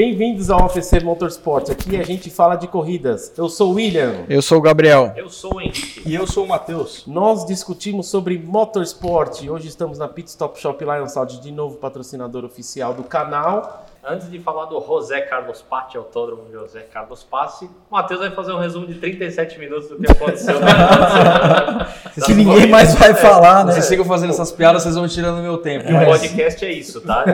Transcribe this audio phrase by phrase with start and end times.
[0.00, 1.68] Bem-vindos ao OFC Motorsport.
[1.68, 3.34] Aqui a gente fala de corridas.
[3.36, 4.24] Eu sou o William.
[4.30, 5.12] Eu sou o Gabriel.
[5.14, 6.00] Eu sou o Henrique.
[6.06, 7.04] E eu sou o Matheus.
[7.06, 9.46] Nós discutimos sobre motorsport.
[9.46, 13.84] Hoje estamos na Pit Stop Shop Lion Saud, de novo patrocinador oficial do canal.
[14.02, 18.52] Antes de falar do José Carlos Patti, autódromo José Carlos Passi, o Matheus vai fazer
[18.52, 21.86] um resumo de 37 minutos do que aconteceu na
[22.16, 23.72] Se ninguém mais vai falar, né?
[23.72, 25.90] Vocês sigam fazendo essas piadas, vocês vão tirando meu tempo.
[25.90, 27.24] E o podcast é isso, tá?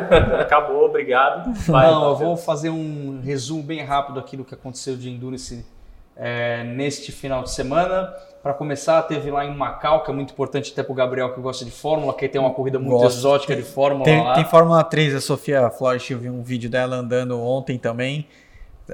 [0.40, 1.52] Acabou, obrigado.
[1.68, 5.64] Vai, Não, eu vou fazer um resumo bem rápido aqui do que aconteceu de Endurance
[6.16, 8.12] é, neste final de semana.
[8.42, 11.40] Para começar, teve lá em Macau, que é muito importante até para o Gabriel que
[11.40, 13.18] gosta de Fórmula, que tem uma corrida muito Gosto.
[13.18, 14.34] exótica de Fórmula Tem, lá.
[14.34, 18.28] tem Fórmula 3, a Sofia Flores, eu vi um vídeo dela andando ontem também.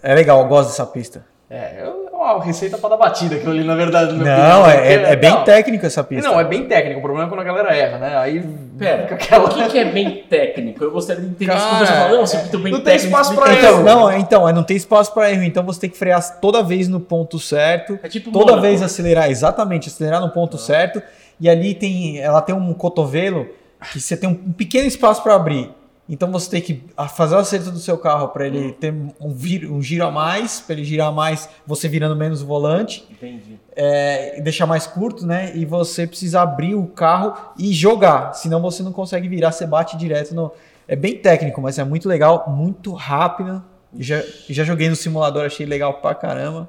[0.03, 1.27] É legal, eu gosto dessa pista.
[1.55, 4.13] É, é uma receita para dar batida aquilo ali, na verdade.
[4.15, 6.27] na minha Não, opinião, é, é, é bem não, técnico essa pista.
[6.31, 6.99] Não, é bem técnico.
[7.01, 8.17] O problema é quando a galera erra, né?
[8.17, 8.41] Aí
[8.79, 9.45] Pera, aquela...
[9.45, 10.83] o que, que é bem técnico?
[10.83, 13.07] Eu gostaria de entender isso quando você fala, não, você muito bem não tem técnico.
[13.07, 13.67] espaço explica pra isso.
[13.81, 14.01] Então, erro.
[14.01, 16.63] não, é- então, é, não tem espaço para erro, então você tem que frear toda
[16.63, 17.99] vez no ponto certo.
[18.03, 18.63] É tipo toda Mônaco.
[18.63, 21.03] vez acelerar, exatamente, acelerar no ponto certo.
[21.39, 23.47] E ali tem, ela tem um cotovelo
[23.93, 25.71] que você tem um pequeno espaço para abrir.
[26.09, 29.31] Então você tem que ah, fazer o acerto do seu carro para ele ter um,
[29.33, 33.59] vir- um giro a mais, para ele girar mais, você virando menos o volante, Entendi.
[33.75, 35.53] é, deixar mais curto, né?
[35.57, 39.97] E você precisa abrir o carro e jogar, senão você não consegue virar, você bate
[39.97, 40.51] direto no.
[40.89, 43.63] É bem técnico, mas é muito legal, muito rápido.
[43.99, 46.69] Já, já joguei no simulador, achei legal pra caramba.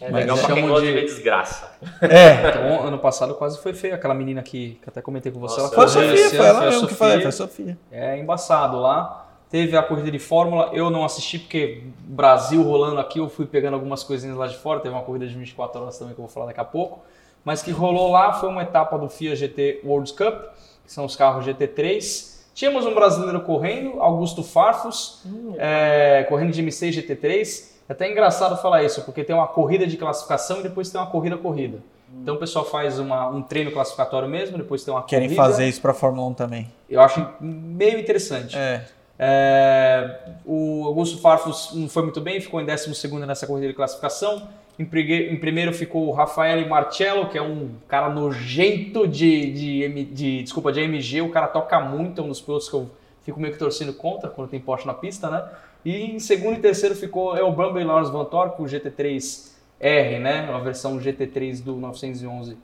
[0.00, 1.72] É Mas legal pra quem gosta de de- ver desgraça.
[2.02, 3.94] É, Então, ano passado quase foi feio.
[3.94, 5.60] Aquela menina que, que até comentei com você.
[5.60, 6.96] Nossa, ela foi a Sofia, foi ela a mesmo que Sofia.
[6.96, 7.78] falei, foi a Sofia.
[7.92, 9.20] É embaçado lá.
[9.50, 13.74] Teve a corrida de Fórmula, eu não assisti porque Brasil rolando aqui, eu fui pegando
[13.74, 14.80] algumas coisinhas lá de fora.
[14.80, 17.04] Teve uma corrida de 24 horas também que eu vou falar daqui a pouco.
[17.44, 20.46] Mas que rolou lá foi uma etapa do FIA GT World Cup,
[20.84, 22.34] que são os carros GT3.
[22.52, 25.22] Tínhamos um brasileiro correndo, Augusto Farfus,
[25.56, 27.73] é, correndo de M6 GT3.
[27.88, 31.06] É até engraçado falar isso, porque tem uma corrida de classificação e depois tem uma
[31.10, 31.78] corrida-corrida.
[32.22, 35.42] Então o pessoal faz uma- um treino classificatório mesmo, depois tem uma Querem corrida.
[35.42, 36.70] fazer isso pra Fórmula 1 também.
[36.88, 38.56] Eu acho meio interessante.
[38.56, 38.84] É.
[39.18, 44.48] É, o Augusto Farfus não foi muito bem, ficou em 12 nessa corrida de classificação.
[44.78, 50.42] Em, primeiro ficou o Rafael Marcello, que é um cara nojento de, de, M- de-
[50.42, 51.20] desculpa, de AMG.
[51.22, 52.90] O cara toca muito, é um dos pilotos que eu
[53.22, 55.44] fico meio que torcendo contra quando tem Porsche na pista, né?
[55.84, 60.48] E em segundo e terceiro ficou El Bumble e Lawrence Van Torp, o GT3R, né?
[60.52, 62.56] A versão GT3 do 911.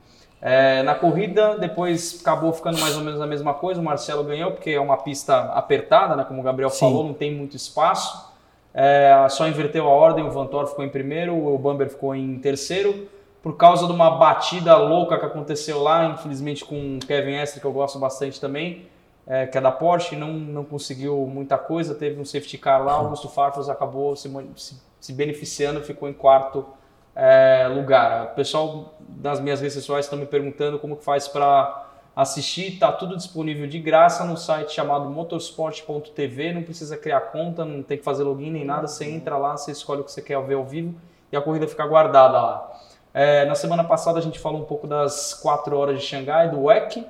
[0.43, 3.81] É, na corrida, depois acabou ficando mais ou menos a mesma coisa.
[3.81, 6.25] O Marcelo ganhou, porque é uma pista apertada, né?
[6.25, 6.81] Como o Gabriel Sim.
[6.81, 8.31] falou, não tem muito espaço.
[8.73, 13.09] É, só inverteu a ordem, o Vantor ficou em primeiro, o Bamber ficou em terceiro.
[13.43, 17.67] Por causa de uma batida louca que aconteceu lá, infelizmente com o Kevin Estre, que
[17.67, 18.87] eu gosto bastante também,
[19.31, 21.95] é, que é da Porsche, não, não conseguiu muita coisa.
[21.95, 26.67] Teve um safety car lá, Augusto Farfus acabou se, se, se beneficiando, ficou em quarto
[27.15, 28.33] é, lugar.
[28.33, 31.87] O pessoal das minhas redes sociais estão me perguntando como que faz para
[32.17, 32.77] assistir.
[32.81, 36.53] Tá tudo disponível de graça no site chamado motorsport.tv.
[36.53, 38.89] Não precisa criar conta, não tem que fazer login nem nada.
[38.89, 40.93] Você entra lá, você escolhe o que você quer ver ao vivo
[41.31, 42.73] e a corrida fica guardada lá.
[43.15, 46.63] É, na semana passada a gente falou um pouco das 4 horas de Xangai, do
[46.65, 47.07] WEC.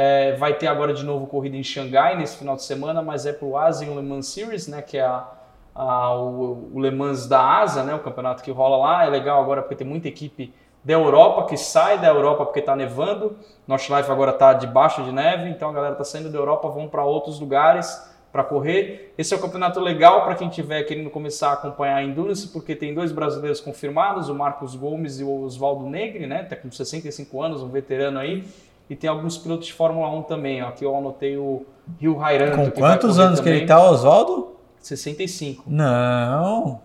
[0.00, 3.32] É, vai ter agora de novo corrida em Xangai nesse final de semana, mas é
[3.32, 5.26] para o Asian Le Mans Series, né, que é a,
[5.74, 9.04] a- o, o Le Mans da Asa, né, o campeonato que rola lá.
[9.04, 10.54] É legal agora porque tem muita equipe
[10.84, 13.36] da Europa que sai da Europa porque está nevando.
[13.66, 16.86] North Life agora está debaixo de neve, então a galera está saindo da Europa, vão
[16.86, 19.12] para outros lugares para correr.
[19.18, 22.76] Esse é um campeonato legal para quem estiver querendo começar a acompanhar a Endurance, porque
[22.76, 26.44] tem dois brasileiros confirmados, o Marcos Gomes e o Oswaldo Negri, né?
[26.44, 28.44] Tá com 65 anos, um veterano aí.
[28.88, 30.60] E tem alguns pilotos de Fórmula 1 também.
[30.60, 31.64] Aqui eu anotei o
[32.00, 32.56] Rio Rairanto.
[32.56, 33.60] Com que quantos anos que também.
[33.60, 34.56] ele tá, Oswaldo?
[34.80, 35.64] 65.
[35.66, 36.80] Não.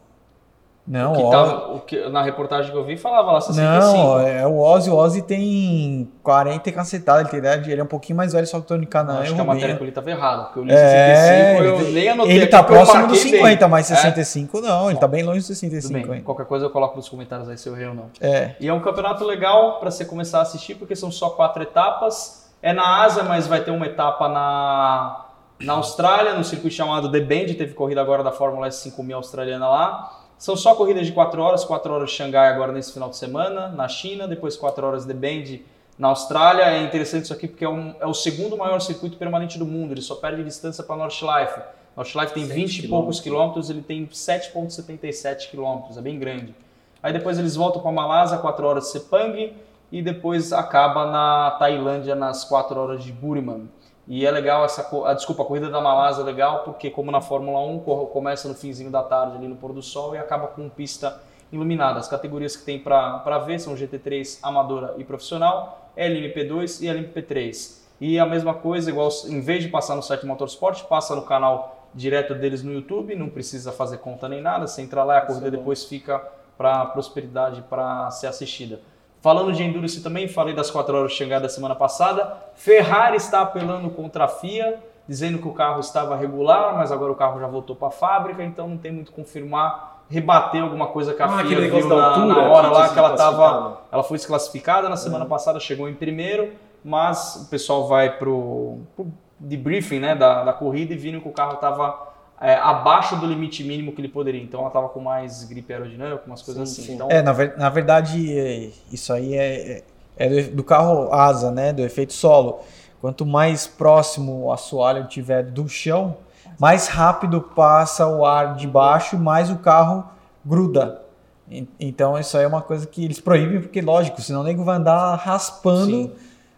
[0.86, 3.98] Não, O que tava, o que, na reportagem que eu vi falava lá 65.
[3.98, 4.90] Não, é o Ozzy.
[4.90, 7.72] O Ozzy tem 40 e cacetada, ele tem idade.
[7.72, 9.46] Ele é um pouquinho mais velho, só que o Tony Canaan acho o que a
[9.46, 9.78] matéria Rubinho.
[9.78, 11.16] que eu li estava errada, porque eu li É,
[11.56, 13.40] 65, eu ele- nem anotei Ele tá eu próximo dos marquei bem.
[13.42, 14.90] 50, mas É, 65 não.
[14.90, 16.26] Ele tá bem longe dos tudo 65 bem, ainda.
[16.26, 18.06] qualquer coisa eu coloco nos comentários aí se eu errei ou não.
[18.20, 18.52] É.
[18.60, 22.52] E é um campeonato legal para você começar a assistir, porque são só quatro etapas.
[22.62, 25.26] É na Ásia, mas vai ter uma etapa na,
[25.62, 27.54] na Austrália, no circuito chamado The Bend.
[27.56, 30.20] Teve corrida agora da Fórmula S5000 australiana lá.
[30.38, 33.70] São só corridas de 4 horas, 4 horas de Xangai agora nesse final de semana,
[33.70, 35.64] na China, depois 4 horas The Bend
[35.98, 36.64] na Austrália.
[36.64, 39.94] É interessante isso aqui porque é, um- é o segundo maior circuito permanente do mundo,
[39.94, 41.60] ele só perde distância para North Life.
[41.96, 46.54] North Life tem Sete 20 e poucos quilômetros, ele tem 7,77 quilômetros, é bem grande.
[47.02, 49.54] Aí depois eles voltam para Malásia, 4 horas de Sepang,
[49.92, 53.70] e depois acaba na Tailândia nas 4 horas de Buriman.
[54.08, 54.86] E é legal essa.
[55.06, 58.48] A, desculpa, a corrida da Malásia é legal porque, como na Fórmula 1, cor- começa
[58.48, 61.22] no finzinho da tarde, ali no pôr do sol, e acaba com pista
[61.52, 62.00] iluminada.
[62.00, 67.82] As categorias que tem para ver são GT3 amadora e profissional, LMP2 e LMP3.
[68.02, 71.88] E a mesma coisa, igual em vez de passar no site Motorsport, passa no canal
[71.94, 74.68] direto deles no YouTube, não precisa fazer conta nem nada.
[74.68, 76.20] Você entra lá, a corrida depois fica
[76.58, 78.82] para prosperidade para ser assistida.
[79.24, 82.36] Falando de Endurance também, falei das 4 horas de chegada da semana passada.
[82.56, 87.16] Ferrari está apelando contra a FIA, dizendo que o carro estava regular, mas agora o
[87.16, 91.22] carro já voltou para a fábrica, então não tem muito confirmar, rebater alguma coisa que
[91.22, 94.18] a Ah, FIA viu na, altura na hora que lá que ela estava ela foi
[94.18, 96.52] desclassificada na semana passada, chegou em primeiro,
[96.84, 99.08] mas o pessoal vai pro, pro
[99.40, 103.92] debriefing né, da, da corrida e viram que o carro estava abaixo do limite mínimo
[103.94, 104.42] que ele poderia.
[104.42, 106.88] Então ela estava com mais gripe aerodinâmica, umas coisas Sim, assim.
[106.90, 106.96] sim.
[106.96, 109.84] Então, É, na, ver- na verdade, é, isso aí é, é-
[110.18, 111.72] é do, do carro asa, né?
[111.74, 112.60] Do efeito solo.
[113.00, 116.18] Quanto mais próximo o assoalho tiver do chão,
[116.60, 120.06] mais rápido passa o ar de baixo e mais o carro
[120.46, 121.02] gruda.
[121.50, 124.64] En- Então isso aí é uma coisa que eles proíbem, porque lógico, senão o nego
[124.64, 126.12] vai andar raspando Sim.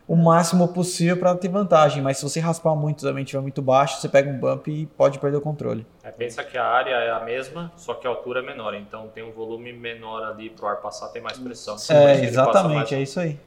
[0.07, 2.01] O máximo possível para ter vantagem.
[2.01, 5.19] Mas se você raspar muito, também estiver muito baixo, você pega um bump e pode
[5.19, 5.85] perder o controle.
[6.03, 8.73] É, pensa que a área é a mesma, só que a altura é menor.
[8.75, 11.75] Então tem um volume menor ali para o ar passar, tem mais pressão.
[11.75, 13.39] Por É, exatamente, mais- é isso aí.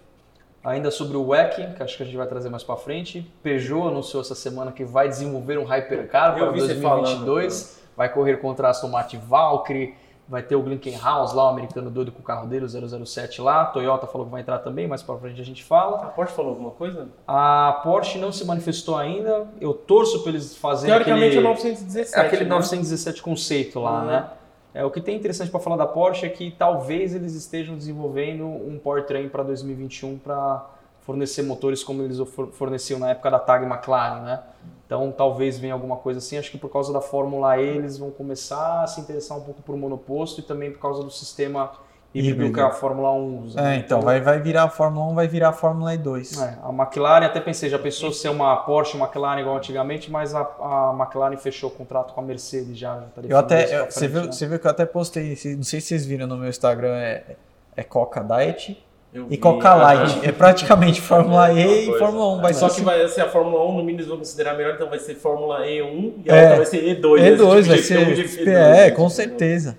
[0.65, 3.21] Ainda sobre o WEC, que acho que a gente vai trazer mais para frente.
[3.43, 7.79] Peugeot anunciou essa semana que vai desenvolver um Hypercar para vi você 2022.
[7.97, 9.95] Vai correr contra a Aston Martin Valkyrie.
[10.29, 13.65] Vai ter o Glickenhaus lá, o americano doido com o carro dele, o 007 lá.
[13.65, 16.03] Toyota falou que vai entrar também, mais para frente a gente fala.
[16.03, 17.09] A Porsche falou alguma coisa?
[17.27, 19.47] A Porsche não se manifestou ainda.
[19.59, 21.47] Eu torço para eles fazerem Teoricamente aquele...
[21.47, 22.15] é o 917.
[22.15, 22.51] É aquele né?
[22.51, 24.07] 917 conceito lá, Uhum.
[24.07, 24.31] né?
[24.75, 28.45] É, o que tem interessante para falar da Porsche é que talvez eles estejam desenvolvendo
[28.47, 30.67] um powertrain para 2021 para
[31.09, 34.41] fornecer motores como eles for- forneciam na época da Tag McLaren, né?
[34.85, 36.37] Então talvez venha alguma coisa assim.
[36.37, 39.63] Acho que por causa da Fórmula E eles vão começar a se interessar um pouco
[39.63, 41.73] por monoposto e também por causa do sistema
[42.15, 43.61] híbrido, que a Fórmula 1 usa.
[43.63, 43.77] né?
[43.77, 46.43] É, então vai, vai virar a Fórmula 1, vai virar a Fórmula E2.
[46.43, 50.41] É, a McLaren, até pensei, já pensou ser uma Porsche McLaren igual antigamente, mas a,
[50.41, 52.95] a McLaren fechou o contrato com a Mercedes já.
[52.97, 54.33] já tá Eu até, isso pra eu- você, frente, viu, né?
[54.33, 57.37] você viu que eu até postei, não sei se vocês viram no meu Instagram, é,
[57.77, 58.83] é Coca Diet
[59.13, 59.37] Eu e.
[59.39, 60.21] Coca Light.
[60.27, 61.99] É praticamente Fórmula É, E e.
[61.99, 62.41] Fórmula 1.
[62.43, 64.75] Vai Só ser que vai ser a Fórmula 1, no mínimo eles vão considerar melhor,
[64.75, 66.43] então vai ser Fórmula E1 e a É.
[66.43, 67.21] outra vai ser E2.
[67.23, 67.31] né?
[67.31, 68.45] E2, Esse vai tipo de ser.
[68.45, 69.09] F1, É, GP2, com né?
[69.11, 69.79] certeza.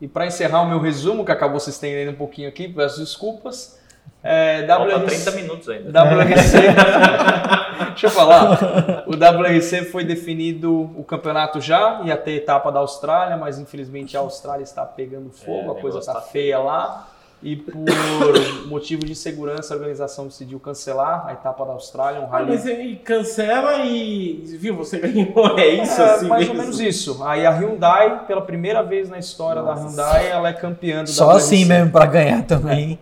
[0.00, 3.76] E para encerrar o meu resumo, que acabou se estendendo um pouquinho aqui, peço desculpas.
[4.22, 5.90] É, WRC 30 minutos ainda.
[5.90, 6.58] WRC.
[7.90, 9.04] Deixa eu falar.
[9.06, 14.20] O WRC foi definido o campeonato já, ia ter etapa da Austrália, mas infelizmente a
[14.20, 17.08] Austrália está pegando fogo, É, a coisa está tá feia lá.
[17.40, 17.72] E por
[18.66, 22.66] motivo de segurança, a organização decidiu cancelar a etapa da Austrália, um Ah, rally mas
[22.66, 24.42] aí cancela e.
[24.58, 25.56] Viu, você ganhou.
[25.58, 26.54] É isso é, assim mais mesmo.
[26.54, 27.22] ou menos isso.
[27.24, 31.26] Aí a Hyundai, pela primeira vez na história da Hyundai, ela é campeã do Só
[31.28, 31.36] WRC.
[31.36, 32.98] assim mesmo pra ganhar também.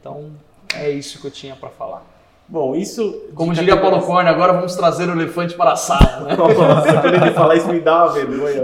[0.00, 0.30] Então
[0.76, 2.02] é isso que eu tinha para falar.
[2.48, 3.22] Bom, isso.
[3.34, 6.20] Como diria Paulo categoria- Corne, agora vamos trazer o elefante para a sala.
[6.20, 6.36] Né?
[6.38, 8.62] Nossa, quando ele falar isso me dá uma vergonha.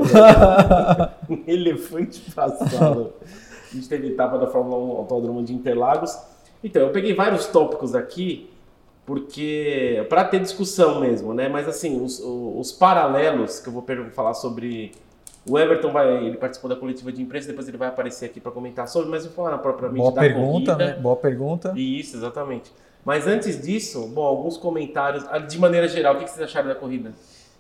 [1.28, 3.12] Um elefante passado.
[3.22, 6.16] A gente teve etapa da Fórmula 1 Autódromo de Interlagos.
[6.62, 8.50] Então, eu peguei vários tópicos aqui,
[9.06, 10.04] porque.
[10.08, 11.48] para ter discussão mesmo, né?
[11.48, 14.92] Mas assim, os, os paralelos que eu vou falar sobre.
[15.48, 16.26] O Everton vai.
[16.26, 19.25] Ele participou da coletiva de imprensa, depois ele vai aparecer aqui para comentar sobre, mas
[19.25, 20.76] eu vou falar propriamente Boa da pergunta, corrida.
[20.94, 21.00] né?
[21.00, 21.72] Boa pergunta.
[21.76, 22.70] Isso, exatamente.
[23.04, 25.25] Mas antes disso, bom, alguns comentários.
[25.30, 27.14] ah, De maneira geral, o que vocês acharam da corrida?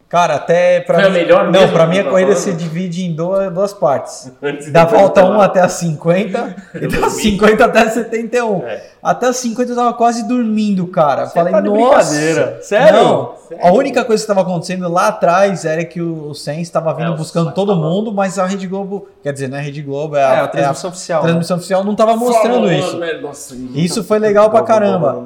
[0.08, 1.18] Cara, até pra Foi a mim.
[1.18, 2.42] melhor não, que mim a corrida falando?
[2.42, 4.32] se divide em duas, duas partes.
[4.72, 5.36] Da volta falar.
[5.36, 8.62] 1 até a 50 e da 50 até a 71.
[8.66, 8.86] É.
[9.02, 11.26] Até a 50 eu tava quase dormindo, cara.
[11.26, 12.58] Você Falei, tá nossa.
[12.62, 12.96] Sério?
[13.02, 13.66] Não, Sério?
[13.66, 17.10] a única coisa que estava acontecendo lá atrás era que o Sainz estava vindo É,
[17.10, 20.16] o buscando todo mundo, mas a Rede Globo, quer dizer, não é a Rede Globo,
[20.16, 21.18] é É, a, a transmissão é oficial.
[21.18, 21.28] a né?
[21.28, 22.96] transmissão oficial, não tava mostrando isso.
[22.96, 23.12] né?
[23.20, 25.22] Nossa, Isso foi legal pra caramba.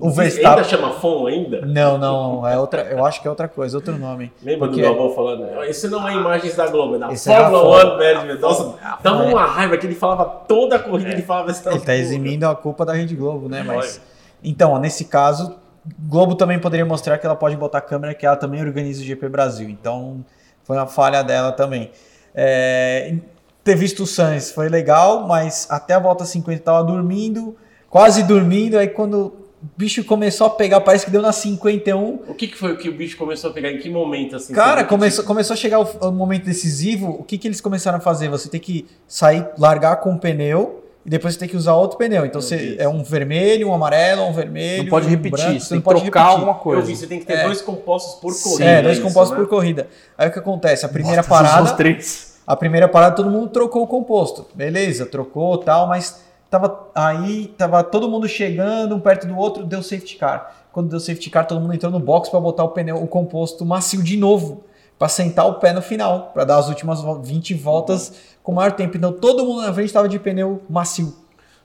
[0.00, 1.60] O Verstappen- Ainda chama FON ainda?
[1.64, 4.32] Não, não, é outra, eu acho que é outra coisa, outro nome.
[4.42, 5.64] Lembra Porque- do Galvão falando?
[5.64, 7.94] Isso não é imagens da Globo, é da Esse é Fórmula Fórmula.
[7.94, 8.40] 1, velho.
[8.40, 11.84] Nossa, dava uma raiva que ele falava toda a corrida, ele falava essa Ele tá
[11.84, 11.94] porra.
[11.96, 13.62] eximindo a culpa da Rede Globo, né?
[13.62, 14.00] Mas
[14.42, 15.54] então, nesse caso,
[16.00, 19.28] Globo também poderia mostrar que ela pode botar câmera, que ela também organiza o GP
[19.28, 19.68] Brasil.
[19.68, 20.24] Então,
[20.64, 21.92] foi uma falha dela também.
[22.34, 23.14] É,
[23.62, 27.56] ter visto o Sainz foi legal, mas até a volta 50 tava dormindo,
[27.88, 28.76] quase dormindo.
[28.76, 29.32] Aí quando
[29.76, 32.20] bicho começou a pegar, parece que deu na 51.
[32.28, 33.70] O que, que foi que o bicho começou a pegar?
[33.70, 34.52] Em que momento, assim?
[34.52, 37.08] Cara, viu que começou, começou a chegar o, o momento decisivo.
[37.10, 38.28] O que, que eles começaram a fazer?
[38.28, 41.96] Você tem que sair, largar com o pneu e depois você tem que usar outro
[41.98, 42.26] pneu.
[42.26, 42.78] Então Meu você, Deus.
[42.80, 44.82] é um vermelho, um amarelo, um vermelho.
[44.84, 46.82] Não pode um repetir, branco, você tem que trocar alguma Eu coisa.
[46.82, 47.44] vi, você tem que ter É.
[47.44, 48.64] dois compostos por corrida.
[48.64, 49.36] É, dois isso, compostos né?
[49.44, 49.88] por corrida.
[50.18, 50.84] Aí o que acontece?
[50.84, 51.62] A primeira Nossa, parada.
[51.62, 52.36] os três.
[52.46, 54.46] A primeira parada todo mundo trocou o composto.
[54.54, 59.82] Beleza, trocou tal, mas tava aí, tava todo mundo chegando um perto do outro, deu
[59.82, 60.54] safety car.
[60.72, 63.64] Quando deu safety car, todo mundo entrou no box para botar o pneu, o composto
[63.64, 64.64] macio de novo,
[64.98, 68.12] para sentar o pé no final, para dar as últimas vo- 20 voltas
[68.42, 68.96] com maior tempo.
[68.96, 71.14] Então todo mundo na frente estava de pneu macio.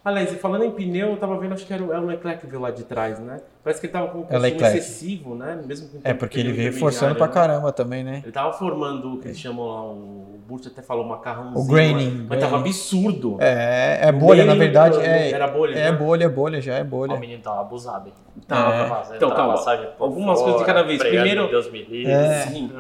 [0.04, 2.42] Aliás, e falando em pneu, eu tava vendo, acho que era o, era o Leclerc
[2.42, 3.38] que veio lá de trás, né?
[3.64, 4.78] Parece que ele tava com um É consumo Leclerc.
[4.80, 5.62] excessivo, né?
[5.64, 7.34] Mesmo com É porque ele veio forçando pra né?
[7.34, 8.22] caramba também, né?
[8.24, 11.60] Ele tava formando o que eles chamam lá, o Burt até falou macarrãozinho.
[11.64, 13.38] O graining, Mas, mas tava absurdo.
[13.40, 14.96] É, é bolha, na verdade.
[14.98, 15.98] do- É, Era bolha, é né?
[15.98, 17.14] bolha, bolha, já é bolha.
[17.14, 18.14] O menino tava abusado, hein?
[18.48, 19.14] Tava.
[19.14, 19.18] É.
[19.18, 19.54] Então, calma.
[19.56, 20.98] por Algumas fora, coisas de cada vez.
[21.00, 22.12] Primeiro- Deus me livre.
[22.12, 22.48] É.
[22.48, 22.72] Sim.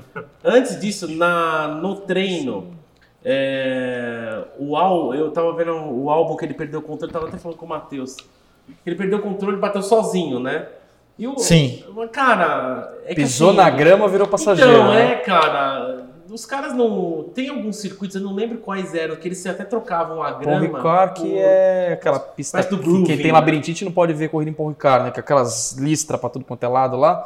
[0.43, 2.71] Antes disso, na, no treino,
[3.23, 7.37] é, o Al, eu tava vendo o álbum que ele perdeu o controle, tava até
[7.37, 8.17] falando com o Matheus.
[8.85, 10.67] Ele perdeu o controle e bateu sozinho, né?
[11.17, 11.83] E o, Sim.
[12.11, 14.71] Cara, é Pisou assim, na grama, virou passageiro.
[14.71, 15.13] Então, né?
[15.13, 16.05] é, cara.
[16.31, 17.25] Os caras não.
[17.35, 20.77] Tem alguns circuitos, eu não lembro quais eram, que eles até trocavam a Paul grama.
[20.77, 23.33] Ricard, que por- é aquela pista do que quem tem né?
[23.33, 25.11] labirintite não pode ver corrida em Paul Ricard, né?
[25.11, 27.21] Com aquelas listras pra tudo quanto é lado lá.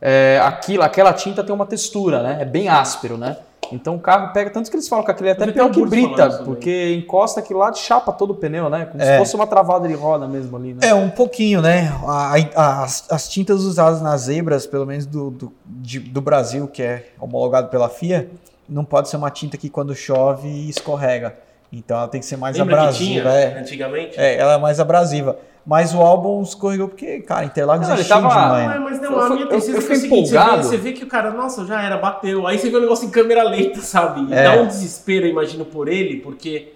[0.00, 2.38] É, aquilo, aquela tinta tem uma textura, né?
[2.40, 3.36] É bem áspero, né?
[3.72, 6.26] Então o carro pega, tanto que eles falam que aquele é até pior que brita,
[6.26, 8.86] isso porque encosta aquilo lá de chapa todo o pneu, né?
[8.86, 9.12] Como É.
[9.12, 10.80] se fosse uma travada de roda mesmo ali, né?
[10.88, 11.92] É, um pouquinho, né?
[12.06, 16.66] A- a- as, as tintas usadas nas zebras, pelo menos do, do, de- do Brasil,
[16.68, 18.28] que é homologado pela FIA,
[18.68, 21.36] não pode ser uma tinta que quando chove escorrega.
[21.72, 23.30] Então ela tem que ser mais Lembra que tinha abrasiva.
[23.56, 23.60] É.
[23.60, 24.18] antigamente?
[24.20, 25.38] É, ela é mais abrasiva.
[25.64, 28.78] Mas o álbum escorregou porque, cara, Interlagos Não, é ele cheio tava- de Não, é,
[28.78, 30.62] mas não, Eu a minha eu- tristeza eu foi o fiquei seguinte, você vê, empolgado.
[30.66, 32.46] você vê que o cara, nossa, já era, bateu.
[32.46, 34.22] Aí você vê o negócio em câmera lenta, sabe?
[34.28, 34.42] E É.
[34.44, 36.72] dá um desespero, eu imagino, por ele, porque...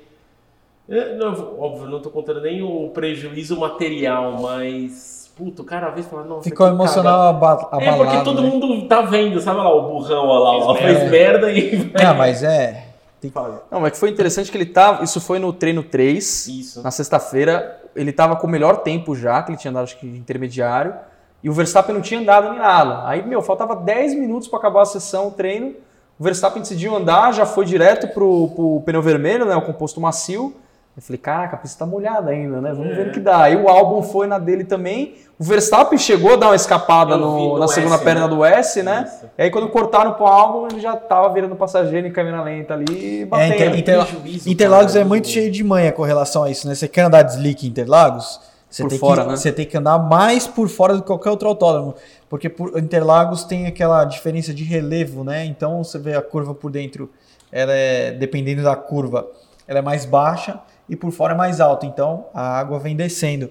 [0.88, 5.14] eu não- óbvio, eu não tô contando nem o prejuízo material, mas...
[5.34, 6.42] Puto, o cara vezes fala, nossa...
[6.44, 7.68] Ficou que emocional abalado.
[7.82, 8.48] É, porque todo né?
[8.48, 11.50] mundo tá vendo, sabe lá, o burrão olha lá, ó, Fez fez merda.
[11.50, 11.90] e...
[12.00, 12.84] Não, mas é.
[13.24, 13.38] Tem que...
[13.70, 15.02] Não, mas que foi interessante que ele tava.
[15.02, 16.46] Isso foi no treino 3.
[16.48, 16.82] Isso.
[16.82, 20.06] Na sexta-feira, ele tava com o melhor tempo já, que ele tinha andado, acho que
[20.06, 20.94] de intermediário.
[21.42, 23.08] E o Verstappen não tinha andado nem nada.
[23.08, 25.74] Aí, meu, faltava 10 minutos para acabar a sessão, o treino.
[26.18, 29.56] O Verstappen decidiu andar, já foi direto pro, pro pneu vermelho, né?
[29.56, 30.54] O composto macio.
[30.96, 32.72] Eu falei, caraca, a pista tá molhada ainda, né?
[32.72, 32.94] Vamos É.
[32.94, 33.42] ver o que dá.
[33.42, 35.14] Aí o álbum foi na dele também.
[35.36, 38.28] O Verstappen chegou a dar uma escapada no- na segunda S, perna né?
[38.28, 39.04] do S, né?
[39.12, 39.26] Isso.
[39.36, 42.84] E aí quando cortaram pro álbum, ele já tava virando passageiro em câmera lenta ali
[42.92, 43.54] e É, batendo.
[43.54, 46.76] Inter- Interla- prejuízo, Interlagos cara, é muito cheio de manha com relação a isso, né?
[46.76, 49.36] Você quer andar de slick em Interlagos, você tem, fora, que, né?
[49.36, 51.96] você tem que andar mais por fora do que qualquer outro autódromo.
[52.30, 55.44] Porque por Interlagos tem aquela diferença de relevo, né?
[55.44, 57.10] Então você vê a curva por dentro,
[57.50, 59.26] ela é, dependendo da curva,
[59.66, 61.86] ela é mais baixa e por fora é mais alta.
[61.86, 63.50] Então a água vem descendo.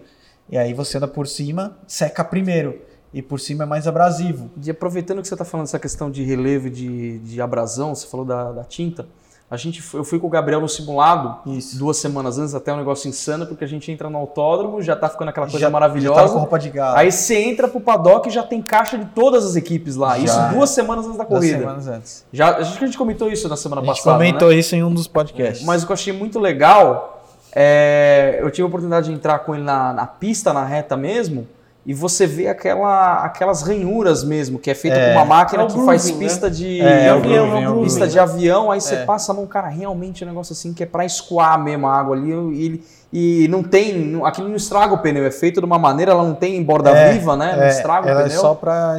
[0.50, 2.80] E aí você anda por cima, seca primeiro.
[3.14, 4.50] E por cima é mais abrasivo.
[4.66, 8.26] E aproveitando que você está falando dessa questão de relevo de, de abrasão, você falou
[8.26, 9.06] da, da tinta.
[9.52, 11.78] A gente, foi- eu fui com o Gabriel no simulado Isso.
[11.78, 15.08] duas semanas antes, até um negócio insano, porque a gente entra no autódromo, já tá
[15.08, 16.34] ficando aquela coisa Já- Já tá maravilhosa.
[16.34, 16.98] com roupa de galo.
[16.98, 20.18] Aí você entra pro paddock e já tem caixa de todas as equipes lá.
[20.18, 20.24] Já.
[20.24, 21.60] Isso duas semanas antes da duas corrida.
[21.60, 22.26] semanas antes.
[22.34, 24.18] Já, acho que a gente comentou isso na semana A gente passada.
[24.18, 24.26] né?
[24.26, 25.64] comentou isso em um dos podcasts.
[25.64, 27.23] Mas o que eu achei muito legal
[27.56, 31.48] é, eu tive a oportunidade de entrar com ele na, na pista, na reta mesmo,
[31.86, 35.06] e você vê aquela, aquelas ranhuras mesmo, que é feita É.
[35.08, 36.28] com uma máquina É que faz grooving, né?
[36.30, 39.46] pista de É, é avião, grooving, é pista de avião, aí você passa a mão,
[39.46, 42.66] cara, realmente é um negócio assim que é pra escoar mesmo a água ali, e,
[42.66, 46.24] ele- e não tem, aquilo não estraga o pneu, é feito de uma maneira, ela
[46.24, 47.56] não tem borda É, viva, né?
[47.56, 48.38] Não É, estraga ela o pneu.
[48.38, 48.98] é só pra.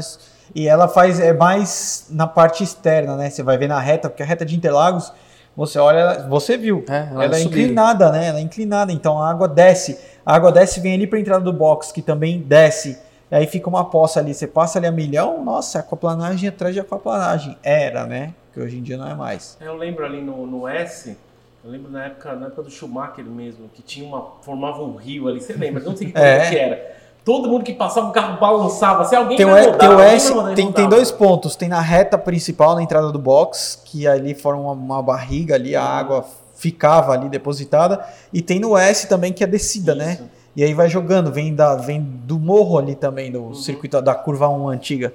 [0.54, 3.28] E ela faz é mais na parte externa, né?
[3.30, 5.10] Você vai ver na reta, porque a reta de Interlagos,
[5.56, 6.84] você olha, você viu.
[6.88, 8.26] É, ela ela é é inclinada, né?
[8.26, 9.98] Ela é inclinada, então a água desce.
[10.24, 12.98] A água desce e vem ali pra entrada do box, que também desce.
[13.30, 14.34] E aí fica uma poça ali.
[14.34, 17.56] Você passa ali a milhão, nossa, aquaplanagem atrás de aquaplanagem.
[17.62, 18.34] Era, né?
[18.52, 19.56] Que hoje em dia não é mais.
[19.60, 21.16] Eu lembro ali no, no S,
[21.64, 24.32] eu lembro na época, na época do Schumacher mesmo, que tinha uma.
[24.42, 25.82] formava um rio ali, você lembra?
[25.82, 26.50] Não sei que coisa É.
[26.50, 26.96] que era.
[27.24, 29.04] Todo mundo que passava o carro balançava.
[29.06, 31.56] Se alguém Tem o, vai rodar, tem o S, vai rodar, tem, tem dois pontos.
[31.56, 35.74] Tem na reta principal, na entrada do box, que ali forma uma, uma barriga ali,
[35.74, 38.04] a água ficava ali depositada.
[38.32, 40.14] E tem no S também, que é descida, né?
[40.14, 40.24] Isso.
[40.56, 43.54] E aí vai jogando, vem, da, vem do morro ali também, do Uhum.
[43.54, 45.12] circuito da curva 1 antiga.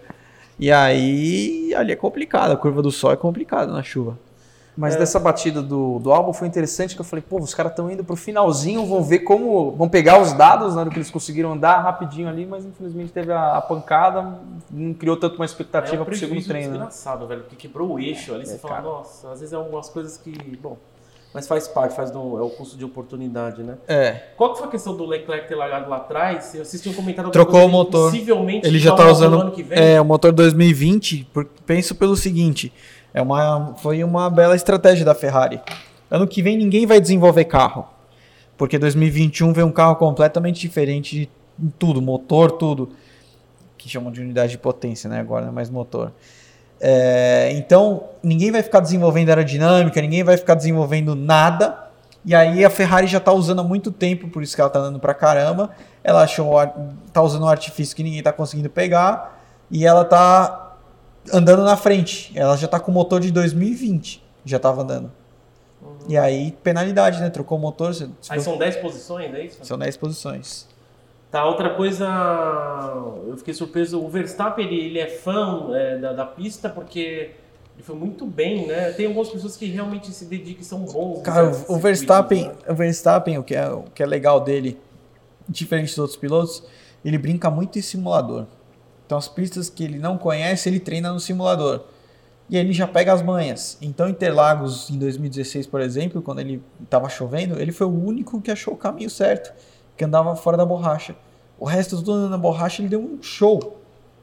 [0.60, 4.18] E aí, ali é complicado, a curva do sol é complicada na chuva.
[4.80, 5.00] Mas É.
[5.00, 8.02] dessa batida do, do álbum foi interessante que eu falei, pô, os caras estão indo
[8.02, 9.72] pro finalzinho, vão ver como.
[9.72, 13.34] vão pegar os dados, né, do que eles conseguiram andar rapidinho ali, mas infelizmente teve
[13.34, 14.36] a, a pancada,
[14.72, 16.68] não criou tanto uma É expectativa um pro segundo treino.
[16.68, 16.74] né?
[16.78, 18.46] desgraçado, velho, porque quebrou o eixo ali.
[18.46, 18.86] Você É, fala, cara.
[18.88, 20.32] nossa, às vezes é algumas coisas que,
[20.64, 20.78] bom,
[21.34, 23.76] Mas faz parte, faz do, é o custo de oportunidade, né?
[23.88, 24.12] É.
[24.38, 26.56] Qual que foi a questão do Leclerc ter largado lá atrás?
[26.56, 28.10] Eu assisti um comentário Trocou o motor.
[28.12, 29.78] Possivelmente Ele já tá motor usando do ano que vem.
[29.78, 32.72] é, o motor 2020, por- penso pelo seguinte,
[33.14, 35.62] é uma, foi uma bela estratégia da Ferrari.
[36.10, 37.88] Ano que vem ninguém vai desenvolver carro,
[38.58, 41.30] porque 2021 vem um carro completamente diferente de
[41.78, 42.90] tudo, motor, tudo,
[43.78, 46.12] que chamam de unidade de potência, né, agora, é mais motor.
[46.82, 51.90] É, então, ninguém vai ficar desenvolvendo aerodinâmica, ninguém vai ficar desenvolvendo nada.
[52.26, 54.80] E aí a Ferrari já está usando há muito tempo, por isso que ela está
[54.80, 55.72] andando pra caramba.
[56.04, 56.54] Ela achou,
[57.12, 60.69] tá usando um artifício que ninguém está conseguindo pegar e ela tá
[61.34, 62.32] andando na frente.
[62.36, 65.12] Ela já tá com o motor de 2020, já estava andando.
[66.08, 67.30] E aí penalidade, né?
[67.30, 69.60] Trocou o motor, você- Aí são 10 posições, é isso?
[69.64, 70.68] são 10 posições.
[71.32, 72.08] Tá, outra coisa,
[73.28, 77.32] eu fiquei surpreso, o Verstappen, ele, ele é fã é, da, da pista porque
[77.76, 78.92] ele foi muito bem, né?
[78.94, 81.22] Tem algumas pessoas que realmente se dedicam e são bons.
[81.22, 82.54] Cara, nesses o- Verstappen, né?
[82.68, 84.80] o Verstappen, o que é, o que é legal dele,
[85.48, 86.64] diferente dos outros pilotos,
[87.06, 88.46] ele brinca muito em simulador.
[89.10, 91.82] Então as pistas que ele não conhece, ele treina no simulador.
[92.48, 93.76] E ele já pega as manhas.
[93.82, 98.52] Então Interlagos em 2016, por exemplo, quando ele estava chovendo, ele foi o único que
[98.52, 99.52] achou o caminho certo,
[99.98, 101.16] que andava fora da borracha.
[101.58, 103.82] O resto tudo andando na borracha, ele deu um show.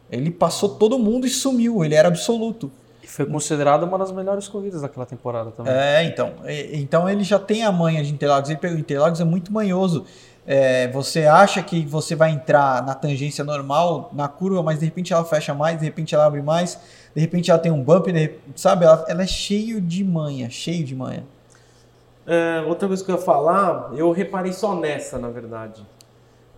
[0.08, 2.70] Ele passou todo mundo e sumiu, ele era absoluto.
[3.02, 5.72] E foi considerada uma das melhores corridas daquela temporada também.
[5.72, 6.32] É, então.
[6.72, 8.50] Então ele já tem a manha de Interlagos.
[8.50, 10.06] Ele pegou Interlagos é muito manhoso.
[10.46, 15.12] É, você acha que você vai entrar na tangência normal, na curva, mas de repente
[15.12, 16.78] ela fecha mais, de repente ela abre mais,
[17.14, 18.84] de repente ela tem um bump, de repente- sabe?
[18.84, 21.24] Ela, ela é cheio de manha, cheio de manha.
[22.26, 25.84] É, outra coisa que eu ia falar, eu reparei só nessa, na verdade.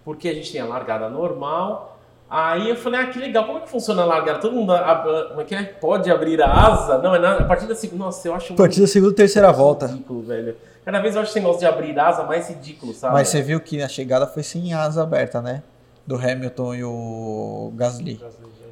[0.05, 1.99] Porque a gente tem a largada normal.
[2.31, 4.39] Aí eu falei, ah, que legal, como é que funciona a largada?
[4.39, 5.63] Todo mundo ab- como é que é?
[5.63, 6.99] pode abrir a asa?
[6.99, 8.05] Não, é na, a partir da segunda.
[8.05, 9.87] Nossa, eu acho A partir da segunda e terceira volta.
[9.87, 10.55] ridículo, velho.
[10.89, 13.13] Cada vez eu acho esse negócio de abrir asa mais ridículo, sabe?
[13.13, 15.63] Mas você viu que a chegada foi sem asa aberta, né?
[16.07, 18.19] Do Hamilton e o Gasly.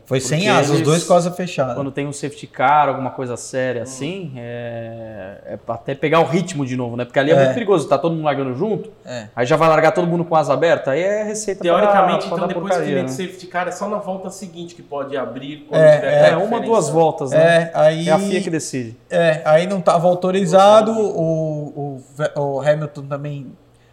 [0.06, 1.74] Foi sem Porque asa, os dois com asa fechada.
[1.74, 6.24] Quando tem um safety car, alguma coisa séria assim, é, é pra até pegar o
[6.24, 7.04] ritmo de novo, né?
[7.04, 7.38] Porque ali é, É.
[7.42, 9.26] muito perigoso, tá todo mundo largando junto, É.
[9.34, 12.26] aí já vai largar todo mundo com asa aberta, aí é receita pra- Teoricamente, pra
[12.28, 13.08] então, dar depois porcaria, que vem né?
[13.08, 15.66] de safety car, é só na volta seguinte que pode abrir.
[15.68, 17.38] Quando É, tiver é, É, uma, duas voltas, né?
[17.38, 18.08] É, aí...
[18.08, 18.96] É a FIA que decide.
[19.10, 21.98] É, aí não estava autorizado, o,
[22.36, 23.46] o, o Hamilton também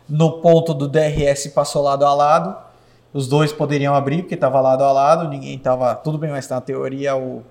[0.07, 2.55] no ponto do DRS passou lado a lado.
[3.13, 5.93] Os dois poderiam abrir porque estava lado a lado, ninguém estava.
[5.95, 7.43] Tudo bem, mas na teoria o,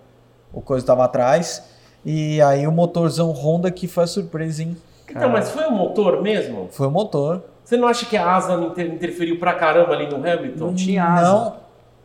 [0.53, 1.63] o coisa estava atrás.
[2.05, 4.77] E aí o motorzão Honda que foi a surpresa, hein?
[5.09, 6.69] Então, mas foi o motor mesmo?
[6.73, 7.43] Foi o motor.
[7.65, 10.67] Você não acha que a asa inter- interferiu pra caramba ali no Hamilton?
[10.67, 11.55] Não tinha asa.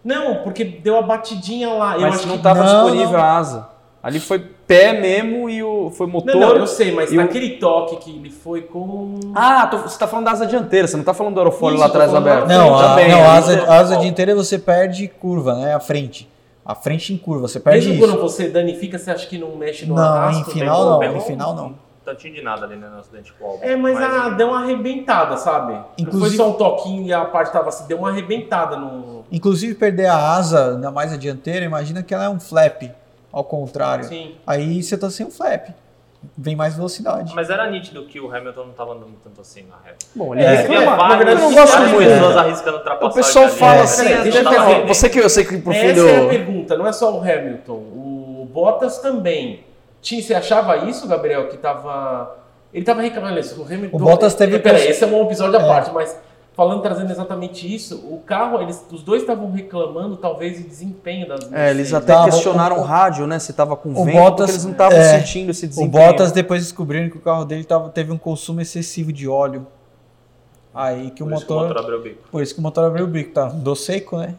[0.03, 1.95] Não, Não, porque deu a batidinha lá.
[1.95, 2.37] eu Mas acho não que...
[2.39, 3.25] estava Não, disponível não.
[3.25, 3.69] a asa.
[4.07, 6.33] Ali foi pé mesmo e o, foi motor.
[6.33, 9.19] Não, não, eu sei, mas e o- naquele toque que ele foi com...
[9.35, 11.81] Ah, tô- você tá falando da asa dianteira, você não tá falando do aerofólio Isso,
[11.83, 12.47] lá atrás aberto.
[12.47, 13.25] não, a, também, não, né?
[13.27, 15.75] a asa, Então, a asa dianteira você perde curva, né?
[15.75, 16.29] A frente.
[16.65, 18.13] A frente em curva, você perde Mesmo isso.
[18.13, 20.49] quando você danifica, você acha que não mexe no Não, arrasto?
[20.49, 21.65] em final não, em final não.
[21.67, 23.59] Um tantinho de nada ali né, no acidente com o.
[23.61, 25.73] É, mas, a, deu uma arrebentada, sabe?
[25.73, 29.25] Não Inclusive- foi só um toquinho e a parte tava assim, deu uma arrebentada no...
[29.29, 32.83] Inclusive perder a asa, ainda mais a dianteira, imagina que ela é um flap,
[33.31, 34.05] ao contrário.
[34.05, 34.35] Sim.
[34.45, 35.69] Aí você tá sem um flap.
[36.35, 37.33] Vem mais velocidade.
[37.35, 40.05] Mas era nítido que o Hamilton não tava andando tanto assim na reta.
[40.15, 42.09] Bom, ele É, é, na verdade, eu não gosto muito.
[42.09, 42.77] pessoas arriscando.
[43.01, 43.81] O pessoal ali, fala né?
[43.83, 44.85] assim, Peraí, deixa eu fazer.
[44.87, 47.21] você que eu sei que pro fim Essa é a pergunta, não é só o
[47.21, 47.73] Hamilton.
[47.73, 49.63] O Bottas também.
[50.01, 52.35] Tinha, você achava isso, Gabriel, que tava...
[52.73, 53.61] Ele tava reclamando isso.
[53.61, 53.95] O Hamilton...
[53.95, 55.67] O Bottas teve Peraí, esse é um episódio à É.
[55.67, 56.17] parte, mas
[56.57, 61.41] falando, trazendo exatamente isso, o carro, eles, os dois estavam reclamando, talvez, do desempenho das
[61.53, 61.93] É, eles Mercedes.
[61.93, 63.37] até Tava- questionaram o- o, rádio, né?
[63.37, 66.07] Se tava com o vento, Bottas, porque eles não estavam é, sentindo esse O desempenho.
[66.07, 69.67] Bottas depois descobriram que o carro dele tava, teve um consumo excessivo de óleo.
[70.73, 71.65] Aí que o Por isso que motor.
[71.65, 72.29] o motor abriu o bico.
[72.31, 73.45] Por isso que o motor abriu o bico, tá?
[73.45, 74.33] Do seco, né?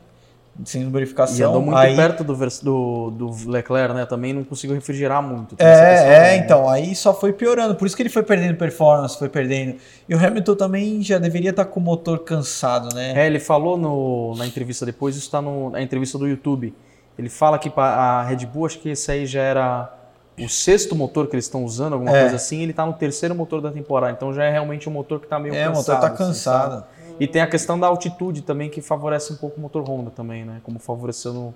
[0.65, 1.51] Sem E lubrificação.
[1.51, 4.05] andou muito aí, perto do, do, do Leclerc, né?
[4.07, 5.55] Também não conseguiu refrigerar muito.
[5.55, 6.37] questão É, é, né?
[6.39, 7.77] então, aí só foi piorando.
[7.77, 9.77] Por isso que ele foi perdendo performance, foi perdendo.
[10.09, 13.13] E o Hamilton também já deveria estar com o motor cansado, né?
[13.17, 16.75] É, ele falou no- na entrevista depois, isso está na entrevista do YouTube.
[17.17, 19.95] Ele fala que a Red Bull, acho que esse aí já era
[20.41, 22.21] o sexto motor que eles estão usando, alguma É.
[22.21, 22.63] coisa assim.
[22.63, 25.37] Ele está no terceiro motor da temporada, então já é realmente um motor que está
[25.39, 25.95] meio É, o cansado.
[25.97, 26.71] motor tá assim, cansado.
[26.75, 26.85] sabe?
[27.21, 30.45] E tem a questão da altitude também, que favorece um pouco o motor Honda também,
[30.45, 30.61] né?
[30.63, 31.55] Como favoreceu no,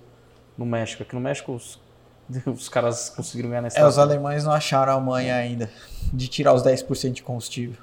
[0.56, 1.02] no México.
[1.02, 1.78] Aqui no México os,
[2.46, 5.70] os caras conseguiram ganhar nessa É, os alemães não acharam a manha ainda
[6.12, 7.82] de tirar os 10% de combustível.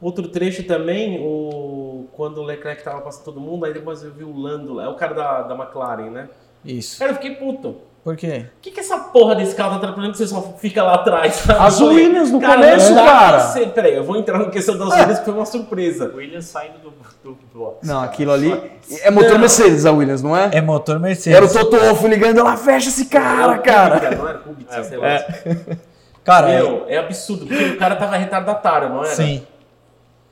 [0.00, 2.06] Outro trecho também, o...
[2.12, 4.88] quando o Leclerc tava passando todo mundo, aí depois eu vi o Lando, lá, é
[4.88, 6.28] o cara da, da McLaren, né?
[6.64, 6.98] Isso.
[6.98, 7.76] Cara, eu fiquei puto.
[8.04, 8.46] Por quê?
[8.58, 11.34] O que, que essa porra desse carro tá atrapalhando que você só fica lá atrás?
[11.34, 11.58] sabe?
[11.60, 13.40] As falei, Williams no cara, começo, não cara.
[13.40, 16.10] ser- Peraí, eu vou entrar na questão das Williams que foi uma surpresa.
[16.16, 16.90] Williams saindo do,
[17.22, 17.86] do box.
[17.86, 18.50] Não, aquilo ali
[19.02, 19.38] é motor Não.
[19.40, 20.48] Mercedes, a Williams, não é?
[20.52, 21.36] É motor Mercedes.
[21.36, 23.98] Era o Toto Wolff ligando, ela fecha esse cara, o cara.
[24.00, 25.24] Kubica, Não era o Kubica, sei lá.
[26.24, 29.14] Cara, é- Meu, é absurdo, porque o cara tava retardatário, não era?
[29.14, 29.46] sim.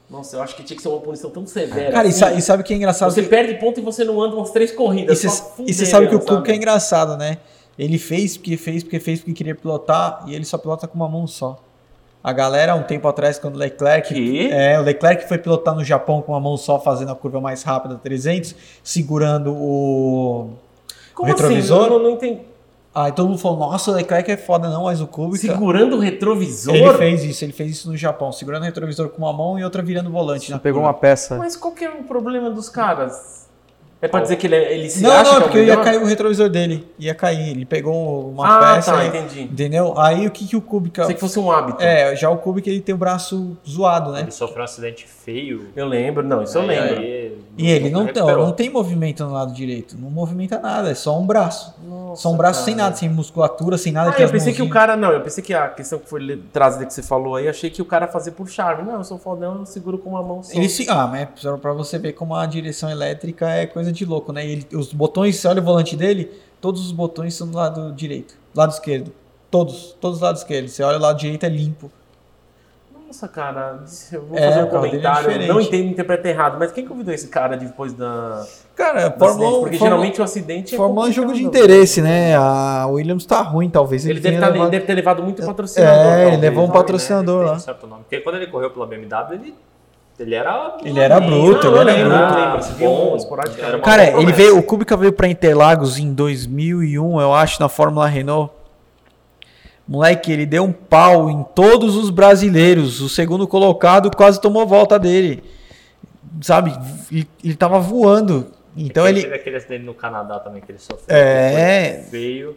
[0.09, 1.90] Nossa, eu acho que tinha que ser uma punição tão severa.
[1.90, 2.37] Cara, e, assim.
[2.37, 3.11] e sabe o que é engraçado?
[3.11, 5.23] Você Que- perde ponto e você não anda umas três corridas.
[5.59, 7.38] e você sabe que o Kubica é engraçado, né?
[7.79, 11.09] Ele fez porque fez, porque fez, porque queria pilotar e ele só pilota com uma
[11.09, 11.59] mão só.
[12.23, 14.12] A galera, um tempo atrás, quando o Leclerc.
[14.12, 14.49] Quê?
[14.51, 17.62] É, o Leclerc foi pilotar no Japão com uma mão só, fazendo a curva mais
[17.62, 20.51] rápida, 300, segurando o.
[21.14, 21.83] Como retrovisor?
[21.83, 21.92] Assim?
[21.92, 22.40] Eu não, não entendi.
[22.98, 25.37] Aí todo mundo falou: Nossa, o Leclerc é foda, não, mas o Kubica.
[25.37, 26.74] Segurando o retrovisor?
[26.74, 29.64] Ele fez isso, ele fez isso no Japão, segurando o retrovisor com uma mão e
[29.64, 30.50] outra virando o volante.
[30.50, 30.94] na Pegou curva.
[30.94, 31.37] uma peça.
[31.37, 33.45] Mas qual que é o problema dos caras?
[34.00, 35.59] É pra dizer que ele, é- ele se Não, acha não, que é o porque
[35.59, 35.85] ia melhor?
[35.85, 36.87] cair o retrovisor dele.
[36.98, 37.50] Ia cair.
[37.50, 38.92] Ele pegou uma Ah, peça.
[38.92, 39.42] tá, e- entendi.
[39.44, 39.98] Entendeu?
[39.98, 41.02] Aí o que, que o Kubica.
[41.02, 41.82] Pensei que fosse um hábito.
[41.82, 44.20] É, já o Kubica ele tem o braço zoado, né?
[44.20, 45.68] Ele sofreu um acidente feio.
[45.74, 46.98] Eu lembro, não, isso eu Aí- lembro.
[47.00, 48.44] aí E ele não, recuperou.
[48.46, 49.96] não tem movimento no lado direito.
[49.98, 51.74] Não movimenta nada, é só um braço.
[51.82, 52.85] Nossa, só um braço sem cara.
[52.90, 54.11] nada, sem musculatura, sem nada.
[54.16, 54.72] Ah, eu pensei que o mãozinhas.
[54.74, 54.96] cara.
[54.96, 57.80] Não, eu pensei que a questão que foi trazida que você falou aí, achei que
[57.80, 58.82] o cara fazia por charme.
[58.85, 60.52] Não, eu sou fodão, eu seguro com uma mão só.
[60.54, 60.87] Ele se.
[60.90, 64.46] Ah, mas só pra você ver como a direção elétrica é coisa de louco, né?
[64.46, 67.92] E ele- os botões, você olha o volante dele, todos os botões são do lado
[67.92, 69.12] direito, lado esquerdo.
[69.51, 70.72] Todos, todos os lados esquerdos.
[70.72, 71.90] Você olha o lado direito é limpo.
[73.07, 75.29] Nossa, cara, eu vou É, fazer um é comentário.
[75.29, 75.49] diferente.
[75.49, 78.44] não entendo, interpreta errado, mas quem convidou esse cara depois da.
[78.75, 79.55] Cara, Fórmula acidente?
[79.55, 79.61] 1.
[79.61, 80.77] Porque Fórmula- geralmente o acidente é.
[80.77, 82.35] Fórmula 1 é jogo de interesse, né?
[82.37, 84.05] A Williams tá ruim, talvez.
[84.05, 86.12] Ele, deve, tenha tá- levado- deve ter levado muito patrocinador.
[86.12, 86.72] É, ele levou um né?
[86.72, 87.57] patrocinador Tem lá.
[87.57, 88.03] um certo nome.
[88.03, 89.55] Porque quando ele correu pela BMW, ele,
[90.18, 90.76] ele era.
[90.83, 92.74] Ele era bruto, ele era lembro, bruto.
[92.79, 93.83] Bom, esporadicamente.
[93.83, 98.52] Cara, ele veio, o Kubica veio pra Interlagos em 2001, eu acho, na Fórmula Renault.
[99.87, 103.00] Moleque, ele deu um pau em todos os brasileiros.
[103.00, 105.44] O segundo colocado quase tomou volta dele.
[106.40, 106.76] Sabe?
[107.12, 108.50] Ele, ele tava voando.
[108.76, 109.22] Então ele.
[109.22, 111.16] Teve aquele acidente no Canadá também que ele sofreu.
[111.16, 112.05] É.
[112.11, 112.57] Feio.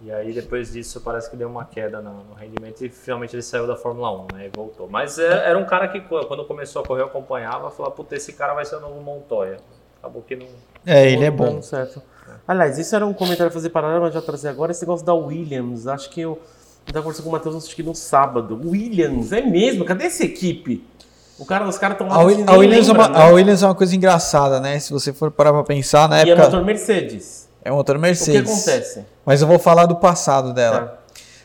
[0.00, 3.42] E aí depois disso parece que deu uma queda no, no rendimento e finalmente ele
[3.42, 4.46] saiu da Fórmula 1, né?
[4.46, 4.88] E voltou.
[4.88, 8.32] Mas é- era um cara que quando começou a correr eu acompanhava, falava, puta, esse
[8.32, 9.56] cara vai ser o novo Montoya.
[9.98, 10.46] Acabou que não.
[10.86, 11.60] É, ele é bom.
[11.60, 12.00] Certo.
[12.46, 15.12] Aliás, isso era um comentário a fazer paralelo, mas já trazer agora esse negócio da
[15.14, 15.88] Williams.
[15.88, 16.40] Acho que eu
[16.86, 18.60] estava conversando com o Matheus acho que no sábado.
[18.64, 19.84] Williams, é mesmo?
[19.84, 20.84] Cadê essa equipe?
[21.40, 22.14] O cara, os caras estão lá.
[22.22, 23.32] A, Will- ninguém a Williams é uma, lembra, a né?
[23.32, 24.78] Williams é uma coisa engraçada, né?
[24.78, 26.46] Se você for parar pra pensar, na E é época.
[26.46, 27.47] motor Mercedes.
[27.64, 28.50] É motor O que Mercedes.
[28.50, 29.04] acontece?
[29.24, 30.80] Mas eu vou falar do passado dela.
[30.80, 30.98] Tá.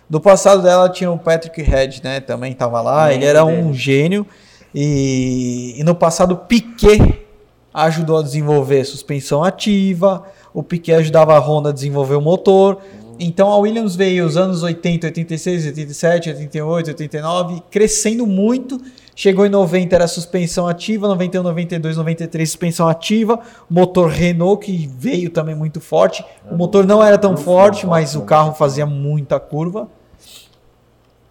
[0.10, 2.20] Do passado dela tinha o Patrick Head, né?
[2.20, 3.14] Também tava lá.
[3.14, 3.74] Ele era um dele.
[3.74, 4.28] gênio.
[4.74, 7.26] E, e no passado, Piquet
[7.74, 10.24] ajudou a desenvolver suspensão ativa.
[10.54, 12.80] O Piquet ajudava a Honda a desenvolver o motor.
[13.20, 18.82] Então a Williams veio os anos 80, 86, 87, 88, 89, crescendo muito.
[19.16, 23.40] Chegou em 90 era suspensão ativa, 91, 92, 93 suspensão ativa.
[23.70, 26.26] Motor Renault que veio também muito forte.
[26.50, 29.88] O motor não era tão forte, mas o carro fazia muita curva.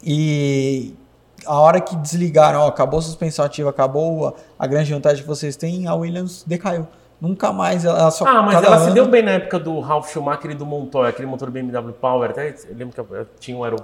[0.05, 0.95] E
[1.47, 5.29] a hora que desligaram, ó, acabou a suspensão ativa, acabou a, a grande vantagem que
[5.29, 6.87] vocês têm, a Williams decaiu.
[7.21, 10.11] Nunca mais, ela só Ah, mas ela se ano- deu bem na época do Ralph
[10.13, 12.31] Schumacher e do Montoya, aquele motor BMW Power.
[12.31, 13.77] Até eu lembro que eu tinha um aero,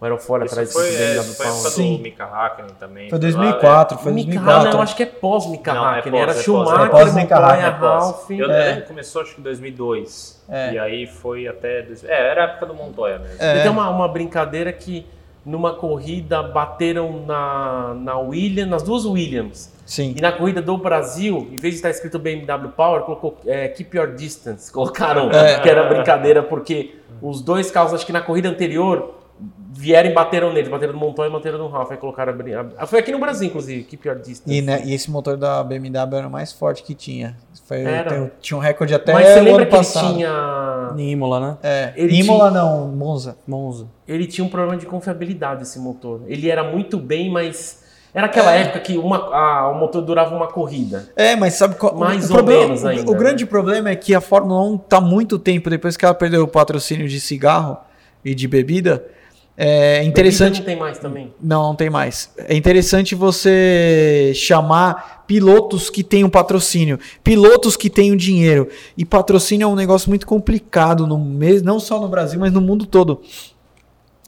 [0.00, 2.24] o, o aerofólio atrás Isso foi, desse é, BMW isso foi a época do Mika
[2.24, 3.08] Hakkinen também.
[3.10, 4.64] Foi lá, 2004, foi Mika, 2004.
[4.70, 6.20] não, eu acho que é pós-Mika Não, é Hakkinen.
[6.20, 7.68] Era é Schumacher, é pós Mika Hakkinen, é.
[7.70, 8.30] Ralph.
[8.30, 8.64] Eu É.
[8.66, 10.42] lembro que começou acho que em 2002.
[10.48, 10.72] É.
[10.74, 11.86] E aí foi até.
[12.04, 13.36] É, era a época do Montoya mesmo.
[13.38, 13.62] É.
[13.62, 15.06] Tem uma, uma brincadeira que
[15.44, 19.72] numa corrida bateram na, na Williams, nas duas Williams.
[19.86, 20.14] Sim.
[20.16, 23.96] E na corrida do Brasil, em vez de estar escrito BMW Power, colocou é, Keep
[23.96, 24.70] Your Distance.
[24.70, 25.58] Colocaram É.
[25.60, 29.14] que era brincadeira, porque os dois carros, acho que na corrida anterior,
[29.72, 30.68] vieram e bateram neles.
[30.68, 31.90] Bateram no Montoya e bateram no Ralph.
[31.92, 34.52] Aí colocaram a a- Foi aqui no Brasil, inclusive, Keep Your Distance.
[34.52, 37.36] E, né, e esse motor da BMW era o mais forte que tinha.
[37.66, 38.10] Foi, Era.
[38.10, 40.14] tem- tinha um recorde até Mas você o lembra ano que ele passado.
[40.14, 40.94] tinha...
[40.98, 41.56] Em Imola, né?
[41.62, 43.36] É, Ele Imola não, Monza.
[43.46, 43.86] Monza.
[44.08, 46.22] ele tinha um problema de confiabilidade esse motor.
[46.26, 48.62] Ele era muito bem, mas era aquela É.
[48.62, 51.08] época que uma, a- o motor durava uma corrida.
[51.14, 53.18] É, mas sabe qual Mais o ou problema, menos ainda, O, né?
[53.18, 56.48] grande problema é que a Fórmula 1 tá muito tempo depois que ela perdeu o
[56.48, 57.76] patrocínio de cigarro
[58.24, 59.04] e de bebida.
[59.62, 60.60] É interessante.
[60.60, 61.34] Não tem mais também.
[61.38, 62.30] Não, não tem mais.
[62.38, 68.68] É interessante você chamar pilotos que tenham patrocínio, pilotos que tenham dinheiro.
[68.96, 72.60] E patrocínio é um negócio muito complicado, no, mes- não só no Brasil, mas no
[72.62, 73.20] mundo todo.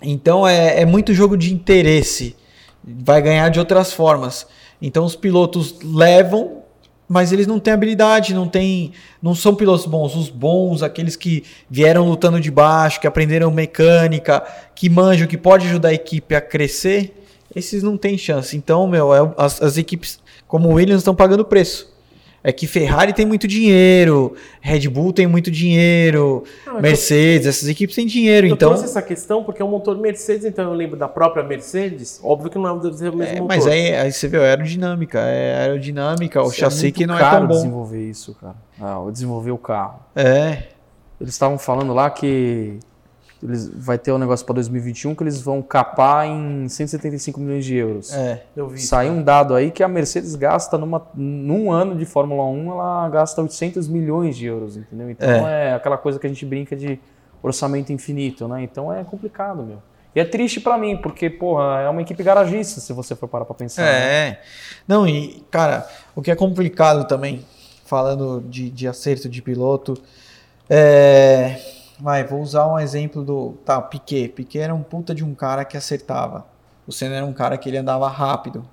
[0.03, 2.37] Então é, é muito jogo de interesse.
[2.85, 4.47] Vai ganhar de outras formas.
[4.83, 6.62] Então os pilotos levam
[7.13, 10.17] mas eles não têm habilidade, não tem, não são pilotos bons.
[10.17, 14.43] Os bons, aqueles que vieram lutando de baixo, que aprenderam mecânica,
[14.75, 17.15] que manjam, que pode ajudar a equipe a crescer,
[17.55, 18.57] esses não têm chance.
[18.57, 21.92] Então, meu, é- as, as equipes como o Williams estão pagando preço.
[22.45, 27.69] É que Ferrari tem muito dinheiro, Red Bull tem muito dinheiro, Não, é Mercedes, essas
[27.69, 28.71] equipes têm dinheiro, Eu então.
[28.71, 32.21] trouxe essa questão porque é um motor Mercedes, então eu lembro da própria Mercedes.
[32.23, 33.47] Óbvio que não deve ser o mesmo É, motor.
[33.49, 37.17] mas aí, aí você vê, é aerodinâmica, é aerodinâmica, o Isso chassi muito que não
[37.17, 37.55] é caro tão bom.
[37.55, 38.57] desenvolver isso, cara.
[38.81, 40.01] Ah, desenvolver o carro.
[40.17, 40.65] É,
[41.21, 42.79] Eles estavam falando lá que
[43.43, 47.75] eles, vai ter um negócio para 2021 que eles vão capar em 175 milhões de
[47.75, 48.13] euros.
[48.15, 48.45] é.
[48.55, 48.81] Eu vi.
[48.81, 53.09] Saiu um dado aí que a Mercedes gasta numa, num ano de Fórmula 1, ela
[53.09, 55.11] gasta 800 milhões de euros, entendeu?
[55.11, 55.75] Então é.
[55.75, 57.01] aquela coisa que a gente brinca de
[57.43, 58.63] orçamento infinito, né?
[58.63, 59.79] Então é complicado, meu.
[60.15, 63.45] E é triste pra mim, porque, porra, é uma equipe garagista, se você for parar
[63.47, 63.83] pra pensar.
[63.83, 64.29] né?
[64.29, 64.41] É.
[64.87, 67.45] Não, e, cara, o que é complicado também,
[67.87, 69.95] falando de, de acerto de piloto,
[70.69, 71.57] é.
[72.01, 73.55] Vai, vou usar um exemplo do.
[73.65, 74.29] Tá, Piquet.
[74.29, 76.47] Piquet era um puta de um cara que acertava.
[76.87, 78.65] O Senna era um cara que ele andava rápido.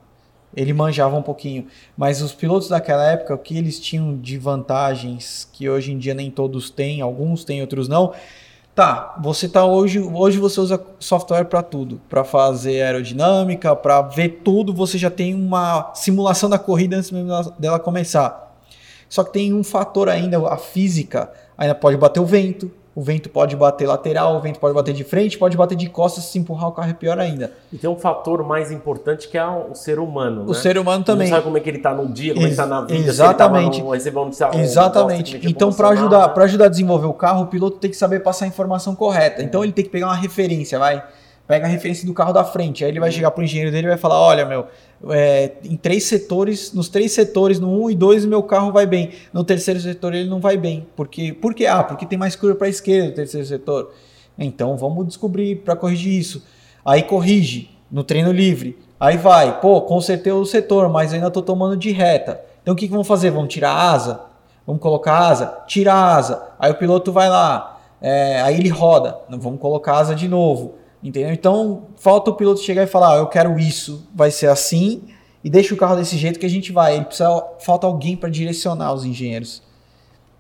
[0.55, 1.67] Ele manjava um pouquinho.
[1.95, 6.13] Mas os pilotos daquela época, o que eles tinham de vantagens que hoje em dia
[6.13, 8.13] nem todos têm, alguns têm, outros não.
[8.73, 14.41] Tá, você tá hoje, hoje você usa software para tudo, para fazer aerodinâmica, para ver
[14.43, 17.27] tudo, você já tem uma simulação da corrida antes mesmo
[17.59, 18.55] dela- começar.
[19.09, 23.29] Só que tem um fator ainda, a física, ainda pode bater o vento, o vento
[23.29, 26.69] pode bater lateral, o vento pode bater de frente, pode bater de costas, se empurrar
[26.69, 27.51] o carro é pior ainda.
[27.71, 30.43] E tem um fator mais importante que é o ser humano.
[30.43, 30.53] O né?
[30.53, 31.27] ser humano também.
[31.27, 32.93] Não sabe como é que ele tá no dia, como é que tá na vida.
[32.93, 33.15] Exatamente.
[33.15, 33.93] Se ele tava no, um
[34.57, 35.33] um Exatamente.
[35.33, 36.33] negócio Então, para ajudar, né?
[36.33, 39.43] para ajudar a desenvolver o carro, o piloto tem que saber passar a informação correta.
[39.43, 41.03] Então, ele tem que pegar uma referência, vai.
[41.49, 42.85] Pega a referência do carro da frente.
[42.85, 44.67] Aí ele vai chegar pro engenheiro dele e vai falar: olha, meu,
[45.09, 48.85] é, em três setores, nos três setores, no 1 um e 2, meu carro vai
[48.85, 49.13] bem.
[49.33, 50.85] No terceiro setor ele não vai bem.
[50.95, 51.65] Porque, por quê?
[51.65, 53.91] Ah, porque tem mais curva para a esquerda no terceiro setor.
[54.37, 56.45] Então vamos descobrir para corrigir isso.
[56.85, 58.77] Aí corrige no treino livre.
[58.99, 62.39] Aí vai, pô, consertei o setor, mas ainda tô tomando de reta.
[62.61, 63.31] Então o que, que vamos fazer?
[63.31, 64.21] Vamos tirar a asa?
[64.67, 65.57] Vamos colocar a asa?
[65.65, 66.43] Tira a asa.
[66.59, 67.79] Aí o piloto vai lá.
[67.99, 69.17] é, aí ele roda.
[69.27, 70.77] Não vamos colocar a asa de novo.
[71.01, 71.31] Entendeu?
[71.31, 75.03] Então falta o piloto chegar e falar: ah, eu quero isso, vai ser assim.
[75.41, 76.95] E deixa o carro desse jeito que a gente vai.
[76.97, 79.63] Ele precisa, falta alguém para direcionar os engenheiros.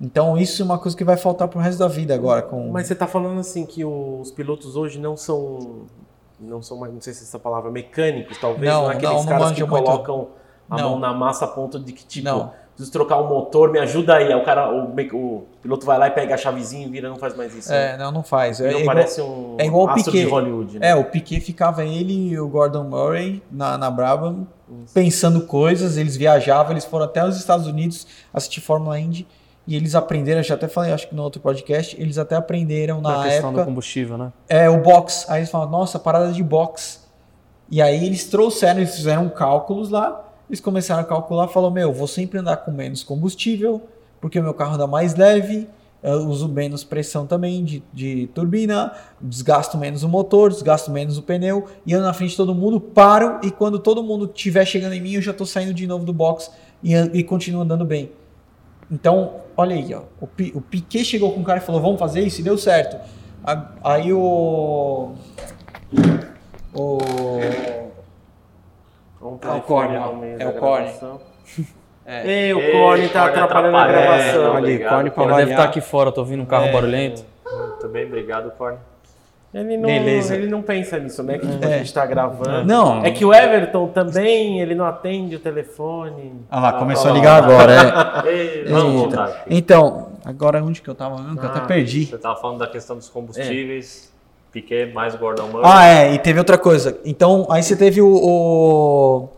[0.01, 2.41] Então isso é uma coisa que vai faltar pro resto da vida agora.
[2.41, 2.69] Com...
[2.71, 5.85] Mas você tá falando assim que os pilotos hoje não são.
[6.39, 8.71] Não são mais, não sei se essa palavra, mecânicos, talvez.
[8.71, 9.83] Não, Não, é aqueles não, não caras que manjam muito.
[9.83, 10.27] colocam
[10.69, 10.91] a Não.
[10.91, 12.53] mão na massa a ponto de que, tipo, Não.
[12.79, 14.31] Preciso trocar o motor, me ajuda aí.
[14.31, 17.17] Aí o cara, o, o piloto vai lá e pega a chavezinha e vira, não
[17.17, 17.71] faz mais isso.
[17.73, 18.61] É, não, não faz.
[18.61, 20.25] É, Ele não igual- parece um é igual o astro Piquet.
[20.25, 20.79] de Hollywood.
[20.79, 20.89] Né?
[20.89, 24.47] É, o Piquet ficava ele e o Gordon Murray na, na Brabham
[24.93, 29.27] pensando coisas, eles viajavam, eles foram até os Estados Unidos assistir Fórmula Indy
[29.67, 33.17] e eles aprenderam, já até falei, acho que no outro podcast, eles até aprenderam Da
[33.17, 34.31] na questão do época combustível, né?
[34.47, 35.25] é, o box.
[35.29, 37.07] Aí eles falam, nossa, parada de box.
[37.69, 42.07] E aí eles trouxeram, eles fizeram cálculos lá, eles começaram a calcular, falou, meu, vou
[42.07, 43.81] sempre andar com menos combustível,
[44.19, 45.69] porque o meu carro anda mais leve,
[46.03, 51.67] uso menos pressão também de, de turbina, desgasto menos o motor, desgasto menos o pneu,
[51.85, 55.01] e ando na frente de todo mundo, paro, e quando todo mundo estiver chegando em
[55.01, 56.51] mim, eu já tô saindo de novo do box
[56.83, 58.11] e, e continuo andando bem.
[58.91, 60.03] Então, olha aí, ó.
[60.19, 62.97] O, o Piquet chegou com o cara e falou: vamos fazer isso, e deu certo.
[63.83, 65.11] Aí o.
[66.73, 66.97] O.
[69.21, 69.95] Vamos É o Corne,
[70.39, 70.89] É o Corne.
[72.05, 72.27] É.
[72.47, 74.53] Ei, o Ei, Corne tá atrapalhando a gravação.
[74.53, 74.79] É, ali.
[74.79, 76.71] Corne pra Ele deve estar aqui fora, tô ouvindo um carro É.
[76.71, 77.23] barulhento.
[77.51, 78.77] Muito bem, obrigado, Corne.
[79.51, 80.35] Ele não, Beleza.
[80.35, 81.39] ele não pensa nisso, né?
[81.39, 81.73] Que tipo, É.
[81.73, 82.65] a gente tá gravando.
[82.65, 83.03] Não.
[83.03, 86.45] É que o Everton também, ele não atende o telefone.
[86.51, 87.17] Ah lá, começou a lá.
[87.19, 88.29] ligar agora, é.
[88.29, 89.43] Ei, vamos Eita.
[89.49, 91.15] Então, agora onde que eu tava?
[91.35, 92.05] Que eu até Ah, perdi.
[92.05, 94.08] Você estava falando da questão dos combustíveis,
[94.51, 95.61] Piquet mais Gordon Murray.
[95.71, 96.99] Ah, é, e teve outra coisa.
[97.05, 99.29] Então, aí você teve o, o-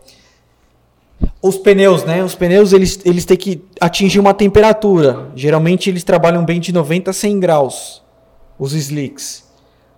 [1.42, 2.22] os pneus, né?
[2.22, 5.28] Os pneus eles, eles têm que atingir uma temperatura.
[5.34, 8.02] Geralmente eles trabalham bem de 90 a 100 graus,
[8.58, 9.50] os slicks.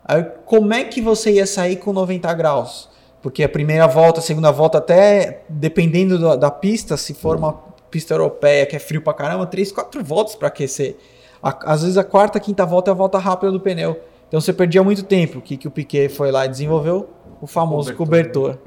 [0.05, 2.89] Aí, como é que você ia sair com 90 graus?
[3.23, 7.55] Porque a primeira volta, a segunda volta, até dependendo da, da pista, se for uma
[7.91, 10.97] pista europeia que é frio pra caramba, 3, 4 voltas para aquecer.
[11.43, 13.99] A- às vezes a quarta, quinta volta é a volta rápida do pneu.
[14.35, 15.39] Então você perdia muito tempo.
[15.39, 17.09] O que, que o Piquet foi lá e desenvolveu?
[17.41, 18.59] O famoso cobertor.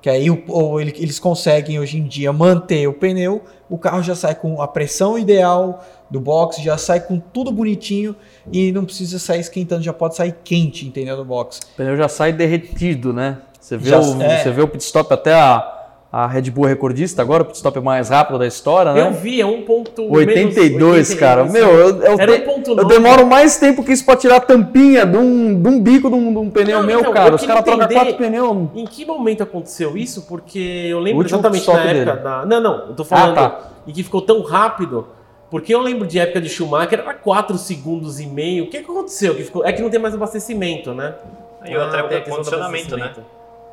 [0.00, 4.16] Que aí ou ele- eles conseguem hoje em dia manter o pneu, o carro já
[4.16, 5.80] sai com a pressão ideal
[6.10, 8.16] do box, já sai com tudo bonitinho
[8.52, 11.16] e não precisa sair esquentando, já pode sair quente, entendeu?
[11.16, 11.60] Do box.
[11.72, 13.38] O pneu já sai derretido, né?
[13.60, 14.42] Você vê, Já- o, é.
[14.42, 15.81] você vê o pit stop até a
[16.12, 19.00] a Red Bull é recordista agora, o pit stop mais rápido da história, né?
[19.00, 20.12] Eu vi, é um ponto.
[20.12, 21.44] 82, cara.
[21.44, 22.88] Meu, eu, eu, Era te- um ponto eu nove.
[22.94, 26.14] demoro mais tempo que isso pra tirar a tampinha de um, de um bico de
[26.14, 27.34] um, de um pneu Não, meu, então, cara.
[27.34, 28.68] Os caras trocam quatro pneus.
[28.74, 30.26] Em que momento aconteceu isso?
[30.26, 30.58] Porque
[30.90, 32.22] eu lembro O último exatamente na época dele.
[32.22, 32.44] da.
[32.46, 33.38] Não, não, eu tô falando.
[33.38, 33.60] Ah, tá.
[33.86, 35.08] E que ficou tão rápido.
[35.50, 38.64] Porque eu lembro de época de Schumacher, era 4 segundos e meio.
[38.64, 39.34] O que, que aconteceu?
[39.34, 39.64] Que ficou...
[39.66, 41.14] É que não tem mais abastecimento, né?
[41.66, 43.12] E outra Ah, é tem a o questão do condicionamento, né?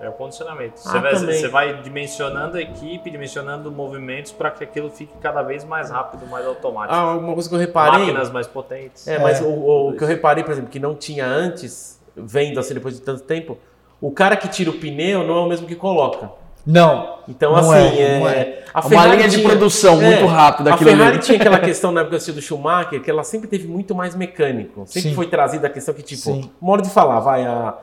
[0.02, 0.76] É o condicionamento.
[0.86, 1.36] Ah, Você, vai, também.
[1.42, 6.26] você vai dimensionando a equipe, dimensionando movimentos para que aquilo fique cada vez mais rápido,
[6.26, 6.94] mais automático.
[6.96, 8.00] Ah, uma coisa que eu reparei.
[8.00, 9.06] Máquinas mais potentes.
[9.08, 9.48] É, mas o,
[9.90, 13.24] o que eu reparei, por exemplo, que não tinha antes, vendo assim depois de tanto
[13.24, 13.58] tempo,
[14.00, 16.32] o cara que tira o pneu não é o mesmo que coloca.
[16.66, 17.18] Não.
[17.28, 18.64] Então, Não assim, é, é, não é.
[18.74, 21.20] a Uma linha de tinha- produção é, muito rápida A aquilo Ferrari ali.
[21.20, 24.84] tinha aquela questão na época assim, do Schumacher, que ela sempre teve muito mais mecânico.
[24.86, 25.16] Sempre Sim.
[25.16, 26.50] foi trazida a questão que, tipo, Sim.
[26.62, 27.74] modo de falar, vai, a,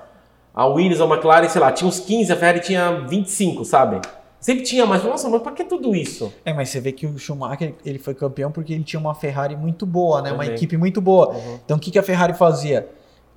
[0.56, 4.00] a Williams a McLaren, sei lá, tinha uns 15, a Ferrari tinha 25, sabe?
[4.40, 5.04] Sempre tinha mais.
[5.04, 6.32] Nossa, mas pra que tudo isso?
[6.44, 9.56] É, mas você vê que o Schumacher ele foi campeão porque ele tinha uma Ferrari
[9.56, 10.32] muito boa, né?
[10.32, 11.30] Uma equipe muito boa.
[11.34, 11.58] Uhum.
[11.64, 12.88] Então o que, que a Ferrari fazia?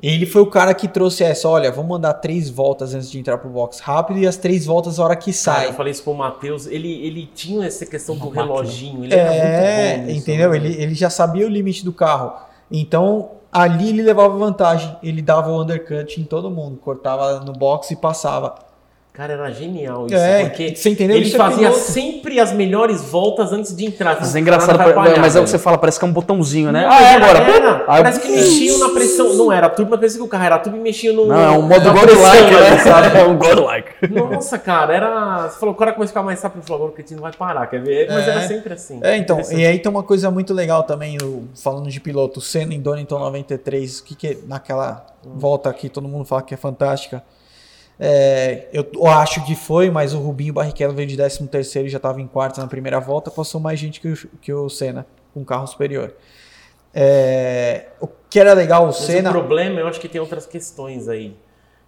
[0.02, 3.38] Ele foi o cara que trouxe essa, olha, vamos mandar três voltas antes de entrar
[3.38, 5.68] pro box rápido e as três voltas na hora que Cara, sai.
[5.68, 8.44] eu falei isso pro Matheus, ele, ele tinha essa questão do máquina.
[8.44, 10.50] reloginho, ele era É, muito bom nisso, entendeu?
[10.52, 10.56] né?
[10.56, 12.32] Ele, ele já sabia o limite do carro.
[12.72, 14.96] Então, ali ele levava vantagem.
[15.02, 16.78] Ele dava o undercut em todo mundo.
[16.78, 18.69] Cortava no box e passava.
[19.20, 21.18] Cara, era genial isso, É, porque você entendeu?
[21.18, 21.78] ele Isso é fazia piloto.
[21.92, 24.16] sempre as melhores voltas antes de entrar.
[24.18, 26.72] Mas é engraçado, apanhar, mas é o que você fala, parece que é um botãozinho,
[26.72, 26.84] né?
[26.84, 27.40] Não, ah, é agora.
[27.40, 27.76] era.
[27.86, 29.34] Aí- Parece que mexiam na pressão.
[29.34, 31.26] Não era turbo, mas parecia que o carro era turbo e mexia no.
[31.26, 32.16] Não, é um modo godlike,
[32.48, 32.78] pressão, né?
[32.80, 33.18] sabe?
[33.18, 33.90] É um godlike.
[34.10, 35.50] Nossa, cara, era.
[35.50, 37.68] Você falou, o cara começou a ficar mais rápido, falou, agora o não vai parar,
[37.68, 38.08] quer ver?
[38.10, 38.32] Mas É.
[38.32, 39.02] era sempre assim.
[39.04, 42.42] É, então, e aí tem uma coisa muito legal também, o- falando de piloto, o
[42.42, 46.54] Senna em Donington 93, o que que é naquela volta aqui, todo mundo fala que
[46.54, 47.22] é fantástica.
[48.00, 51.98] É, eu, acho que foi, mas o Rubinho Barrichello veio de 13 terceiro e já
[51.98, 55.44] estava em quarto na primeira volta, passou mais gente que o, que o Senna, com
[55.44, 56.14] carro superior.
[56.94, 59.30] É, o que era legal, o Mas Senna...
[59.30, 61.36] o problema, eu acho que tem outras questões aí.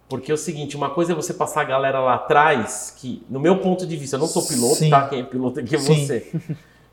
[0.08, 3.40] Porque é o seguinte, uma coisa é você passar a galera lá atrás, que, no
[3.40, 4.90] meu ponto de vista, eu não sou piloto, Sim.
[4.90, 5.08] tá?
[5.08, 6.06] Quem é piloto aqui é Sim.
[6.06, 6.30] você.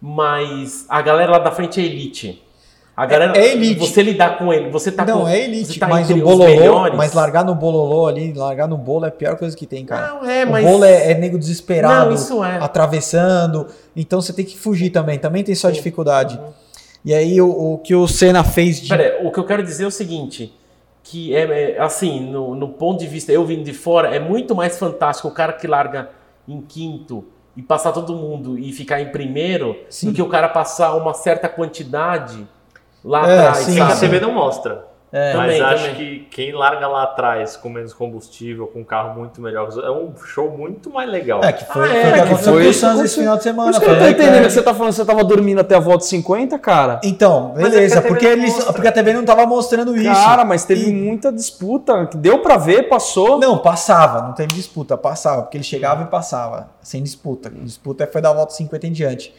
[0.02, 2.42] Mas a galera lá da frente é elite.
[3.00, 3.80] A galera, é elite.
[3.80, 6.44] Você lidar com ele, você tá não, com, é elite, você tá mas o bololô,
[6.44, 6.98] melhores.
[6.98, 10.16] mas largar no bololô ali, largar no bolo é a pior coisa que tem, cara.
[10.16, 10.66] Não, é, o mas...
[10.66, 12.58] bolo é, é nego desesperado, Não, isso é.
[12.58, 16.38] atravessando, então você tem que fugir também, também tem sua dificuldade.
[16.38, 16.52] Uhum.
[17.06, 18.90] E aí o, o que o Senna fez de...
[18.90, 20.54] Pera, o que eu quero dizer é o seguinte,
[21.02, 24.54] que é, é, assim, no, no ponto de vista, eu vindo de fora, é muito
[24.54, 26.10] mais fantástico o cara que larga
[26.46, 27.24] em quinto
[27.56, 30.08] e passar todo mundo e ficar em primeiro Sim.
[30.08, 32.46] do que o cara passar uma certa quantidade
[33.10, 34.00] lá É, atrás, sim, Sim, a sabe?
[34.08, 34.88] CB não mostra.
[35.12, 35.96] É, mas Também, acho também.
[35.96, 40.14] que quem larga lá atrás com menos combustível, com um carro muito melhor, é um
[40.24, 41.44] show muito mais legal.
[41.44, 42.70] é, que foi, Ah, é, foi o que que aconteceu foi foi
[43.06, 43.72] esse final de semana.
[43.76, 46.04] eu não tô entendendo que você tá falando que você tava dormindo até a volta
[46.06, 47.02] 50, cara.
[47.04, 50.14] Então, é beleza, TV porque, não eles, porque a TV não tava mostrando isso.
[50.14, 52.06] Cara, mas teve E- muita disputa.
[52.06, 53.40] que Deu pra ver, passou.
[53.40, 57.50] Não, passava, não teve disputa, passava, porque ele chegava e passava, sem disputa.
[57.50, 59.34] Disputa foi da volta 50 em diante.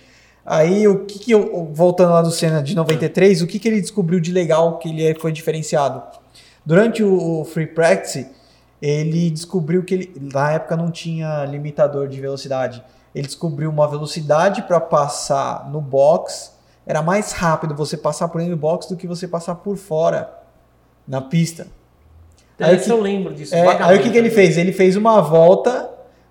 [0.44, 3.80] Aí, o que que eu, voltando lá do Senna de 93, o que que ele
[3.80, 6.02] descobriu de legal que ele foi diferenciado?
[6.64, 8.26] Durante o, Free Practice,
[8.80, 12.82] ele descobriu que ele, na época não tinha limitador de velocidade.
[13.14, 16.52] Ele descobriu uma velocidade para passar no box.
[16.86, 20.32] Era mais rápido você passar por dentro do box do que você passar por fora
[21.06, 21.66] na pista.
[22.58, 23.54] Aí que- eu lembro disso.
[23.54, 24.56] É, aí o que, que ele fez?
[24.56, 25.89] Ele fez uma volta,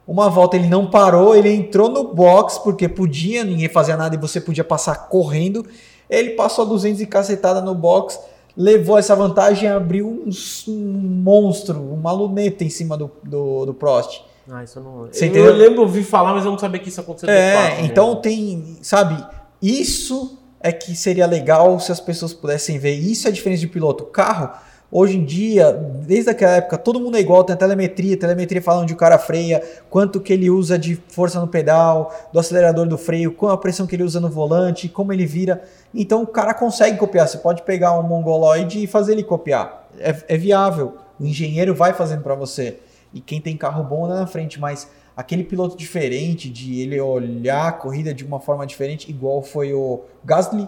[0.10, 4.18] uma volta ele não parou, ele entrou no box porque podia, ninguém fazia nada e
[4.18, 5.64] você podia passar correndo.
[6.10, 8.20] Ele passou a 200 e cacetada no box,
[8.58, 10.32] levou essa vantagem e abriu um,
[10.68, 14.22] um monstro, uma luneta em cima do, do, do Prost.
[14.52, 15.08] Ah, isso eu não...
[15.12, 15.46] Você eu, entendeu?
[15.46, 17.86] eu lembro, ouvi falar, mas eu não sabia que isso aconteceu É, fato.
[17.86, 18.22] então mesmo.
[18.24, 19.24] tem, sabe,
[19.62, 22.94] isso é que seria legal se as pessoas pudessem ver.
[22.96, 24.06] Isso é a diferença de piloto.
[24.06, 24.50] Carro,
[24.92, 28.88] hoje em dia, desde aquela época, todo mundo é igual, tem a telemetria, telemetria falando
[28.88, 32.98] de o cara freia, quanto que ele usa de força no pedal, do acelerador do
[32.98, 35.64] freio, qual a pressão que ele usa no volante, como ele vira.
[35.94, 37.28] Então o cara consegue copiar.
[37.28, 39.88] Você pode pegar um mongoloide e fazer ele copiar.
[40.00, 40.98] É, é viável.
[41.20, 42.80] O engenheiro vai fazendo para você.
[43.14, 47.68] E quem tem carro bom anda na frente, mas aquele piloto diferente, de ele olhar
[47.68, 50.68] a corrida de uma forma diferente, igual foi o Gasly.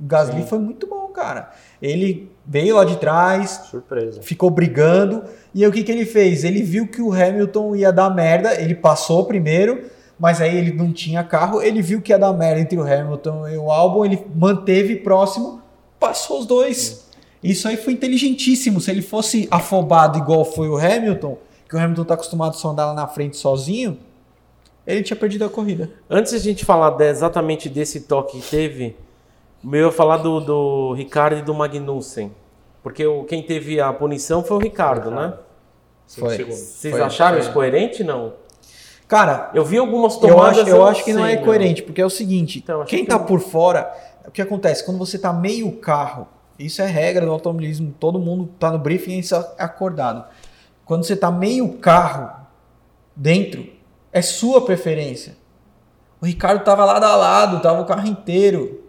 [0.00, 0.46] O Gasly Sim.
[0.48, 1.50] foi muito bom, cara.
[1.82, 4.22] Ele veio lá de trás, Surpresa.
[4.22, 5.22] ficou brigando,
[5.54, 6.42] e aí o que, que ele fez?
[6.44, 9.82] Ele viu que o Hamilton ia dar merda, ele passou primeiro,
[10.18, 13.48] mas aí ele não tinha carro, ele viu que ia dar merda entre o Hamilton
[13.48, 15.60] e o Albon, ele manteve próximo,
[15.98, 17.06] passou os dois.
[17.42, 18.80] Isso aí foi inteligentíssimo.
[18.80, 21.38] Se ele fosse afobado igual foi o Hamilton,
[21.68, 23.96] que o Hamilton tá acostumado a só andar lá na frente sozinho,
[24.86, 25.90] ele tinha perdido a corrida.
[26.08, 28.96] Antes de a gente falar de- exatamente desse toque que teve,
[29.64, 32.32] eu ia falar do, do Ricardo e do Magnussen.
[32.82, 35.34] Porque o, quem teve a punição foi o Ricardo, né?
[36.08, 36.44] Foi.
[36.44, 37.40] Vocês Foi, acharam foi.
[37.44, 38.32] isso coerente não?
[39.06, 40.58] Cara, Eu vi algumas eu tomadas.
[40.60, 43.16] acho, eu acho que não é coerente, porque é o seguinte, Então, quem que tá
[43.16, 43.92] eu- por fora,
[44.26, 44.84] o que acontece?
[44.84, 49.12] Quando você tá meio carro, isso é regra do automobilismo, todo mundo tá no briefing
[49.14, 50.24] e isso é acordado.
[50.84, 52.30] Quando você tá meio carro
[53.16, 53.66] dentro,
[54.12, 55.36] é sua preferência.
[56.20, 58.80] O Ricardo tava lado a lado, tava o carro inteiro.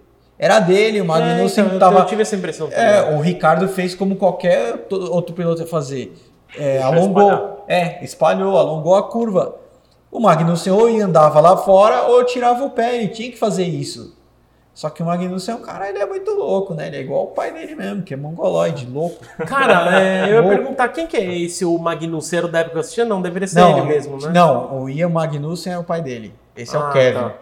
[0.43, 2.83] Era dele, o É, Magnussen então, eu- tava Eu tive essa impressão também.
[2.83, 6.11] É, o Ricardo fez como qualquer outro piloto ia fazer.
[6.57, 7.29] É, alongou.
[7.31, 7.55] espalhar.
[7.67, 9.55] É, espalhou, alongou a curva.
[10.11, 13.63] O Magnussen ou ia andava lá fora ou tirava o pé, ele tinha que fazer
[13.65, 14.17] isso.
[14.73, 16.87] Só que o Magnussen é um cara, ele é muito louco, né?
[16.87, 19.23] Ele é igual o pai dele mesmo, que é mongoloide, louco.
[19.45, 20.55] Cara, é, eu ia Louco.
[20.55, 23.05] perguntar quem que é esse, o Magnussen da época que eu assistia?
[23.05, 24.29] Não, deveria ser Não, ele mesmo, né?
[24.33, 26.33] não, o Ian Magnussen é o pai dele.
[26.57, 27.19] Esse é Ah, o Kevin.
[27.19, 27.33] tá.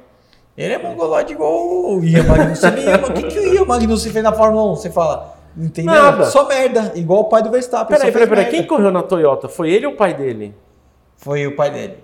[0.59, 2.69] Ele é mongoloide igual o Ian Magnussen.
[3.07, 4.75] O que, que o Ian Magnussen fez na Fórmula 1?
[4.75, 5.93] Você fala, entendeu?
[5.93, 6.25] Nada.
[6.25, 7.97] Só merda, igual o pai do Verstappen.
[7.97, 8.45] Peraí, peraí, peraí.
[8.47, 9.47] Quem correu na Toyota?
[9.47, 10.53] Foi ele ou o pai dele?
[11.15, 11.97] Foi o pai dele.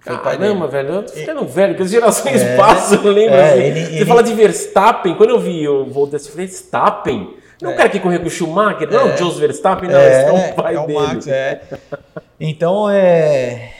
[0.00, 0.16] Foi.
[0.18, 2.56] Caramba, velho, eu tô ficando velho, que as gerações É.
[2.56, 3.36] passam, eu lembro.
[3.36, 3.60] É, assim.
[3.62, 7.36] ele- Você ele- fala de Verstappen, quando eu vi o Volta, eu falei, Verstappen?
[7.60, 8.90] Não é o cara que correu com o Schumacher?
[8.90, 10.98] Não, o Jos Verstappen, não, esse é o pai é o dele.
[10.98, 11.60] Max, é.
[12.40, 13.70] Então é.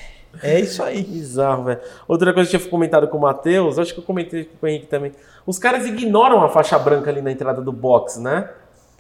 [0.43, 1.03] É isso aí.
[1.05, 1.81] Bizarro, velho.
[2.07, 4.69] Outra coisa que eu tinha comentado com o Matheus, acho que eu comentei com o
[4.69, 5.13] Henrique também.
[5.47, 8.49] Os caras ignoram a faixa branca ali na entrada do box, né?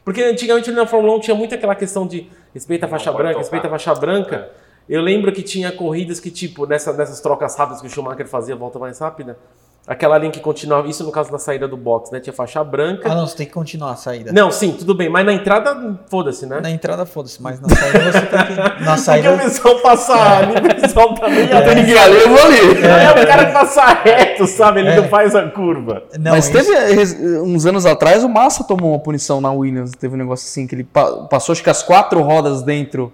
[0.04, 3.28] Porque antigamente ali na Fórmula 1 tinha muito aquela questão de respeita a faixa branca,
[3.30, 3.38] tocar.
[3.38, 4.50] respeita a faixa branca.
[4.88, 8.56] Eu lembro que tinha corridas que, tipo, nessa, nessas trocas rápidas que o Schumacher fazia,
[8.56, 9.38] volta mais rápida,
[9.86, 12.20] aquela linha que continuava, isso no caso da saída do box, né?
[12.20, 13.10] Tinha faixa branca.
[13.10, 14.32] Ah, não, você tem que continuar a saída.
[14.32, 16.60] Não, sim, tudo bem, mas na entrada, foda-se, né?
[16.60, 18.52] Na entrada, foda-se, mas na saída você tem que.
[18.62, 19.38] Na Porque o saída.
[19.38, 22.84] pessoal passa ali, o pessoal tá meio Não tem ninguém ali, eu vou ali.
[22.84, 24.80] É, o cara passa reto, sabe?
[24.80, 24.96] Ele É.
[25.00, 26.02] não faz a curva.
[26.18, 29.92] Não, Mas isso- teve eh, uns anos atrás, o Massa tomou uma punição na Williams.
[29.92, 33.12] Teve um negócio assim, que ele pa- passou acho que as quatro rodas dentro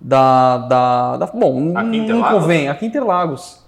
[0.00, 0.58] da.
[0.58, 2.40] da, da- bom, não Interlagos?
[2.40, 2.68] convém.
[2.68, 3.66] Aqui em Interlagos.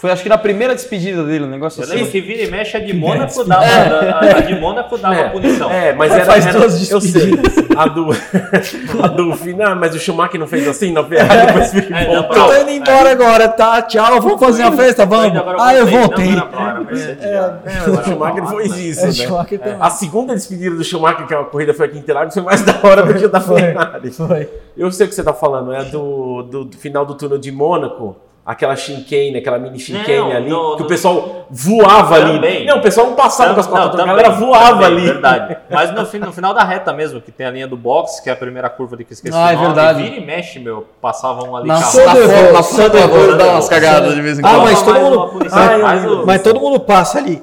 [0.00, 1.94] Foi acho que na primeira despedida dele, um negócio Eu assim.
[1.96, 5.68] lembro que vira e mexe a de Mônaco dava, a, a de Mônaco dava punição.
[5.72, 7.32] É, mas era, faz era duas eu sei.
[7.76, 8.10] A do
[9.02, 12.22] a do final, mas o Schumacher não fez assim na Ferrari depois ele É, não,
[12.22, 12.46] voltou.
[12.46, 13.82] Tô indo embora agora, tá?
[13.82, 15.36] Tchau, vamos fazer uma festa, vamos?
[15.58, 16.32] Ah, eu voltei.
[16.32, 17.60] já.
[17.64, 19.12] É, o Schumacher fez isso, É, né?
[19.12, 19.78] Schumacher também.
[19.80, 22.62] A segunda despedida do Schumacher, que é uma corrida foi aqui em Interlagos, foi mais
[22.64, 24.10] da hora do que a da Foi, Ferrari.
[24.12, 24.48] Foi.
[24.76, 27.50] Eu sei o que você tá falando, é do, do, do final do túnel de
[27.50, 28.14] Mônaco,
[28.50, 32.32] aquela chicane, aquela mini chicane Não, ali, no- que o pessoal voava ali.
[32.36, 32.64] Também.
[32.66, 35.04] Não, o pessoal não passava com as quatro, a também, galera voava também, ali.
[35.06, 35.56] Verdade.
[35.70, 38.32] Mas no, no final da reta mesmo, que tem a linha do box, que é
[38.32, 40.02] a primeira curva de que eu esqueci Ah, é verdade.
[40.02, 40.86] vira e mexe, meu.
[41.00, 42.52] Passavam ali Na, carro.
[42.52, 44.62] na, Sandro dar umas cagadas de vez em Ah, quando.
[44.62, 47.42] mas todo mundo- Ah, Mas todo mundo passa ali.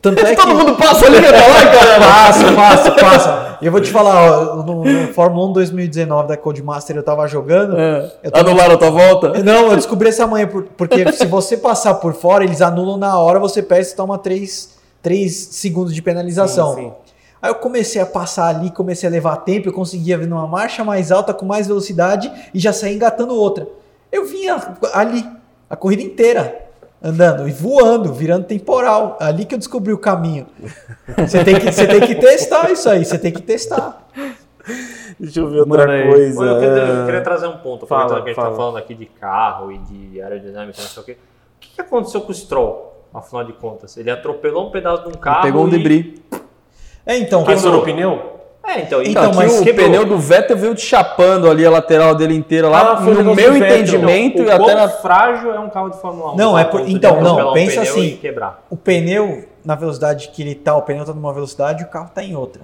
[0.00, 0.40] Tanto é que.
[0.42, 1.38] Todo mundo passa ali, meu lá,
[1.72, 1.98] cara.
[2.00, 3.58] Passa, passa, passa.
[3.60, 7.26] E eu vou te falar, ó, no, no Fórmula 1 2019 da Codemaster eu tava
[7.26, 7.76] jogando.
[7.78, 8.12] É.
[8.22, 9.42] Eu tava- Anularam a tua volta?
[9.42, 13.18] Não, eu descobri essa manhã, por- porque se você passar por fora, eles anulam na
[13.18, 14.76] hora, você perde e toma 3,
[15.50, 16.74] segundos de penalização.
[16.74, 16.92] Sim, sim.
[17.40, 20.82] Aí eu comecei a passar ali, comecei a levar tempo, eu conseguia vir numa marcha
[20.84, 23.66] mais alta, com mais velocidade, e já saí engatando outra.
[24.10, 24.56] Eu vinha
[24.92, 25.24] ali,
[25.70, 26.67] a corrida inteira,
[27.02, 29.16] andando e voando, virando temporal.
[29.20, 30.46] Ali que eu descobri o caminho.
[31.16, 34.06] Você tem que, você tem que testar isso aí, você tem que testar.
[35.18, 36.08] Deixa eu ver outra Manda aí.
[36.08, 36.44] coisa.
[36.44, 37.00] Eu, queria, é.
[37.00, 38.50] eu queria trazer um ponto, Fala, que a gente fala.
[38.50, 41.12] tá falando aqui de carro e de aerodinâmica, não sei o quê.
[41.12, 43.96] O que, aconteceu com o Stroll, afinal de contas?
[43.96, 45.42] Ele atropelou um pedaço de um carro.
[45.42, 46.20] Pegou um e- debris.
[47.04, 48.37] É, então, Passou no pneu?
[48.68, 49.86] É, então, Então, Então, mas o quebrou.
[49.86, 53.34] pneu do Vettel veio te chapando ali a lateral dele inteira lá, Ah, o no
[53.34, 54.88] meu entendimento o e até quão na...
[54.88, 56.36] frágil é um carro de Fórmula 1.
[56.36, 58.16] Não, é por- ponto de então, não, pensa assim.
[58.20, 58.62] Quebrar.
[58.68, 62.10] o pneu, na velocidade que ele tá, o pneu tá numa velocidade e o carro
[62.14, 62.62] tá em outra.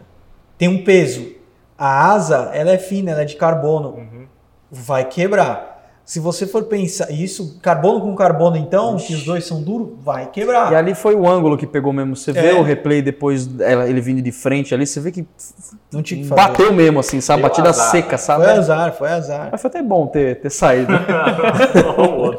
[0.58, 1.32] Tem um peso.
[1.78, 3.88] A asa, ela é fina, ela é de carbono.
[3.88, 4.26] Uhum.
[4.70, 5.73] Vai quebrar.
[6.06, 10.30] Se você for pensar isso, carbono com carbono, então, que os dois são duros, vai
[10.30, 10.70] quebrar.
[10.70, 12.14] E ali foi o ângulo que pegou mesmo.
[12.14, 12.54] Você vê É.
[12.54, 15.26] o replay depois, ela- ele vindo de frente ali, você vê que
[15.90, 16.40] Não tinha que fazer.
[16.42, 17.40] bateu mesmo, assim, sabe?
[17.40, 17.90] Deu Batida azar.
[17.90, 18.44] seca, sabe?
[18.44, 19.48] Foi azar, foi azar.
[19.50, 20.92] Mas foi até bom ter, ter saído.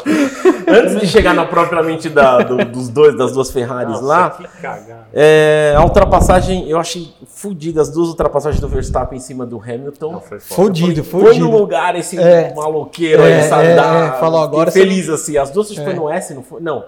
[0.67, 4.47] Antes de chegar na propriamente da, do- dos dois, das duas Ferraris Nossa, lá, que
[4.61, 5.07] cagada.
[5.13, 10.11] é, a ultrapassagem, eu achei fodida as duas ultrapassagens do Verstappen em cima do Hamilton.
[10.13, 10.55] Não, foi foda.
[10.55, 12.53] Fudido, Foi no lugar esse É.
[12.55, 13.67] maloqueiro É, aí, sabe?
[13.67, 15.37] é, da- é, falou, agora feliz assim.
[15.37, 15.85] As duas acho que É.
[15.85, 16.61] foi no S, não foi?
[16.61, 16.85] Não.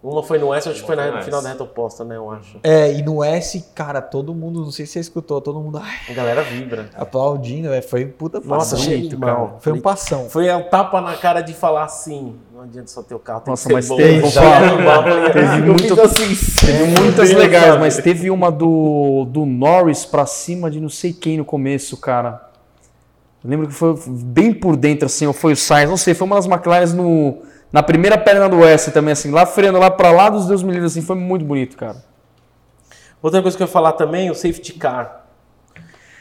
[0.00, 2.16] Uma foi no S, acho que foi na no final da reta oposta, né?
[2.16, 2.56] Eu acho.
[2.62, 5.96] É, e no S, cara, todo mundo, não sei se você escutou, todo mundo ai,
[6.08, 6.88] A galera vibra.
[6.96, 8.78] aplaudindo, é, foi puta Nossa, passão.
[8.78, 9.56] achei mal.
[9.60, 10.28] Foi um passão.
[10.30, 12.36] Foi um tapa na cara de falar assim.
[12.58, 13.94] Não adianta só ter o carro, tem Nossa, que ser mas bom.
[14.02, 14.20] teve
[15.32, 16.66] teve muito- assim.
[16.66, 21.36] Teve muitas legais, mas teve uma do, do Norris pra cima de não sei quem
[21.38, 22.48] no começo, cara.
[23.44, 26.26] Eu lembro que foi bem por dentro, assim, ou foi o Sainz, não sei, foi
[26.26, 27.42] uma das McLaren no,
[27.72, 30.72] na primeira perna do S também, assim, lá freando lá pra lá dos Deus me
[30.72, 32.02] livre, assim, foi muito bonito, cara.
[33.22, 35.26] Outra coisa que eu ia falar também, o safety car.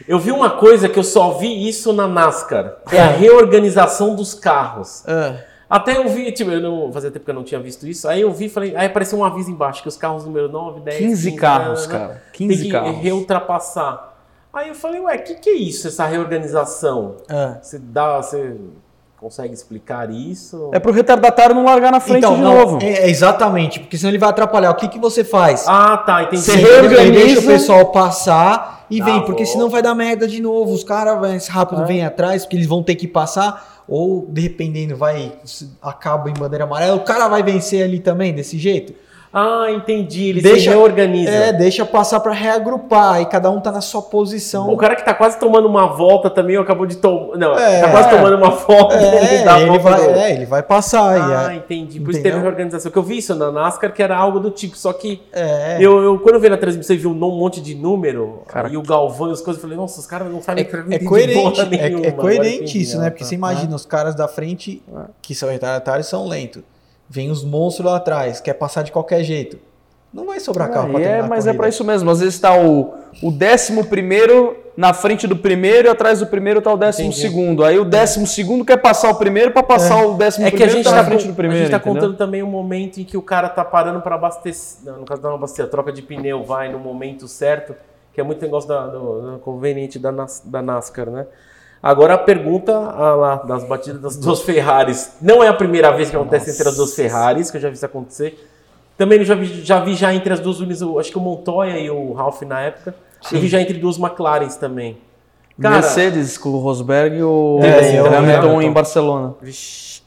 [0.08, 2.76] Eu vi uma coisa que eu só vi isso na NASCAR.
[2.92, 5.04] É a reorganização dos carros.
[5.08, 8.08] Ah, Até eu vi, tipo, eu não fazia tempo que eu não tinha visto isso.
[8.08, 10.98] Aí eu vi, falei, aí apareceu um aviso embaixo que os carros número 9, 10,
[10.98, 12.24] 15 carros, né, né, cara.
[12.34, 12.98] 15 tem que carros.
[12.98, 14.14] reultrapassar.
[14.54, 17.18] Aí eu falei, ué, o que, que é isso, essa reorganização?
[17.30, 17.58] ah.
[17.62, 18.56] Você dá, você
[19.20, 20.70] consegue explicar isso?
[20.74, 22.80] É pro retardatário não largar na frente Então, de não, novo.
[22.82, 24.72] é, é exatamente, porque senão ele vai atrapalhar.
[24.72, 25.66] O que, que você faz?
[25.68, 26.42] Ah, tá, entendi.
[26.44, 29.52] Você reorganiza- deixa o pessoal passar e Dá vem, porque volta.
[29.52, 30.72] senão vai dar merda de novo.
[30.74, 31.86] Os caras mais rápido É.
[31.86, 35.34] vêm atrás, porque eles vão ter que passar, ou dependendo, vai
[35.82, 38.94] acaba em bandeira amarela, o cara vai vencer ali também, desse jeito.
[39.34, 40.30] Ah, entendi.
[40.30, 41.30] Ele Deixa- se reorganiza.
[41.30, 44.70] É, deixa passar pra reagrupar, aí cada um tá na sua posição.
[44.72, 47.38] O cara que tá quase tomando uma volta também acabou de tomar.
[47.38, 47.82] Não, É.
[47.82, 48.96] tá quase tomando uma volta.
[48.96, 51.18] É, dá a ele vai, é, ele vai passar.
[51.18, 52.00] e Ah, é- entendi.
[52.00, 52.92] Por isso teve reorganização.
[52.92, 54.78] Que eu vi isso na NASCAR, que era algo do tipo.
[54.78, 55.78] Só que é.
[55.80, 58.78] eu, eu- quando eu vi na transmissão e vi um monte de número, Cara, e
[58.78, 61.06] o Galvão e as coisas, eu falei, nossa, os caras não sabem É, é de
[61.06, 62.06] coerente, porra é, nenhuma.
[62.08, 63.08] é coerente entendi, isso, né?
[63.08, 63.30] ah, Porque tá.
[63.30, 64.82] você imagina, os caras da frente,
[65.22, 66.64] que são retardatários, são lentos.
[67.10, 69.58] Vem os monstros lá atrás, quer passar de qualquer jeito.
[70.14, 72.10] Não vai sobrar carro pra É, terminar a mas é pra isso mesmo.
[72.10, 76.62] Às vezes tá o, o décimo primeiro na frente do primeiro e atrás do primeiro
[76.62, 77.22] tá o décimo Entendi.
[77.22, 77.64] segundo.
[77.64, 80.60] Aí o décimo segundo quer passar o primeiro pra passar o décimo É que a
[80.60, 81.62] primeiro gente tá tá, na frente con- do primeiro.
[81.64, 82.02] a gente tá entendeu?
[82.02, 84.80] contando também um momento em que o cara tá parando para abastecer.
[84.86, 87.76] Não, no caso não abastecer, a troca de pneu vai no momento certo,
[88.14, 91.26] que é muito negócio da, do, do conveniente da, Nas- da NASCAR, né?
[91.82, 95.14] Agora a pergunta ah, lá, das batidas das duas Ferraris.
[95.22, 97.76] Não é a primeira vez que acontece entre as duas Ferraris, que eu já vi
[97.76, 98.48] isso acontecer.
[98.98, 101.90] Também já vi já, vi já entre as duas o- acho que o Montoya e
[101.90, 102.96] o Ralph na época.
[103.32, 104.98] Eu vi já entre duas McLarens também.
[105.60, 109.36] Cara, Mercedes com o Rosberg e o É, e eu- Hamilton em Barcelona.
[109.42, 110.02] Vixe.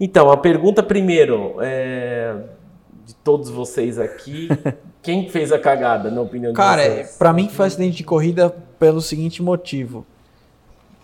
[0.00, 2.34] Então, a pergunta primeiro, é,
[3.04, 4.48] de todos vocês aqui,
[5.02, 7.16] quem fez a cagada, na opinião Cara, de é, vocês?
[7.16, 10.04] pra mim foi acidente de corrida pelo seguinte motivo.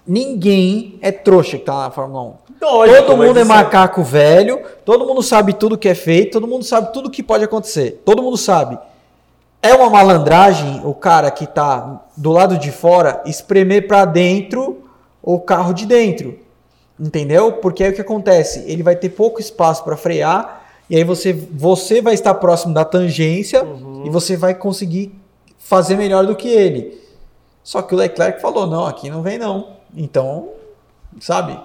[0.07, 2.35] Ninguém é trouxa que tá na Fórmula 1.
[2.61, 6.47] Lógico, todo mundo é isso macaco velho, todo mundo sabe tudo que é feito, todo
[6.47, 8.03] mundo sabe tudo que pode acontecer.
[8.05, 8.79] Todo mundo sabe.
[9.61, 14.83] É uma malandragem o cara que tá do lado de fora espremer pra dentro
[15.23, 16.39] o carro de dentro.
[16.99, 17.53] Entendeu?
[17.53, 18.65] Porque aí o que acontece?
[18.67, 22.85] Ele vai ter pouco espaço para frear e aí você, você vai estar próximo da
[22.85, 23.65] tangência
[24.05, 25.15] e você vai conseguir
[25.59, 27.01] fazer melhor do que ele.
[27.63, 29.82] Só que o Leclerc falou: não, aqui não vem não.
[29.95, 30.51] Então,
[31.21, 31.59] sabe?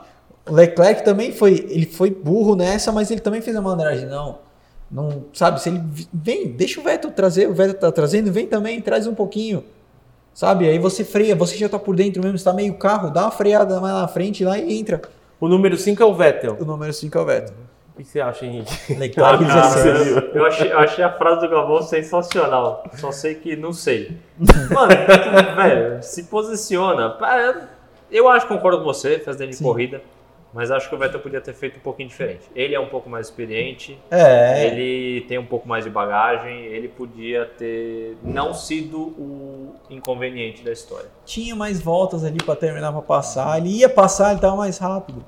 [0.49, 4.05] O Leclerc também foi, ele foi burro nessa, mas ele também fez a malandragem.
[4.07, 4.39] Não,
[4.89, 5.61] não, sabe?
[5.61, 9.13] Se ele vem, deixa o Vettel trazer, o Vettel tá trazendo, vem também, traz um
[9.15, 9.63] pouquinho.
[10.33, 10.67] Sabe?
[10.69, 13.79] Aí você freia, você já tá por dentro mesmo, está meio carro, dá uma freada
[13.81, 15.01] mais na frente lá e entra.
[15.39, 16.57] O número 5 é o Vettel.
[16.59, 17.55] O número 5 é o Vettel.
[17.93, 18.93] O que você acha, Henrique?
[18.93, 20.35] Leclerc Ah, 16.
[20.35, 22.83] eu, achei, eu achei a frase do Galvão sensacional.
[22.97, 24.17] Só sei que não sei.
[24.71, 24.93] Mano,
[25.55, 27.09] velho, se posiciona.
[27.09, 27.67] Pa-
[28.11, 30.01] Eu acho que concordo com você, faz dele de corrida.
[30.53, 32.49] Mas acho que o Vettel podia ter feito um pouquinho diferente.
[32.55, 36.87] Ele é um pouco mais experiente, É, ele tem um pouco mais de bagagem, ele
[36.87, 41.09] podia ter não sido o inconveniente da história.
[41.25, 43.57] tinha mais voltas ali para terminar para passar.
[43.57, 45.23] Ele ia passar, ele tava mais rápido.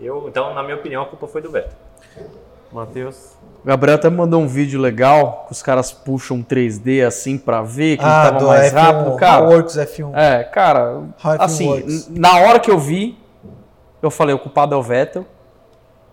[0.00, 1.76] Eu, então, na minha opinião, a culpa foi do Vettel.
[2.72, 3.36] Matheus.
[3.62, 7.96] O Gabriel até mandou um vídeo legal que os caras puxam 3D assim pra ver
[7.96, 9.44] que ele tava do mais F1, rápido, cara.
[9.44, 10.10] Works F1.
[10.14, 12.08] É, cara, How F1 assim, works.
[12.08, 13.16] na hora que eu vi,
[14.02, 15.24] eu falei, o culpado é o Vettel.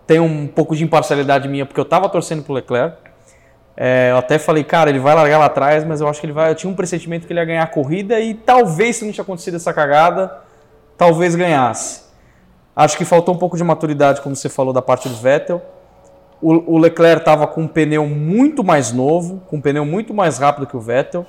[0.05, 2.97] Tem um pouco de imparcialidade minha, porque eu tava torcendo pro Leclerc.
[3.75, 6.33] É, eu até falei, cara, ele vai largar lá atrás, mas eu acho que ele
[6.33, 6.51] vai.
[6.51, 9.23] Eu tinha um pressentimento que ele ia ganhar a corrida e talvez, se não tinha
[9.23, 10.37] acontecido essa cagada,
[10.97, 12.03] talvez ganhasse.
[12.75, 15.61] Acho que faltou um pouco de maturidade, como você falou, da parte do Vettel.
[16.41, 20.37] O, o Leclerc estava com um pneu muito mais novo, com um pneu muito mais
[20.37, 21.25] rápido que o Vettel.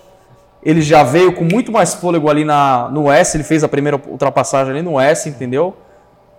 [0.62, 4.00] Ele já veio com muito mais fôlego ali na, no S, ele fez a primeira
[4.08, 5.74] ultrapassagem ali no S, entendeu?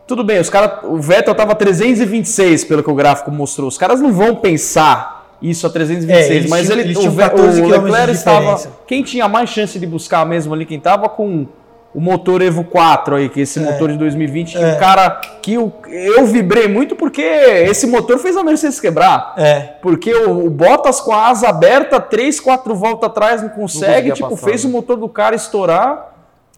[0.07, 3.67] Tudo bem, os cara, o Vettel estava 326, pelo que o gráfico mostrou.
[3.67, 7.61] Os caras não vão pensar isso a 326, É, mas ele, o, tinham Ve- 14
[7.61, 8.61] o Leclerc estava.
[8.85, 11.47] Quem tinha mais chance de buscar mesmo ali, quem estava com
[11.93, 13.61] o motor Evo 4 aí, que esse É.
[13.63, 14.73] motor de 2020, que É.
[14.73, 15.09] o cara
[15.41, 19.33] que o- eu vibrei muito porque esse motor fez a Mercedes quebrar.
[19.37, 19.59] É.
[19.81, 24.13] Porque o, o Bottas com a asa aberta, 3, 4 voltas atrás, não consegue, conseguia
[24.13, 24.69] tipo, passar, fez né?
[24.69, 26.10] o motor do cara estourar.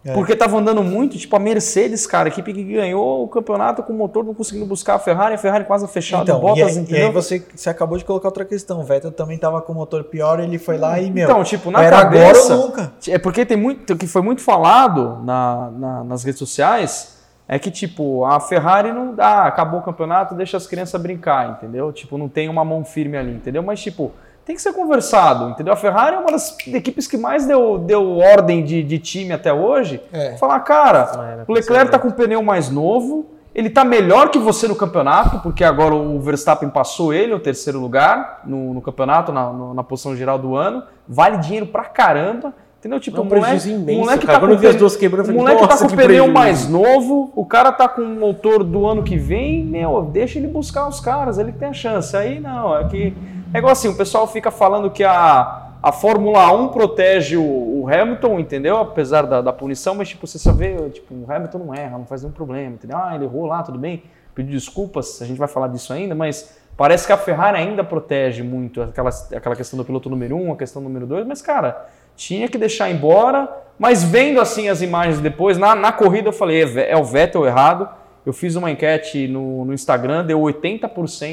[0.06, 0.12] É.
[0.14, 3.94] Porque tava andando muito, tipo a Mercedes, cara, a equipe que ganhou o campeonato com
[3.94, 6.86] o motor não conseguindo buscar a Ferrari, a Ferrari quase fechada, Então, e, Bottas, aí,
[6.90, 8.82] e aí você, você acabou de colocar outra questão.
[8.82, 11.72] O Vettel também tava com o motor pior, ele foi lá e, meu, Então, tipo,
[11.72, 12.94] na era cabeça, agora nunca.
[13.08, 17.58] É porque tem muito, o que foi muito falado na, na- nas redes sociais é
[17.58, 21.94] que, tipo, a Ferrari não dá, acabou o campeonato, deixa as crianças brincar, entendeu?
[21.94, 23.64] Tipo, não tem uma mão firme ali, entendeu?
[23.64, 24.12] Mas, tipo,
[24.46, 25.74] tem que ser conversado, entendeu?
[25.74, 29.54] A Ferrari é uma das equipes que mais deu, deu ordem de, de time até
[29.54, 30.02] hoje.
[30.12, 30.36] É.
[30.38, 33.26] Falar, cara, o Leclerc tá com o pneu mais novo,
[33.56, 37.80] ele tá melhor que você no campeonato, porque agora o Verstappen passou ele, o terceiro
[37.80, 40.84] lugar, no, no campeonato, na, no- na posição geral do ano.
[41.08, 42.54] Vale dinheiro pra caramba.
[42.80, 43.00] Entendeu?
[43.00, 44.40] Tipo, É um moleque, prejuízo imenso, o moleque cara.
[44.40, 45.94] tá Quando com eu vi as pneu- duas quebrando, eu falei, moleque tá "Nossa, com
[45.94, 49.64] o pneu prejuízo." mais novo, o cara tá com o motor do ano que vem,
[49.64, 52.14] meu, deixa ele buscar os caras, ele que tem a chance.
[52.18, 53.16] Aí não, é que.
[53.54, 57.44] É igual assim, o pessoal fica falando que a, a Fórmula 1 protege o,
[57.84, 58.78] o Hamilton, entendeu?
[58.78, 62.06] Apesar da, da punição, mas tipo, você só vê, tipo, o Hamilton não erra, não
[62.06, 62.98] faz nenhum problema, entendeu?
[62.98, 64.02] Ah, ele errou lá, tudo bem,
[64.34, 68.42] pediu desculpas, a gente vai falar disso ainda, mas parece que a Ferrari ainda protege
[68.42, 71.86] muito aquela, aquela questão do piloto número 1, a questão número 2, mas cara,
[72.16, 73.48] tinha que deixar embora,
[73.78, 77.46] mas vendo assim as imagens depois, na, na corrida eu falei, é, é o Vettel
[77.46, 77.88] errado.
[78.26, 80.88] Eu fiz uma enquete no, no Instagram, deu 80%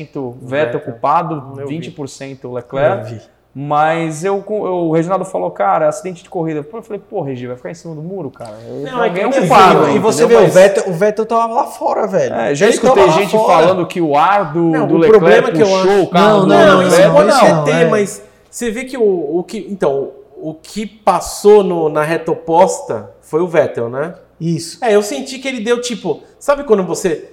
[0.06, 0.80] Vettel Vettel.
[0.80, 1.78] culpado, Eu vi.
[1.80, 3.12] 20% Leclerc.
[3.14, 3.20] Eu.
[3.52, 6.64] Mas eu, eu- o Reginaldo falou, cara, acidente de corrida.
[6.72, 8.54] Eu falei, pô, Regi, vai ficar em cima do muro, cara.
[8.84, 10.40] Não, é Alguém é E, culpado, e você entendeu?
[10.42, 12.32] vê, o Vettel, o Vettel tava lá fora, velho.
[12.32, 13.66] É, já Ele escutei gente fora.
[13.66, 16.06] falando que o ar do, Não, do o Leclerc problema que eu puxou acho- o
[16.08, 17.88] carro Não, do Não, não, isso pode não, até ter, é.
[17.88, 19.66] mas você vê que o, o que.
[19.68, 20.10] Então,
[20.40, 24.14] o que passou no- na reta oposta foi o Vettel, né?
[24.40, 24.78] Isso.
[24.82, 26.22] É, eu senti que ele deu tipo.
[26.38, 27.30] Sabe quando você.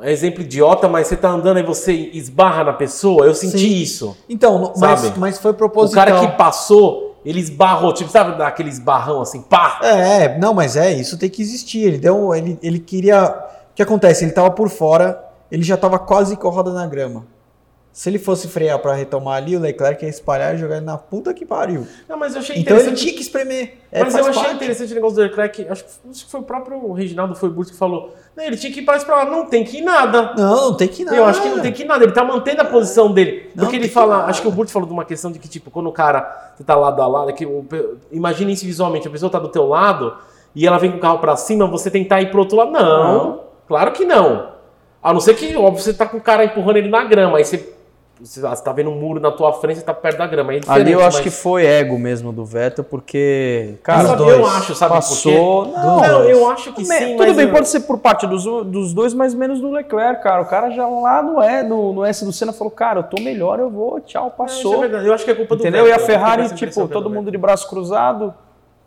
[0.00, 3.24] é Exemplo idiota, mas você tá andando e você esbarra na pessoa?
[3.24, 3.76] Eu senti Sim.
[3.76, 4.16] isso.
[4.28, 6.04] Então, mas, mas foi O proposital.
[6.06, 9.80] cara que passou, ele esbarrou, tipo, sabe daquele esbarrão assim, pá?
[9.82, 11.80] É, não, mas é, isso tem que existir.
[11.84, 13.46] Ele deu, ele, ele queria.
[13.72, 14.24] O que acontece?
[14.24, 17.24] Ele tava por fora, ele já tava quase com a roda na grama.
[17.96, 20.98] Se ele fosse frear pra retomar ali, o Leclerc ia espalhar e jogar ele na
[20.98, 21.86] puta que pariu.
[22.06, 23.78] Não, mas eu achei Então ele tinha que espremer.
[23.90, 24.54] É, Mas eu achei parte.
[24.56, 25.66] interessante o negócio do Leclerc.
[25.66, 28.14] Acho, que- acho que foi o próprio Reginaldo Foiburto que falou.
[28.36, 29.24] Não, ele tinha que ir para pra lá.
[29.24, 30.34] Não tem que ir nada.
[30.36, 31.16] Não, não tem que ir nada.
[31.16, 32.04] Eu acho que não tem que ir nada.
[32.04, 33.50] Ele tá mantendo a posição dele.
[33.54, 34.26] Não Porque ele fala.
[34.26, 36.20] Acho que o Burto falou de uma questão de que, tipo, quando o cara
[36.66, 37.64] tá lado a lado, é que o,
[38.12, 39.08] imagine isso visualmente.
[39.08, 40.14] A pessoa tá do teu lado
[40.54, 42.72] e ela vem com o carro pra cima, você tentar ir pro outro lado.
[42.72, 44.54] Não, claro que não.
[45.02, 47.38] A não ser que, óbvio, você tá com o cara empurrando ele na grama.
[47.38, 47.74] Aí você.
[48.18, 50.54] Você você tá vendo um muro na tua frente, você tá perto da grama.
[50.54, 54.46] É Ali eu acho mas- que foi ego mesmo do Vettel, porque, cara, sabe, eu
[54.46, 55.64] acho, sabe passou.
[55.66, 55.78] por quê?
[55.80, 58.44] Não, Não, eu acho que Me- sim, Tudo bem, eu- pode ser por parte dos,
[58.44, 60.40] dos dois, mas menos do Leclerc, cara.
[60.40, 63.20] O cara já lá no, E, no, no S do Senna falou, cara, eu tô
[63.20, 64.80] melhor, eu vou, tchau, Isso é passou.
[64.80, 65.06] verdade.
[65.06, 65.86] Eu acho que é culpa do Entendeu?
[65.86, 66.06] E a Vettel.
[66.06, 67.32] Tenho Ferrari, tipo, é do todo mundo Vettel.
[67.32, 68.32] de braço cruzado.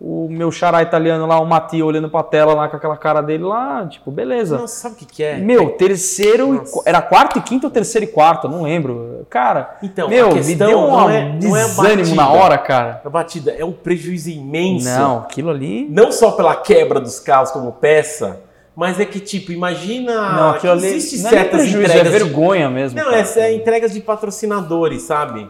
[0.02, 3.44] O meu xará italiano lá, o Mati, olhando pra tela lá com aquela cara dele
[3.44, 4.58] lá, tipo, beleza.
[4.58, 5.36] Não, sabe o que, que é?
[5.38, 9.26] Meu, terceiro, e era quarto e quinto ou terceiro e quarto, não lembro.
[9.30, 12.16] Cara, Então, meu, me deu um não é- não é desânimo batida.
[12.16, 13.02] na hora, cara.
[13.04, 14.86] A batida é um prejuízo imenso.
[14.88, 15.86] Não, aquilo ali...
[15.90, 18.40] Não só pela quebra dos carros como peça,
[18.74, 22.14] mas é que, tipo, imagina Não, aquilo ali existe não é certas prejuízo, é entregas
[22.14, 22.98] de- vergonha mesmo.
[22.98, 23.18] Não, cara.
[23.18, 25.50] essa é entregas de patrocinadores, sabe?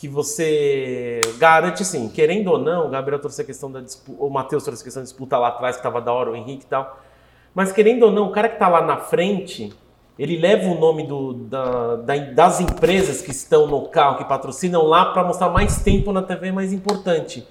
[0.00, 4.30] Que você garante, assim, querendo ou não, o Gabriel trouxe a questão da disputa, o
[4.30, 6.68] Matheus trouxe a questão da disputa lá atrás, que tava da hora, o Henrique e
[6.68, 6.98] tal.
[7.54, 9.70] Mas querendo ou não, o cara que tá lá na frente,
[10.18, 14.84] ele leva o nome do, da- da- das empresas que estão no carro, que patrocinam
[14.86, 17.46] lá, para mostrar mais tempo na TV mais importante.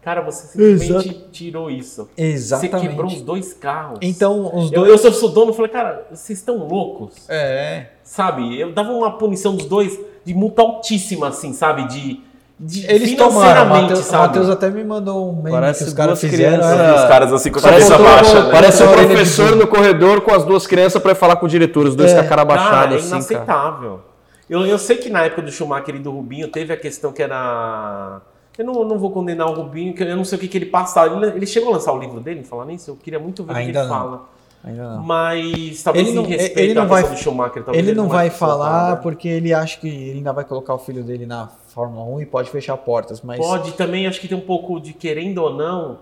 [0.00, 2.08] Cara, você simplesmente tirou isso.
[2.16, 2.72] Exatamente.
[2.82, 3.98] Você quebrou os dois carros.
[4.00, 4.90] Então, os eu, dois.
[4.92, 7.28] eu, se eu sou dono, eu falei, cara, vocês estão loucos?
[7.28, 7.88] É.
[8.04, 8.58] Sabe?
[8.58, 11.84] Eu dava uma punição dos dois de multa altíssima, assim, sabe?
[11.88, 12.20] De,
[12.58, 13.30] de Eles tomaram.
[13.30, 14.26] O financeiramente, Matheus- o sabe?
[14.26, 16.58] Matheus até me mandou um meme Parece que os caras fizeram.
[16.58, 16.80] crianças.
[16.80, 16.94] é.
[16.94, 18.50] Os caras assim com a Parece, cabeça baixa, né?
[18.52, 21.96] parece o professor no corredor com as duas crianças pra falar com o diretor, os
[21.96, 22.16] dois É.
[22.16, 23.16] com a cara baixada Cara, é assim, cara.
[23.20, 24.00] inaceitável.
[24.48, 27.22] Eu, eu sei que na época do Schumacher e do Rubinho teve a questão que
[27.22, 28.20] era.
[28.58, 30.66] Eu não, não vou condenar o Rubinho, que eu não sei o que, que ele
[30.66, 31.16] passava.
[31.16, 32.90] Ele, ele chegou a lançar o livro dele, falar nisso?
[32.90, 33.88] Eu queria muito ver o que ele não.
[33.88, 34.22] fala.
[34.62, 35.02] Ainda não.
[35.02, 39.00] Mas talvez Ele não- ele não vai- Schumacher, talvez Ele não vai soltar, falar né?
[39.02, 42.26] porque ele acha que ele ainda vai colocar o filho dele na Fórmula 1 e
[42.26, 45.98] pode fechar portas, mas Pode também, acho que tem um pouco de querendo ou não.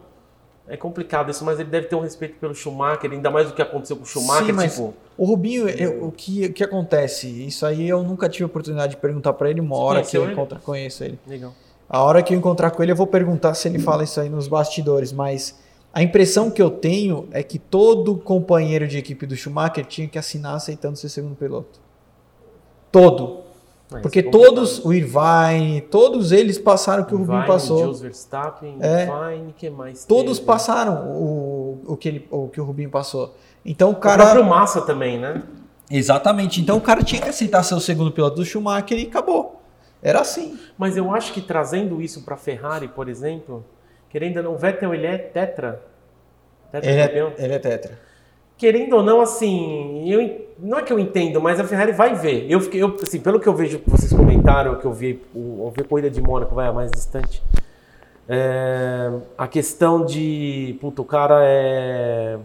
[0.71, 3.63] É complicado isso, mas ele deve ter um respeito pelo Schumacher, ainda mais do que
[3.63, 4.47] aconteceu com o Schumacher.
[4.47, 7.27] Sim, mas tipo, o Rubinho, eu- o, que, o que acontece?
[7.47, 10.33] Isso aí eu nunca tive oportunidade de perguntar pra ele, uma hora que eu ele?
[10.33, 11.19] encontro, conheço ele.
[11.27, 11.53] legal.
[11.89, 14.29] A hora que eu encontrar com ele, eu vou perguntar se ele fala isso aí
[14.29, 15.59] nos bastidores, mas
[15.99, 20.16] A impressão que eu tenho é que todo companheiro de equipe do Schumacher tinha que
[20.16, 21.80] assinar aceitando ser segundo piloto.
[22.92, 23.40] Todo.
[23.90, 24.44] Mas Porque é complicado.
[24.55, 27.80] todos, o Irvine, todos eles passaram o que o Rubinho passou.
[27.80, 29.09] Jules Verstappen, É.
[29.09, 30.46] Irvine, que mais Todos teve?
[30.46, 33.34] passaram o, o, que ele, o que o Rubinho passou.
[33.66, 34.22] Então o O cara.
[34.22, 35.42] próprio Massa também, né?
[35.90, 36.61] Exatamente.
[36.61, 39.61] Então o cara tinha que aceitar ser o segundo piloto do Schumacher e acabou.
[40.01, 40.57] Era assim.
[40.78, 43.64] Mas eu acho que trazendo isso para Ferrari, por exemplo,
[44.11, 45.83] querendo ou não, o Vettel ele é tetra.
[46.73, 47.99] Tetra Ele é, ele é tetra.
[48.57, 52.51] Querendo ou não, assim, eu, não é que eu entendo, mas a Ferrari vai ver.
[52.51, 55.73] Eu fiquei, eu, assim, pelo que eu vejo que vocês comentaram, que eu vi, eu
[55.75, 57.43] vi a corrida de Mônaco, vai a mais distante.
[58.29, 62.39] é, a questão de, puto, o cara é,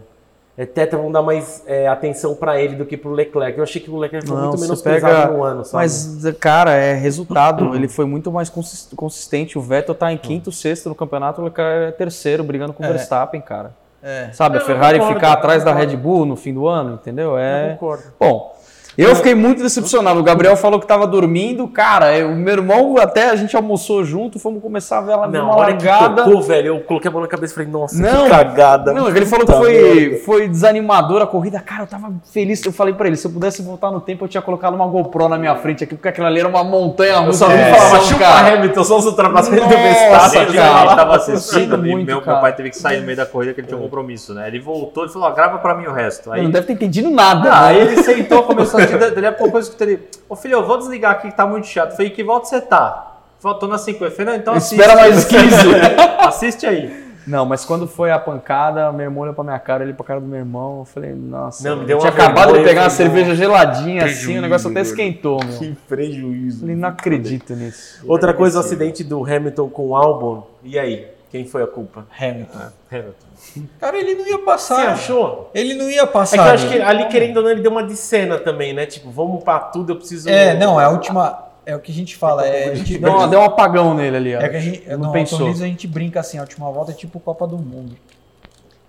[0.56, 3.58] é tetra, vão dar mais é, atenção para ele do que pro Leclerc.
[3.58, 5.82] Eu achei que o Leclerc foi Não, muito menos pega- pesado no ano, sabe?
[5.82, 7.74] Mas, cara, é resultado.
[7.74, 9.58] ele foi muito mais consis- consistente.
[9.58, 12.86] O Vettel tá em quinto, sexto no campeonato, o Leclerc é terceiro, brigando com o
[12.86, 12.90] É.
[12.90, 13.72] Verstappen, cara.
[14.02, 14.28] É.
[14.32, 15.72] Sabe, a eu Ferrari concordo, ficar eu atrás da.
[15.72, 17.30] Red Bull no fim do ano, entendeu?
[17.32, 17.70] Eu É.
[17.72, 18.02] concordo.
[18.20, 18.53] Bom,
[18.96, 20.20] eu fiquei muito decepcionado.
[20.20, 21.66] O Gabriel falou que tava dormindo.
[21.68, 25.26] Cara, eu- o meu irmão, até a gente almoçou junto, fomos começar a ver ela
[25.28, 26.24] Não, uma que largada.
[26.24, 28.92] tocou, velho, eu coloquei a mão na cabeça e falei, nossa, Não, que cagada.
[28.92, 31.60] Não, ele falou que foi, foi desanimadora a corrida.
[31.60, 32.64] Cara, eu tava feliz.
[32.64, 35.28] Eu falei pra ele, se eu pudesse voltar no tempo, eu tinha colocado uma GoPro
[35.28, 37.46] na minha frente aqui, porque aquilo ali era uma montanha Eu russa.
[37.46, 38.24] só vi de falar, emoção, chupa.
[38.24, 40.40] Hamilton, só os ultrapassamentos do Verstappen.
[40.46, 43.26] Gente tava Assistindo assistindo e muito, meu, meu pai teve que sair no meio da
[43.26, 44.46] corrida que ele tinha um compromisso, né?
[44.48, 46.30] Ele voltou e falou, ó, grava pra mim o resto.
[46.32, 47.50] Aí, Não deve ter entendido nada.
[47.52, 47.68] Ah, né?
[47.68, 50.66] aí ele sentou, começou a assistir, dali a pouco eu escutei ele, ô filho, eu
[50.66, 51.90] vou desligar aqui que tá muito chato.
[51.90, 53.18] Eu falei, que volta você tá?
[53.40, 54.04] Faltou na 50.
[54.04, 54.80] Eu falei, não, então assiste.
[54.80, 55.44] Espera mais 15.
[56.20, 57.04] Assiste aí.
[57.26, 60.20] Não, mas quando foi a pancada, meu irmão olhou pra minha cara, ele pra cara
[60.20, 60.80] do meu irmão.
[60.80, 61.66] Eu falei, nossa.
[61.66, 64.70] Não, me eu deu tinha acabado de pegar uma cerveja geladinha assim, prejuízo, o negócio
[64.70, 65.58] até esquentou, meu.
[65.58, 66.60] Que prejuízo.
[66.60, 68.04] Falei, não acredito nisso.
[68.06, 70.46] Outra coisa, o acidente do Hamilton com o Albon.
[70.62, 71.06] E aí?
[71.34, 72.06] Quem foi a culpa?
[72.16, 72.58] Hamilton.
[72.92, 73.66] Hamilton.
[73.80, 74.88] Cara, ele não ia Você passar.
[74.92, 75.50] achou?
[75.52, 76.36] Ele não ia É passar.
[76.36, 76.86] que eu acho que velho.
[76.88, 78.86] ali, querendo ou não, ele deu uma de cena também, né?
[78.86, 80.28] Tipo, vamos pra tudo, eu preciso...
[80.30, 81.42] É, não, é a última.
[81.66, 82.46] É o que a gente fala.
[82.46, 84.40] É, a gente, Deu, deu um apagão nele ali, ó.
[84.40, 84.88] é que a gente.
[84.90, 85.48] não no pensou.
[85.48, 87.96] a gente brinca assim, a última volta é tipo Copa do Mundo.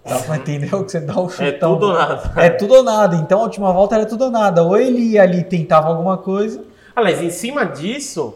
[0.07, 1.47] Dá pra entender o que você dá o chutão.
[1.47, 2.31] É tudo ou nada.
[2.43, 3.15] É tudo ou nada.
[3.15, 4.61] Então a última volta era tudo ou nada.
[4.61, 6.61] Ou ele ia ali e tentava alguma coisa.
[6.95, 8.35] Aliás, em cima disso,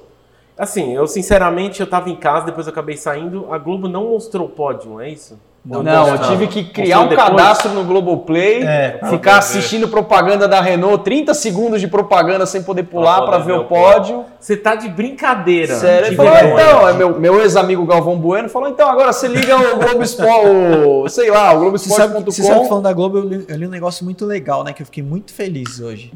[0.60, 4.46] assim, eu sinceramente, eu tava em casa, depois eu acabei saindo, a Globo não mostrou
[4.46, 5.40] o pódio, é isso?
[5.66, 8.98] Não, eu tive que criar um cadastro no Globoplay, É.
[9.10, 13.54] ficar assistindo propaganda da Renault, 30 segundos de propaganda sem poder pular poder ver ver
[13.60, 14.26] o pódio.
[14.40, 15.76] Você tá de brincadeira.
[15.76, 19.28] Sério, ele De falou, então, é meu, meu ex-amigo Galvão Bueno falou, então, agora você
[19.28, 22.86] liga o Globo Esporte, o, sei lá, o Você sabe, que- você sabe que falando
[22.86, 24.72] da Globo, eu li, eu li um negócio muito legal, né?
[24.72, 26.14] Que eu fiquei muito feliz hoje.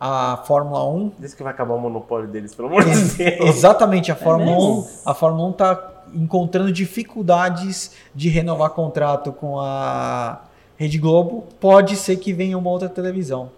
[0.00, 3.40] A Fórmula 1 Diz que vai acabar o monopólio deles, pelo amor de Deus.
[3.50, 4.80] Exatamente, a Fórmula mesmo?
[4.80, 5.78] 1, a Fórmula 1 tá
[6.14, 10.40] encontrando dificuldades de renovar contrato com a
[10.76, 11.44] Rede Globo.
[11.60, 13.50] Pode ser que venha uma outra televisão.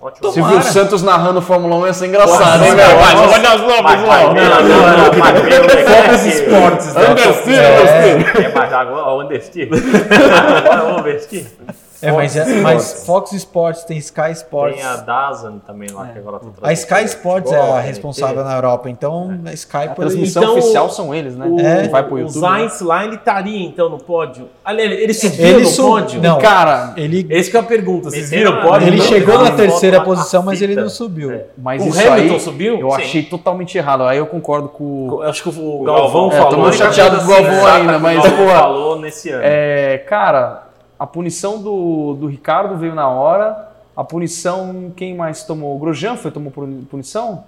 [0.00, 0.30] Ótimo.
[0.30, 2.98] Você viu o Santos narrando Fórmula 1, ia ser engraçado, hein, velho?
[2.98, 4.32] vai, Mas vai, olha as vai, ó.
[4.32, 6.28] não, não, não, Leclerc.
[6.28, 7.10] esportes, né?
[7.10, 8.14] Understeer, É.
[8.14, 8.46] Understeer.
[8.46, 9.68] É, mas agora o Understeer.
[10.62, 11.46] Agora o Oversteer.
[12.00, 12.62] É, mas, é- Sports.
[12.62, 14.76] mas Fox Sports tem Sky Sports.
[14.76, 18.34] Tem a Dazan também lá, que agora tá A Sky Sports é a Futebol, responsável
[18.36, 18.48] TNT.
[18.48, 21.46] na Europa, então a Sky A transmissão Então, oficial são eles, né?
[21.46, 21.88] O, É.
[21.88, 22.40] Vai pro o YouTube.
[22.42, 22.48] né?
[22.48, 24.48] Sainz lá, ele estaria então no pódio?
[24.64, 26.22] Ali, ele, subiu Ele no sub- pódio?
[26.22, 26.38] Não.
[26.38, 28.86] Cara, Ele, Esse que é a pergunta, vocês Meteram viram o pódio?
[28.88, 31.32] ele não, chegou não, na terceira posição, mas ele não subiu.
[31.32, 31.44] É.
[31.56, 32.78] mas O isso Hamilton aí subiu?
[32.80, 32.96] eu Sim.
[32.96, 34.04] achei totalmente errado.
[34.04, 35.22] Aí eu concordo com o...
[35.22, 36.60] Eu Acho que o, O Galvão, Galvão É, tô falou.
[36.60, 39.42] muito chateado com o Galvão ainda, mas, O falou nesse ano.
[39.44, 40.67] É, cara,
[40.98, 43.72] a punição do, do Ricardo veio na hora.
[43.96, 45.74] A punição, quem mais tomou?
[45.76, 47.44] O Grosjean foi tomou puni- punição?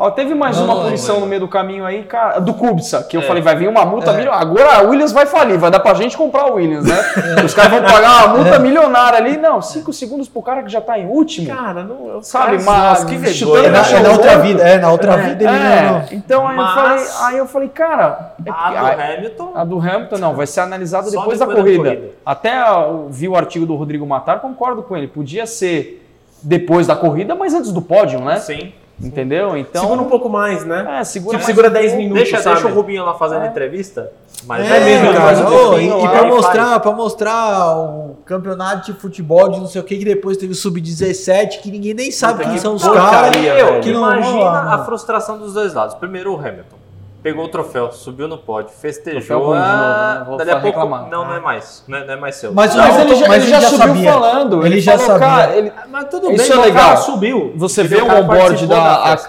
[0.00, 1.20] Ó, teve mais Não, uma não punição lembro.
[1.22, 3.24] no meio do caminho aí, cara, do Kubica, que eu É.
[3.24, 4.16] falei, vai vir uma multa É.
[4.16, 4.46] milionária.
[4.48, 6.96] Agora a Williams vai falir, vai dar pra gente comprar o Williams, né?
[7.44, 9.36] Os caras vão pagar uma multa milionária ali.
[9.36, 11.48] Não, cinco segundos pro cara que já tá em último.
[11.48, 13.66] Cara, não, eu Sabe, mas nossa, que vergonha.
[13.66, 16.04] É na, é na outra vida, é, na outra vida ele É, não.
[16.12, 19.52] então aí, eu Mas- falei, aí eu falei, cara, é A do porque- Hamilton.
[19.52, 21.96] a do Hamilton não, vai ser analisada Só depois, da, depois da corrida.
[21.96, 22.14] corrida.
[22.24, 25.08] Até eu vi o artigo do Rodrigo Matar, concordo com ele.
[25.08, 26.06] Podia ser
[26.40, 28.36] depois da corrida, mas antes do pódio, né?
[28.38, 28.72] Sim.
[29.00, 29.56] Entendeu?
[29.56, 29.82] Então.
[29.82, 30.98] Segura um pouco mais, né?
[31.00, 31.98] É, segura Tipo, segura um 10 pouco.
[32.02, 32.56] minutos, Deixa, sabe?
[32.56, 34.10] deixa o Rubinho lá fazendo entrevista.
[34.44, 39.48] Mas É, mesmo, cara, um e, e e mostrar, pra mostrar o campeonato de futebol
[39.50, 42.44] de não sei o que, que depois teve o Sub-17, que ninguém nem sabe Puta
[42.44, 43.36] quem que são os caras.
[43.36, 45.94] não Imagina lá, a frustração dos dois lados.
[45.94, 46.77] Primeiro o Hamilton.
[47.20, 49.40] Pegou o troféu, subiu no pódio, festejou.
[49.40, 50.24] novo, ah, né?
[50.24, 50.66] Vou dali a pouco.
[50.78, 51.08] reclamar.
[51.10, 51.82] Não, não é mais.
[51.88, 52.52] Não é, não é mais seu.
[52.54, 54.12] Mas, o Mas ele já, mas ele já subiu sabia.
[54.12, 54.64] falando.
[54.66, 55.26] Ele já falou, sabia.
[55.26, 56.84] cara, ele- Mas tudo Isso bem, é o legal.
[56.84, 57.52] cara subiu.
[57.56, 58.80] Você vê o onboard da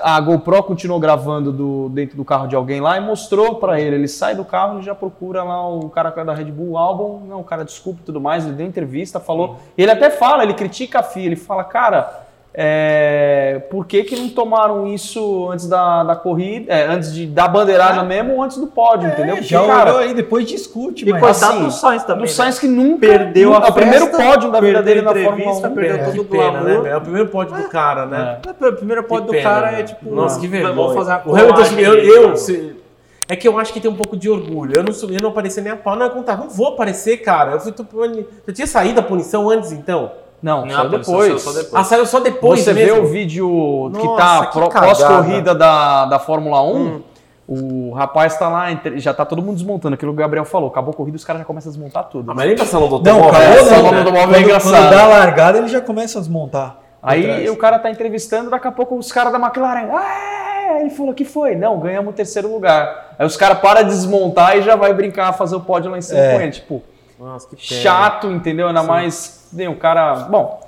[0.04, 3.80] a, a GoPro continuou gravando do, dentro do carro de alguém lá e mostrou pra
[3.82, 3.96] ele.
[3.96, 7.40] Ele sai do carro e já procura lá o cara da Red Bull Album, não,
[7.40, 8.46] o cara desculpa e tudo mais.
[8.46, 9.58] Ele deu entrevista, falou.
[9.76, 14.30] Ele até fala, ele critica a FIA, ele fala, cara, é, por que, que não
[14.30, 18.68] tomaram isso antes da, da corrida, é, antes de da bandeirada mesmo ou antes do
[18.68, 19.36] pódio, entendeu?
[19.36, 21.22] Porque, Já cara, olhou aí, depois discute, E mas...
[21.22, 22.26] coitado assim, do Sainz também.
[22.26, 22.34] do né?
[22.34, 25.34] Sainz que nunca Perdeu a é o primeiro pódio da vida dele na a Fórmula
[25.38, 25.74] entrevista, 1.
[25.74, 26.84] Perdeu É, todo que o pena, glamour.
[26.84, 26.90] né?
[26.90, 28.40] É o primeiro pódio do cara, né?
[28.46, 28.68] É.
[28.68, 29.80] O primeiro pódio do pena, cara né?
[29.80, 30.10] é tipo.
[30.14, 30.74] Nossa, que vergonha.
[30.74, 31.96] Vamos fazer uma o Hamilton, eu,
[32.30, 32.76] eu, se-
[33.28, 34.74] é que eu acho que tem um pouco de orgulho.
[34.76, 35.96] Eu não, eu não apareci nem a pau.
[35.96, 37.52] Não, eu contava, não vou aparecer, cara.
[37.52, 37.74] Eu fui
[38.48, 40.12] eu tinha saído a punição antes, então.
[40.42, 41.28] Não, Não, punição depois.
[41.28, 41.74] saiu só depois.
[41.76, 42.96] Ah, saiu só depois Você mesmo?
[42.96, 47.02] vê o vídeo que Nossa, tá que pós-corrida da, da Fórmula 1, Hum.
[47.48, 50.92] o rapaz tá lá, já tá todo mundo desmontando, aquilo que o Gabriel falou, acabou
[50.94, 52.32] a corrida, os caras já começam a desmontar tudo.
[52.32, 53.32] Ah, mas nem pra salão do Não, automóvel.
[53.32, 53.90] cara, é salão né?
[53.92, 54.72] do automóvel é Quando, engraçado.
[54.74, 56.78] quando dá a largada, ele já começa a desmontar.
[57.02, 57.50] Aí atrás.
[57.50, 61.26] o cara tá entrevistando, daqui a pouco os caras da McLaren, ah, ele falou que
[61.26, 63.16] foi, não, ganhamos o terceiro lugar.
[63.18, 66.02] Aí os caras param de desmontar e já vai brincar, fazer o pódio lá em
[66.02, 66.36] cima É.
[66.36, 66.84] com ele, tipo,
[67.20, 67.82] Nossa, que pena.
[67.82, 68.68] chato, entendeu?
[68.68, 70.60] Ainda mais, né, o cara, bom,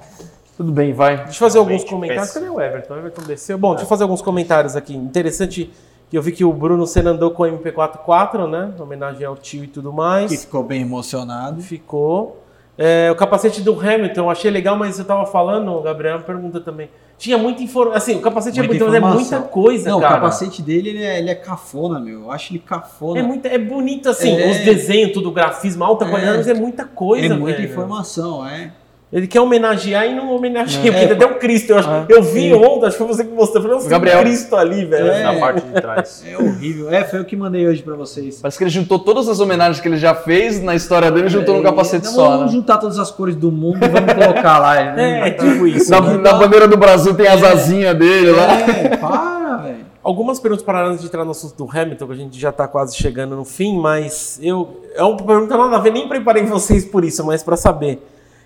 [0.57, 1.17] tudo bem, vai.
[1.23, 2.27] Deixa eu fazer alguns comentários.
[2.27, 2.45] péssimo.
[2.45, 2.93] Cadê o Everton?
[2.93, 3.57] O Everton desceu.
[3.57, 4.95] Bom, deixa eu fazer alguns comentários aqui.
[4.95, 5.71] Interessante
[6.09, 8.73] que eu vi que o Bruno Senna andou com o MP44, né?
[8.77, 10.29] Em homenagem ao tio e tudo mais.
[10.29, 11.61] Que ficou bem emocionado.
[11.61, 12.43] Ficou.
[12.83, 16.89] É, o capacete do Hamilton, eu achei legal, mas eu tava falando, Gabriel, pergunta também.
[17.15, 17.95] Tinha muita informação.
[17.97, 20.13] Assim, o capacete Muita é mas é muita coisa, Não, cara.
[20.13, 22.21] o capacete dele, ele é, ele é cafona, meu.
[22.21, 23.19] Eu acho ele cafona.
[23.19, 24.49] É, muita, é bonito, assim, É.
[24.49, 26.09] os desenhos, tudo, o grafismo, alta É.
[26.09, 27.71] qualidade, mas é muita coisa, É muita velho.
[27.71, 28.71] informação, é.
[29.11, 30.91] Ele quer homenagear e não homenageia, É.
[31.07, 31.71] porque até o Cristo.
[31.71, 32.05] Eu, acho, É.
[32.07, 33.57] eu vi ontem, acho que foi você que mostrou.
[33.57, 34.19] Eu falei, nossa, um Gabriel.
[34.21, 35.07] Cristo ali, velho.
[35.07, 35.23] É.
[35.23, 36.23] Na parte de trás.
[36.25, 36.89] É horrível.
[36.89, 38.39] É, foi o que mandei hoje pra vocês.
[38.41, 41.29] Parece que ele juntou todas as homenagens que ele já fez na história dele e
[41.29, 42.51] juntou no capacete Não, só, Vamos né?
[42.53, 44.75] juntar todas as cores do mundo e vamos colocar lá.
[44.93, 45.27] né?
[45.27, 45.91] É, tipo isso.
[45.91, 46.17] Na, né?
[46.17, 48.53] na bandeira do Brasil tem as asinhas dele lá.
[48.61, 49.91] É, para, velho.
[50.01, 52.65] Algumas perguntas para antes de entrar no assunto do Hamilton, que a gente já está
[52.65, 54.81] quase chegando no fim, mas eu.
[54.95, 58.01] É uma pergunta nada a ver, nem preparei vocês por isso, mas para saber.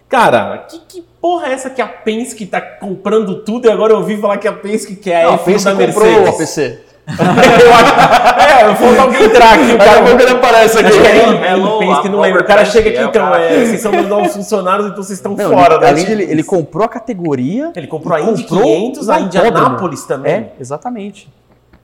[0.07, 3.97] Cara, que, que porra é essa que a Penske tá comprando tudo e agora eu
[3.97, 6.35] ouvi falar que a Penske quer a Não, F1 pensa da que comprou o Mercedes?
[6.75, 6.85] APC.
[7.07, 10.91] eu acho, é, eu falta alguém entrar aqui, o a cara pouco ele aparece aqui.
[10.91, 12.41] Que é Hello, Penske, não Robert lembro.
[12.41, 13.41] O cara chega aqui, é então, cara.
[13.43, 16.23] é, vocês são meus novos funcionários, então vocês estão Não, fora, ele, além de ele,
[16.23, 17.71] ele comprou a categoria.
[17.75, 19.19] Ele comprou a Indy comprou 500, o a.
[19.19, 20.31] Indianápolis também.
[20.33, 21.29] É, exatamente.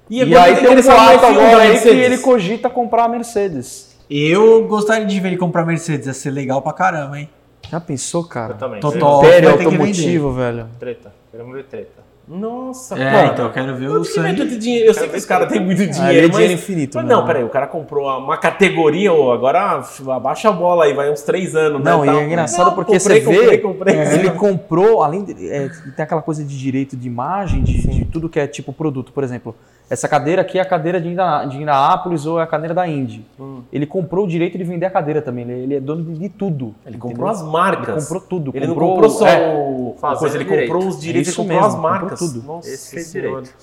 [0.09, 2.05] E, E, agora aí ele tem um boato F1 da agora aí que Mercedes.
[2.05, 3.95] ele cogita comprar a Mercedes.
[4.09, 6.07] Eu gostaria de ver ele comprar Mercedes.
[6.07, 7.29] Ia ser legal pra caramba, hein?
[7.71, 8.53] Já pensou, cara?
[8.53, 8.79] Eu também.
[8.81, 9.19] Totó.
[9.19, 10.67] Império automotivo, velho.
[10.79, 11.13] Treta.
[11.31, 12.01] Queremos ver treta.
[12.27, 13.33] Nossa, É, pô.
[13.33, 14.37] então eu quero ver o vem sangue.
[14.37, 14.87] tanto dinheiro?
[14.87, 16.31] Eu sei que os caras têm muito dinheiro, Ali é mas...
[16.31, 17.13] dinheiro infinito, Mas né?
[17.13, 21.23] não, peraí, o cara comprou uma categoria, ou agora abaixa a bola aí, vai uns
[21.23, 21.91] três anos, né?
[21.91, 22.19] Não, e tal.
[22.19, 23.95] é engraçado Não, porque comprei, você vê, comprei, comprei.
[24.19, 28.29] ele comprou, além de, é, tem aquela coisa de direito de imagem, de, de tudo
[28.29, 29.53] que é tipo produto, por exemplo,
[29.91, 32.87] essa cadeira aqui é a cadeira de, Indi- de Indianápolis ou é a cadeira da
[32.87, 33.25] Indy.
[33.39, 33.61] Hum.
[33.71, 36.73] Ele comprou o direito de vender a cadeira também, ele, ele é dono de, tudo.
[36.85, 36.99] Ele entendeu?
[36.99, 37.87] comprou as marcas.
[37.89, 38.51] Ele comprou tudo.
[38.55, 39.95] Ele comprou, não comprou só é, o...
[40.17, 40.71] Coisa, ele direito.
[40.71, 42.19] comprou os direitos, Isso ele comprou mesmo, as comprou marcas.
[42.19, 42.43] tudo.
[42.43, 43.53] Nossa Esse fez direito.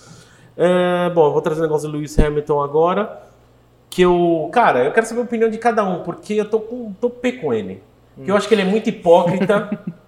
[0.56, 3.22] É, bom, eu vou trazer o negócio do Lewis Hamilton agora.
[3.88, 4.50] Que eu.
[4.52, 6.92] Cara, eu quero saber a opinião de cada um, porque eu tô com.
[7.00, 7.82] tô pé com ele.
[8.22, 9.70] Que eu acho que ele é muito hipócrita.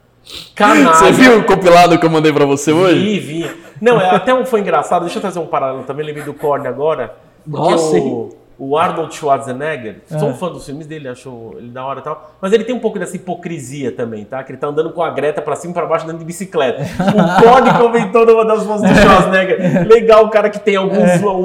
[0.55, 0.95] canalha.
[0.95, 2.99] Você viu o compilado que eu mandei pra você hoje?
[2.99, 3.51] Vi, vi.
[3.81, 5.03] Não, é, até um foi engraçado.
[5.03, 6.05] Deixa eu trazer um paralelo também.
[6.05, 7.17] Lembrei do Korn agora.
[7.47, 8.31] Nossa, o,
[8.63, 12.31] o Arnold Schwarzenegger, sou um fã dos filmes dele, acho ele da hora e tal.
[12.43, 14.45] Mas ele tem um pouco dessa hipocrisia também, tá?
[14.45, 16.83] Que ele tá andando com a Greta pra cima e pra baixo andando de bicicleta.
[17.11, 19.89] O Korn comentou numa das fotos do Schwarzenegger.
[19.89, 21.01] Legal o cara que tem alguns.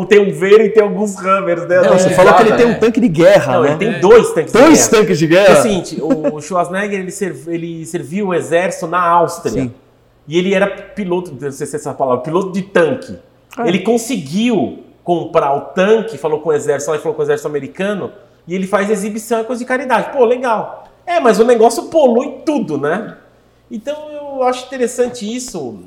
[0.10, 1.82] Tem um Veiro e tem alguns Hammers, né?
[1.84, 3.70] Não, você falou que ele tem um tanque de guerra, Não, né?
[3.70, 5.02] ele tem dois tanques de Dois guerra.
[5.02, 5.60] tanques de É guerra?
[5.60, 9.52] o seguinte, o Schwarzenegger ele, serv- ele serviu o exército na Áustria.
[9.64, 9.74] Sim.
[10.28, 13.16] E ele era piloto, não sei se é essa palavra, piloto de tanque.
[13.58, 13.68] Ah.
[13.68, 18.12] Ele conseguiu comprar o tanque, falou com o exército, ele falou com o exército americano,
[18.46, 20.12] e ele faz exibição e coisa de caridade.
[20.12, 20.84] Pô, legal.
[21.06, 23.16] É, mas o negócio polui tudo, né?
[23.72, 25.78] Então eu acho interessante isso.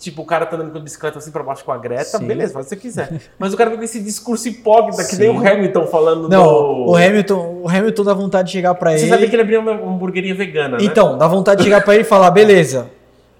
[0.00, 2.24] Tipo, o cara tá andando com a bicicleta assim pra baixo com a Greta, Sim.
[2.24, 3.20] beleza, faz o que você quiser.
[3.36, 5.36] Mas o cara vem com esse discurso hipócrita, que nem Sim.
[5.36, 6.90] o Hamilton falando Não, do...
[6.92, 9.08] o Hamilton, o Hamilton dá vontade de chegar pra Você ele.
[9.10, 10.84] sabia que ele abriu uma hamburgueria vegana, né?
[10.84, 12.90] Então, dá vontade de chegar pra ele e falar, beleza.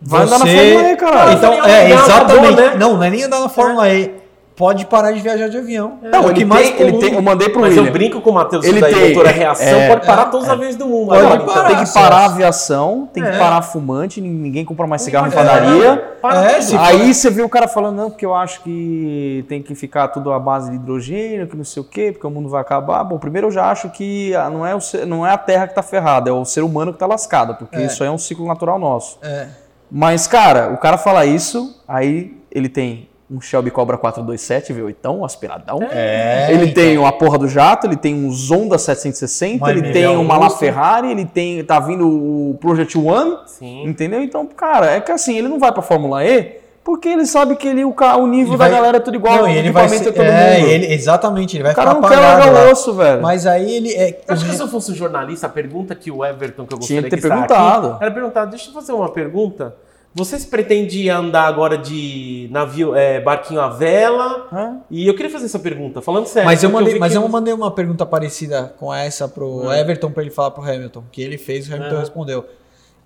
[0.01, 1.32] Vai andar na você- Fórmula E, caralho.
[1.39, 2.32] Então, é, exatamente.
[2.32, 2.74] acabou, né?
[2.76, 4.14] Não, não é nem andar na Fórmula E.
[4.59, 6.00] pode parar de viajar de avião.
[6.02, 7.86] Não, É o ele, que mais tem, ele tem, eu mandei pro Mas William.
[7.88, 10.46] eu brinco com o Matheus, Ele daí, tem- doutor, é reação, é, pode parar todos
[10.48, 11.09] os aviões do mundo.
[11.11, 11.68] Pode agora, parar.
[11.68, 13.38] Tem que parar a aviação, tem que É.
[13.38, 16.14] parar fumante, ninguém compra mais cigarro em É, padaria.
[16.20, 16.62] Para É, tudo.
[16.64, 20.09] se- Aí você vê o cara falando, não, porque eu acho que tem que ficar
[20.09, 23.04] tudo à base de hidrogênio, que não sei o quê, porque o mundo vai acabar.
[23.04, 25.68] Bom, primeiro eu já acho que ah, não é, o ser- não é a Terra
[25.68, 27.86] que tá ferrada, é o ser humano que tá lascado, porque É.
[27.86, 29.18] isso aí é um ciclo natural nosso.
[29.22, 29.46] É.
[29.90, 35.81] Mas, cara, o cara fala isso, aí ele tem um Shelby Cobra 427 V8, aspiradão.
[35.91, 36.74] É, ele então.
[36.83, 40.55] tem uma porra do jato, ele tem um Zonda 760, Uma ele tem uma Augusta.
[40.55, 43.85] LaFerrari, ele tem tá vindo o Project One, Sim.
[43.85, 44.22] entendeu?
[44.22, 47.68] Então, cara, é que assim, ele não vai pra Fórmula E porque ele sabe que
[47.68, 49.70] ele, o, o nível Ele da vai- galera é tudo igual, Não, o e ele
[49.70, 50.68] vai equipamento ser, é todo é, mundo.
[50.70, 53.20] ele, exatamente, ele vai o cara não quer largar o osso, velho.
[53.20, 54.20] Mas aí ele é.
[54.26, 56.79] Eu acho que se eu fosse um jornalista, a pergunta que o Everton, que eu
[56.79, 57.89] Tinha gostaria que que ter perguntado.
[57.89, 59.74] aqui, era perguntar, deixa eu fazer uma pergunta.
[60.18, 64.48] Vocês pretendem andar agora de navio, é, barquinho à vela?
[64.52, 64.80] Hã?
[64.90, 66.44] E eu queria fazer essa pergunta, falando sério.
[66.46, 69.80] Mas eu mandei, vi mas que eu mandei uma pergunta parecida com essa pro É.
[69.80, 72.00] Everton pra ele falar pro Hamilton, que ele fez, o Hamilton É.
[72.00, 72.44] respondeu.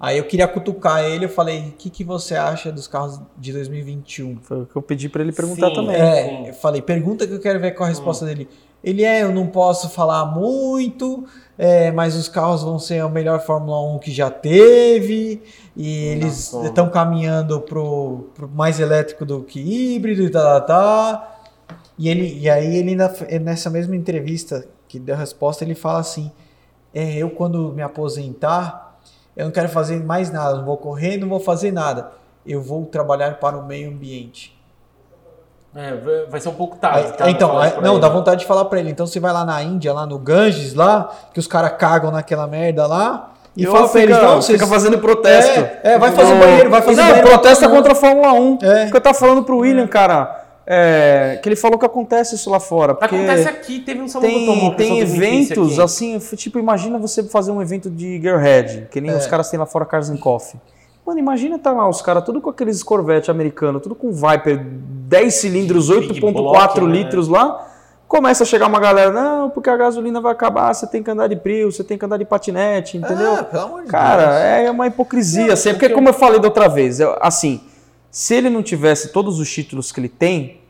[0.00, 3.52] Aí eu queria cutucar ele, eu falei, o que, que você acha dos carros de
[3.52, 4.38] 2021?
[4.42, 5.74] Foi o que eu pedi pra ele perguntar Sim.
[5.74, 5.94] também.
[5.96, 6.46] É, sim.
[6.48, 7.94] eu falei, pergunta que eu quero ver qual a Hum.
[7.94, 8.48] resposta dele.
[8.83, 11.24] Ele é, eu não posso falar muito,
[11.57, 15.43] é, mas os carros vão ser a melhor Fórmula 1 que já teve,
[15.76, 21.39] e eles estão caminhando pro, pro mais elétrico do que híbrido e tá, tá, tá.
[21.97, 26.01] E, ele, e aí ele ainda, nessa mesma entrevista que deu a resposta, ele fala
[26.01, 26.33] assim,
[26.93, 28.99] é, eu quando me aposentar,
[29.37, 32.12] eu não quero fazer mais nada, não vou correr, não vou fazer nada.
[32.45, 34.61] Eu vou trabalhar para o meio ambiente.
[35.75, 35.95] É,
[36.29, 37.07] vai- ser um pouco tarde.
[37.07, 37.31] Aí- tá?
[37.31, 38.01] então, aí- pra não, ele.
[38.01, 38.91] dá vontade de falar pra ele.
[38.91, 42.47] Então você vai lá na Índia, lá no Ganges, lá, que os caras cagam naquela
[42.47, 44.59] merda lá, e E fala pra eles, não, vocês...
[44.61, 45.61] fica fazendo protesto.
[45.61, 48.59] É, é, vai fazer Não, banheiro, vai fazer não, banheiro protesta contra a Fórmula 1.
[48.62, 48.91] É.
[48.91, 52.61] Que eu tava falando pro William, cara, é, que ele falou que acontece isso lá
[52.61, 52.95] fora.
[52.95, 56.59] Porque Acontece aqui, teve um Salão do tem, Automóvel, tem do Greenpeace eventos, assim, tipo,
[56.59, 59.16] imagina você fazer um evento de Gearhead, que nem É.
[59.16, 60.61] os caras têm lá fora Cars and Coffee.
[61.07, 65.34] Mano, imagina tá lá os caras tudo com aqueles Corvette americanos, tudo com Viper 10
[65.34, 66.92] cilindros, Big 8.4 block, né?
[66.92, 67.68] litros lá.
[68.07, 71.28] Começa a chegar uma galera, não, porque a gasolina vai acabar, você tem que andar
[71.28, 73.36] de Prius, você tem que andar de patinete, entendeu?
[73.36, 74.66] Ah, pelo amor de Cara, Deus.
[74.66, 77.62] é uma hipocrisia, Não, assim, porque porque como eu falei da outra vez, eu- assim,
[78.11, 80.61] se ele não tivesse todos os títulos que ele tem,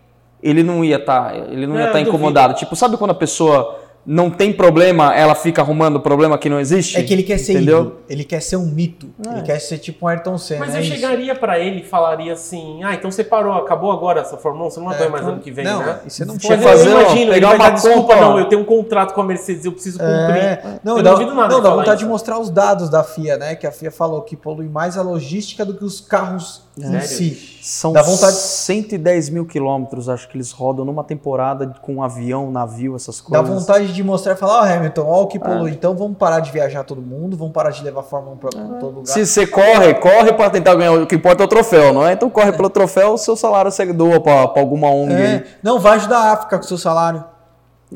[0.40, 2.08] ele não ia estar, ele não É, ia estar duvido.
[2.10, 2.54] incomodado.
[2.54, 6.96] Tipo, sabe quando a pessoa não tem problema, ela fica arrumando problema que não existe?
[6.98, 7.80] É que ele quer ser entendeu?
[7.80, 10.60] ídolo, ele quer ser um mito, ele quer ser tipo um Ayrton Senna.
[10.66, 10.92] Mas é eu isso.
[10.92, 14.70] chegaria pra ele e falaria assim: ah, então você parou, acabou agora essa Fórmula 1,
[14.70, 16.00] você não vai É, mais então- ano que vem, não, né?
[16.04, 18.38] e você não pode eu fazer, ó, imagino, ele pegar vai uma dar desculpa, não,
[18.38, 20.36] eu tenho um contrato com a Mercedes, eu preciso cumprir.
[20.42, 22.10] É, não, eu dá, não duvido nada não, de dá vontade de isso.
[22.10, 23.54] mostrar os dados da FIA, né?
[23.54, 27.06] Que a FIA falou que polui mais a logística do que os carros Sério?
[27.08, 27.52] si.
[27.62, 32.50] São Dá vontade- 110 mil quilômetros, acho que eles rodam numa temporada com um avião,
[32.50, 33.60] navio, essas Dá coisas.
[33.60, 35.70] vontade de mostrar e falar, ó, Hamilton, ó o que polui.
[35.70, 35.74] É.
[35.74, 38.50] Então vamos parar de viajar todo mundo, vamos parar de levar a Fórmula 1 pra
[38.50, 39.06] todo lugar.
[39.06, 42.14] Se você corre, corre para tentar ganhar, o que importa é o troféu, não é?
[42.14, 45.12] Então corre pelo troféu, o seu salário você doa para alguma ONG.
[45.12, 45.44] É, aí.
[45.62, 47.24] não, vai ajudar a África com o seu salário.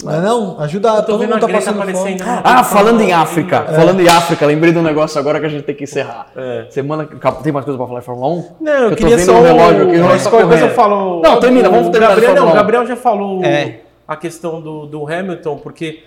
[0.04, 0.60] Não, é não?
[0.60, 2.16] Ajuda, todo mundo a tá passando fome.
[2.44, 3.72] Ah, falando em África, É.
[3.74, 6.26] falando em África, lembrei de um negócio agora que a gente tem que encerrar.
[6.36, 6.66] É.
[6.70, 7.06] Semana,
[7.42, 8.44] tem mais coisa pra falar em Fórmula 1?
[8.60, 11.20] Não, eu, Eu queria só o relógio aqui, o relógio mas qualquer coisa eu falo.
[11.22, 12.56] Não, termina, vamos terminar de Gabriel, não, Fórmula o 1.
[12.62, 13.80] Gabriel já falou É.
[14.06, 16.04] a questão do, do Hamilton, porque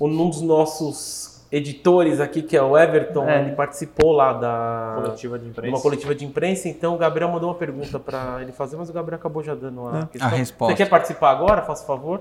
[0.00, 3.40] um dos nossos editores aqui, que é o Everton, É.
[3.42, 5.68] ele participou lá da Coletiva de de imprensa.
[5.76, 8.92] uma coletiva de imprensa, então o Gabriel mandou uma pergunta para ele fazer, mas o
[8.92, 10.28] Gabriel acabou já dando a, questão.
[10.28, 10.72] a resposta.
[10.74, 11.60] Você quer participar agora?
[11.60, 12.20] Faça favor.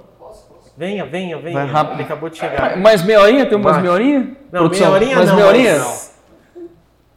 [0.81, 1.53] Venha, venha, venha.
[1.53, 1.97] Vai rápido.
[1.97, 2.75] Ele acabou de chegar.
[2.75, 3.45] Mais meia horinha?
[3.45, 4.35] Tem umas meia horinha?
[4.51, 5.35] Não, Produção, meia horinha mais não.
[5.35, 5.77] meia horinha?
[5.77, 6.15] mas-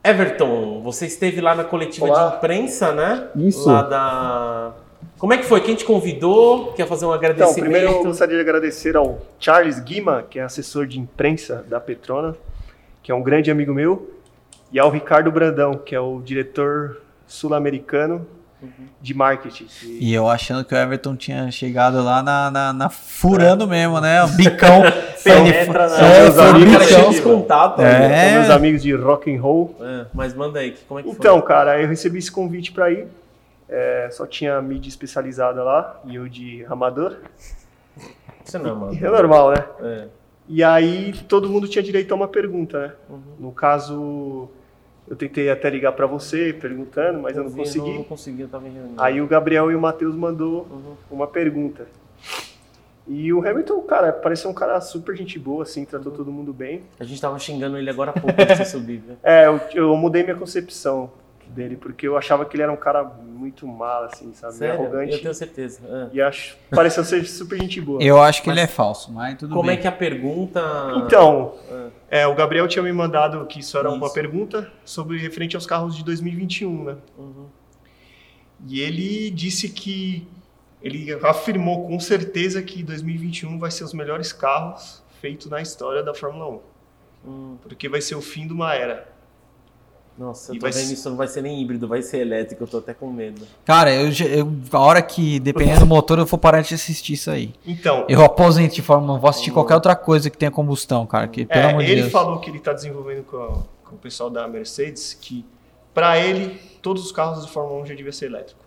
[0.04, 2.28] Everton, você esteve lá na coletiva Olá.
[2.28, 3.28] de imprensa, né?
[3.34, 3.66] Isso.
[3.66, 4.72] Lá da...
[5.16, 5.62] Como é que foi?
[5.62, 6.74] Quem te convidou?
[6.74, 7.60] Quer fazer um Então, agradecimento?
[7.62, 12.36] primeiro eu gostaria de agradecer ao Charles Guima, que é assessor de imprensa da Petrona,
[13.02, 14.10] que é um grande amigo meu,
[14.70, 18.26] e ao Ricardo Brandão, que é o diretor sul-americano
[19.00, 19.66] de marketing.
[19.82, 24.00] E- E eu achando que o Everton tinha chegado lá na, na, na- furando mesmo,
[24.00, 24.22] né?
[24.24, 24.82] O bicão.
[25.24, 26.72] Penetra na- É, Meus foi o amigos.
[27.80, 28.24] É.
[28.30, 29.74] São meus amigos de rock and roll.
[29.80, 33.06] É, mas manda aí, como é que Então, cara, eu recebi esse convite para ir.
[33.68, 37.16] É, só tinha mídia especializada lá e eu de amador.
[37.96, 38.04] foi?
[38.44, 38.98] Você não, mano.
[39.00, 39.64] É normal, né?
[39.82, 40.04] É.
[40.46, 42.92] E aí todo mundo tinha direito a uma pergunta, né?
[43.08, 43.20] Uhum.
[43.40, 44.50] No caso,
[45.08, 47.88] eu tentei até ligar para você perguntando, mas eu não vi, consegui.
[47.90, 48.94] Não, não consegui, eu tava em reunião.
[48.96, 50.94] Aí o Gabriel e o Matheus mandou Uhum.
[51.10, 51.86] uma pergunta.
[53.06, 56.82] E o Hamilton, cara, pareceu um cara super gente boa, assim, tratou todo mundo bem.
[56.98, 59.16] A gente tava xingando ele agora há pouco antes de subir, né?
[59.22, 61.10] É, eu, eu mudei minha concepção.
[61.50, 64.54] Dele, porque eu achava que ele era um cara muito mal, assim, sabe?
[64.54, 64.80] Sério?
[64.80, 65.12] arrogante.
[65.12, 65.80] Eu tenho certeza.
[65.88, 66.08] Ah.
[66.12, 68.02] E acho, pareceu ser super gente boa.
[68.02, 69.76] Eu acho que Mas- ele é falso, mas tudo Como bem.
[69.76, 70.60] é que a pergunta.
[70.96, 71.88] Então, Ah.
[72.10, 74.14] é, o Gabriel tinha me mandado que isso era uma Isso.
[74.14, 76.96] pergunta sobre referente aos carros de 2021, né?
[77.18, 77.46] Uhum.
[78.66, 80.26] E ele disse que
[80.82, 86.14] ele afirmou com certeza que 2021 vai ser os melhores carros feitos na história da
[86.14, 86.60] Fórmula 1,
[87.26, 89.08] Hum, porque vai ser o fim de uma era.
[90.16, 92.18] Nossa, eu E tô vai vendo ser- isso não vai ser nem híbrido, vai ser
[92.18, 93.42] elétrico, eu tô até com medo.
[93.64, 97.14] Cara, eu, já- eu- a hora que, dependendo do motor, eu vou parar de assistir
[97.14, 97.52] isso aí.
[97.66, 101.26] Então, Eu aposento de Fórmula 1, vou assistir qualquer outra coisa que tenha combustão, cara.
[101.26, 102.12] Que, pelo é, amor de ele Deus.
[102.12, 105.44] falou que ele está desenvolvendo com, a- com o pessoal da Mercedes que
[105.92, 108.62] para ele todos os carros de Fórmula 1 já deviam ser elétricos.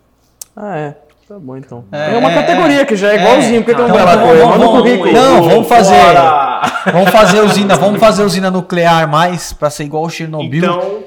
[0.55, 0.97] Ah, é.
[1.27, 1.83] Tá bom então.
[1.91, 3.19] É, É, uma é, categoria que já é é.
[3.21, 4.43] igualzinho, porque tem um Então, bela vamos- coisa.
[4.45, 5.11] vamos- Manda no vamos- currículo.
[5.13, 5.95] Não, vamos fazer.
[5.95, 6.61] Bora!
[6.93, 10.63] Vamos fazer usina, vamos fazer usina nuclear mais pra ser igual o Chernobyl.
[10.63, 11.03] Então,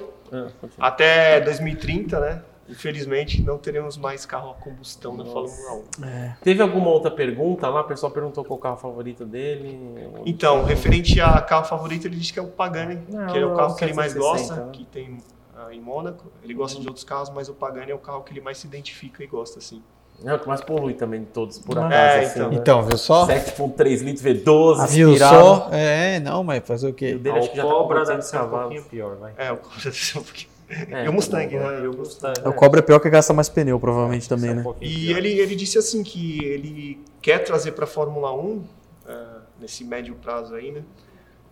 [0.60, 0.88] Continua.
[0.88, 2.42] até 2030, né?
[2.68, 6.32] Infelizmente, não teremos mais carro a combustão na Fórmula 1.
[6.40, 7.80] Teve alguma outra pergunta lá?
[7.80, 9.76] O pessoal perguntou qual o carro favorito dele.
[10.24, 13.54] Então, referente a carro favorito, ele diz que é o Pagani, Não, que é o
[13.54, 14.72] é carro que ele mais 760, gosta, né?
[14.72, 15.18] que tem
[15.56, 16.30] ah, em Mônaco.
[16.44, 18.68] Ele gosta de outros carros, mas o Pagani é o carro que ele mais se
[18.68, 19.82] identifica e gosta, assim.
[20.24, 21.94] É o que mais polui também de todos, por acaso.
[21.94, 22.50] É, assim, então.
[22.50, 22.56] né?
[22.56, 23.26] Então, viu só?
[23.26, 25.34] 7.3 litros V12, Viu aspirado.
[25.34, 25.68] só?
[25.72, 27.14] É, não, mas fazer o O quê?
[27.14, 29.32] dele acho que já tá cobra 400 deve ser um pouquinho pior, vai.
[29.38, 30.50] É, o Cobra deve ser um pouquinho.
[30.90, 31.80] É, e o Mustang, né?
[31.82, 32.40] E o Mustang.
[32.48, 34.62] O Cobra é pior que gasta mais pneu, provavelmente, ser também, um né?
[34.62, 35.18] pouquinho E pior.
[35.18, 38.62] ele, ele disse assim que ele quer trazer para a Fórmula 1,
[39.08, 40.82] ah, nesse médio prazo aí, né?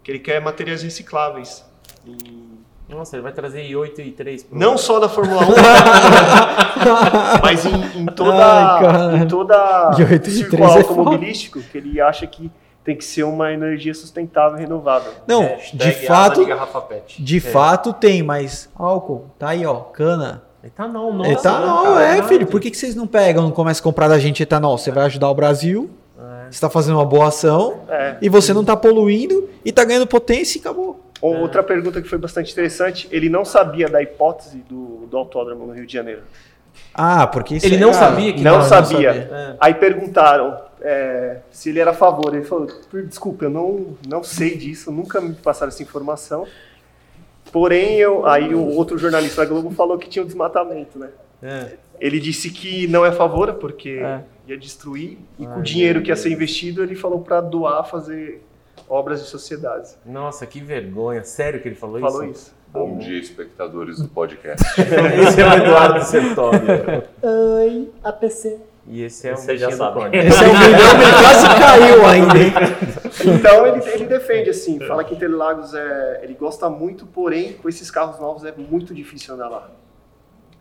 [0.05, 1.65] Que ele quer materiais recicláveis.
[2.07, 2.58] E
[2.89, 4.59] Nossa, ele vai trazer i8 e i3 pro...
[4.59, 5.47] não só da Fórmula 1,
[7.43, 8.33] mas em, em toda,
[8.77, 9.17] Ai, cara.
[9.19, 12.51] em toda 8 círculo 3 é automobilístico, que ele acha que
[12.85, 15.13] tem que ser uma energia sustentável e renovável.
[15.27, 17.23] Não, Hashtag de fato, de garrafa pet.
[17.23, 20.43] de fato tem, mas álcool, tá aí, ó, cana.
[20.65, 21.31] Etanol, nossa.
[21.31, 22.47] Etanol, cara, é, filho.
[22.47, 24.77] Por que, que vocês não pegam, não começam a comprar da gente etanol?
[24.77, 26.51] Você vai ajudar o Brasil, É.
[26.51, 28.17] você tá fazendo uma boa ação, É.
[28.21, 30.88] e você não tá poluindo, e tá ganhando potência e acabou.
[31.21, 35.73] Outra pergunta que foi bastante interessante, ele não sabia da hipótese do, do autódromo no
[35.73, 36.23] Rio de Janeiro.
[36.95, 39.11] Ah, porque isso Ele é- não ah, sabia que não não sabia.
[39.11, 39.57] É.
[39.59, 42.35] Aí perguntaram é, se ele era a favor.
[42.35, 46.47] Ele falou: "Por- desculpa, eu não, não sei disso, nunca me passaram essa informação.
[47.51, 51.09] Porém, eu, aí o outro jornalista da Globo falou que tinha um desmatamento, né?
[51.43, 51.73] É.
[52.01, 54.21] Ele disse que não é a favor, porque É.
[54.47, 58.43] ia destruir, e com o dinheiro que ia ser investido, ele falou para doar, fazer
[58.89, 59.99] obras de sociedades.
[60.05, 61.23] Nossa, que vergonha.
[61.25, 62.33] Sério que ele falou, Falou isso?
[62.33, 62.59] isso.
[62.71, 64.63] Bom dia, espectadores do podcast.
[64.79, 67.05] Esse é o Eduardo Sertório.
[67.23, 68.61] Oi, APC.
[68.91, 70.17] E esse é o Você já bichinho do sabe.
[70.17, 73.35] Esse é o milhão, ele quase caiu ainda?
[73.35, 77.91] Então ele, ele defende assim, fala que Interlagos é, ele gosta muito, porém com esses
[77.91, 79.71] carros novos é muito difícil andar lá.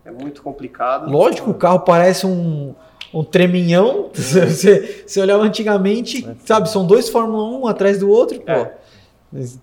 [0.04, 1.10] É muito complicado.
[1.10, 2.76] Lógico, o carro parece um,
[3.14, 4.10] um treminhão.
[4.14, 8.52] Você, você olhava antigamente, sabe, são dois Fórmula 1 um atrás do outro, pô.
[8.52, 8.78] É.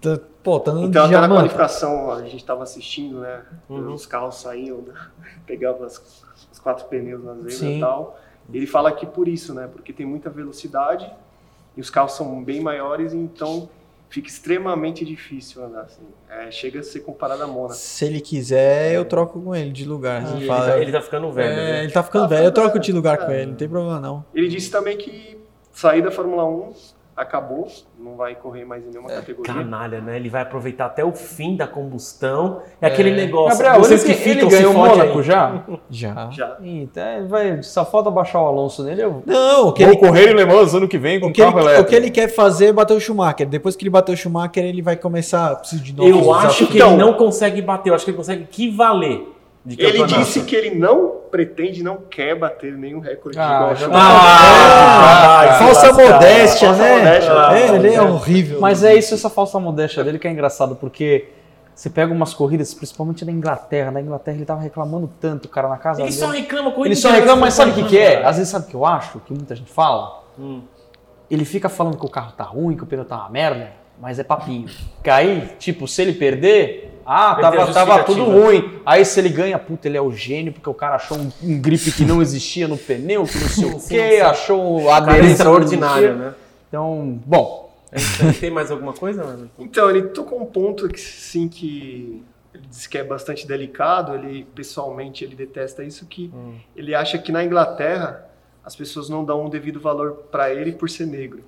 [0.01, 3.40] Tá- Pô, tá andando Então até na qualificação a gente estava assistindo, né?
[3.66, 3.95] Uhum.
[3.95, 4.92] Os carros saíam, né?
[5.47, 6.22] pegava as-
[6.53, 8.18] os quatro pneus nas vezes e tal.
[8.53, 9.66] Ele fala que por isso, né?
[9.72, 11.11] Porque tem muita velocidade
[11.74, 13.70] e os carros são bem maiores, então
[14.15, 16.05] fica extremamente difícil andar assim.
[16.31, 17.75] É, chega a ser comparado a Mônaco.
[17.75, 20.23] Se ele quiser, eu troco com ele de lugar.
[20.23, 21.83] E Você ele, fala, tá, ele tá ficando velho, é, né?
[21.83, 24.25] ele tá ficando velho, eu troco de lugar com ele, não tem problema não.
[24.33, 25.37] Ele disse também que
[25.73, 26.73] sair da Fórmula 1
[27.17, 29.55] acabou, não vai correr mais em nenhuma categoria.
[29.55, 30.17] Canalha, né?
[30.17, 32.61] Ele vai aproveitar até o fim da combustão.
[32.81, 33.59] É aquele negócio.
[33.59, 35.23] Gabriel, vocês ele, que ele ficam se ganhou o Mônaco aí.
[35.25, 35.62] já?
[35.91, 36.29] Já.
[36.31, 36.57] Já.
[36.62, 39.03] Então, vai, só falta baixar o Alonso nele.
[39.03, 41.33] Eu Não, o que, vou ele, correr em Le Mans ano que vem com o,
[41.33, 41.91] que ele, carro o elétrico.
[41.91, 43.47] que ele quer fazer é bater o Schumacher.
[43.47, 45.55] Depois que ele bater o Schumacher, ele vai começar.
[45.57, 48.17] Preciso de novos Eu acho que Então- ele não consegue bater, eu acho que ele
[48.19, 49.29] consegue equivaler
[49.67, 53.91] Ele disse que ele não pretende, não quer bater nenhum recorde Ah, igual já o
[53.91, 54.11] Schumacher.
[54.11, 57.19] Ah, vai se Falsa modéstia, né?
[57.59, 58.61] é, ele é horrível.
[58.61, 61.29] Mas é isso, essa falsa modéstia dele que é engraçado, porque
[61.75, 63.91] você pega umas corridas, principalmente na Inglaterra.
[63.91, 66.21] Na Inglaterra ele tava reclamando tanto, cara, na casa Ele dele.
[66.21, 68.25] só reclama com Ele só reclama, mas sabe o que, que é?
[68.25, 69.19] Às vezes sabe o que eu acho?
[69.21, 70.23] Que muita gente fala?
[70.39, 70.61] Hum.
[71.31, 74.18] Ele fica falando que o carro tá ruim, que o pneu tá uma merda, mas
[74.18, 74.68] é papinho.
[75.03, 78.81] Que aí, tipo, se ele perder, ah, tava, tava tudo ruim.
[78.85, 81.60] Aí se ele ganha, puta, ele é o gênio, porque o cara achou um, um
[81.60, 84.20] grip que não existia no pneu, que não sei o quê, sim.
[84.20, 86.31] achou a aderência extraordinário, não existia.
[86.31, 86.35] né?
[86.69, 88.32] Então, bom, É.
[88.40, 89.48] Tem mais alguma coisa, mano?
[89.59, 94.44] Então, ele tocou um ponto que sim que ele disse que é bastante delicado, ele
[94.55, 96.55] pessoalmente ele detesta isso que Hum.
[96.74, 98.27] ele acha que na Inglaterra
[98.64, 101.43] as pessoas não dão um devido valor para ele por ser negro.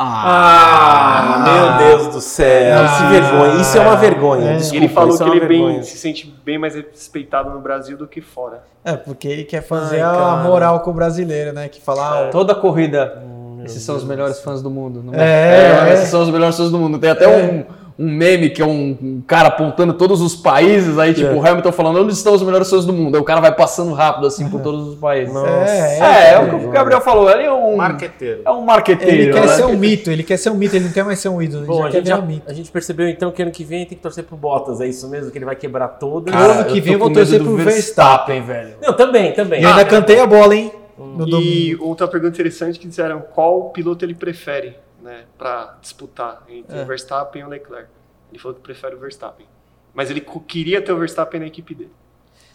[0.00, 2.78] Ah, meu Deus do céu.
[2.84, 2.88] Ah.
[2.88, 3.60] se vergonha.
[3.60, 4.50] Isso é uma vergonha.
[4.52, 4.56] É.
[4.56, 7.96] Desculpa, ele falou isso que é ele bem, se sente bem mais respeitado no Brasil
[7.96, 8.62] do que fora.
[8.84, 11.68] É, porque ele quer fazer Ai, a moral com o brasileiro, né?
[11.68, 12.22] Que falar.
[12.22, 12.28] É.
[12.28, 13.20] ó, Toda corrida,
[13.64, 15.02] esses são os melhores fãs do mundo.
[15.02, 15.92] não É, é.
[15.94, 16.98] esses são os melhores fãs do mundo.
[16.98, 17.64] Tem até um,
[17.98, 21.72] um meme que é um, um cara apontando todos os países, aí tipo o Hamilton
[21.72, 23.16] falando onde estão os melhores fãs do mundo.
[23.16, 25.34] Aí o cara vai passando rápido assim por todos os países.
[25.34, 28.42] É, É, é, o que o Gabriel falou, ele é um Marqueteiro.
[28.44, 29.14] é um marqueteiro.
[29.22, 29.48] Ele quer né?
[29.48, 31.62] ser um mito, ele quer ser um mito, ele não quer mais ser um ídolo,
[31.64, 32.42] ele Bom, já a quer gente, virar já- um mito.
[32.48, 35.08] a gente percebeu então que ano que vem tem que torcer pro Bottas, é isso
[35.08, 35.30] mesmo?
[35.32, 36.32] Que ele vai quebrar todas.
[36.32, 38.74] Cara, ano que vem eu vou torcer pro Verstappen, velho.
[38.80, 39.60] Não, também, também.
[39.60, 40.70] E eu ainda cantei a bola, hein?
[40.96, 41.40] No domingo.
[41.42, 46.82] E outra pergunta interessante que disseram qual piloto ele prefere, né, para disputar entre É.
[46.82, 47.88] o Verstappen e o Leclerc.
[48.30, 49.46] Ele falou que prefere o Verstappen.
[49.94, 51.90] Mas ele queria ter o Verstappen na equipe dele.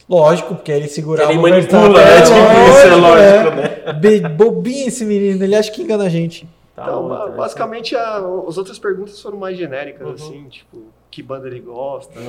[0.07, 2.44] Lógico, porque aí ele segurava Ele o manipula, Verstappen.
[2.44, 2.52] né?
[2.52, 3.94] Tipo, isso é lógico, né?
[3.94, 6.48] Be- Bobinho esse menino, ele acha que engana a gente.
[6.76, 8.18] Tá então, bom, ba- então, basicamente, a-
[8.48, 10.14] as outras perguntas foram mais genéricas, Uhum.
[10.14, 10.84] assim, tipo,
[11.14, 12.19] que banda ele gosta.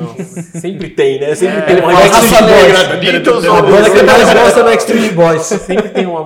[0.61, 1.35] Sempre tem, né?
[1.35, 2.51] Sempre É, tem uma raça Boys.
[2.63, 5.43] negra, Beatles, A banda que mais gosta do Backstreet Boys.
[5.65, 6.21] Sempre tem uma.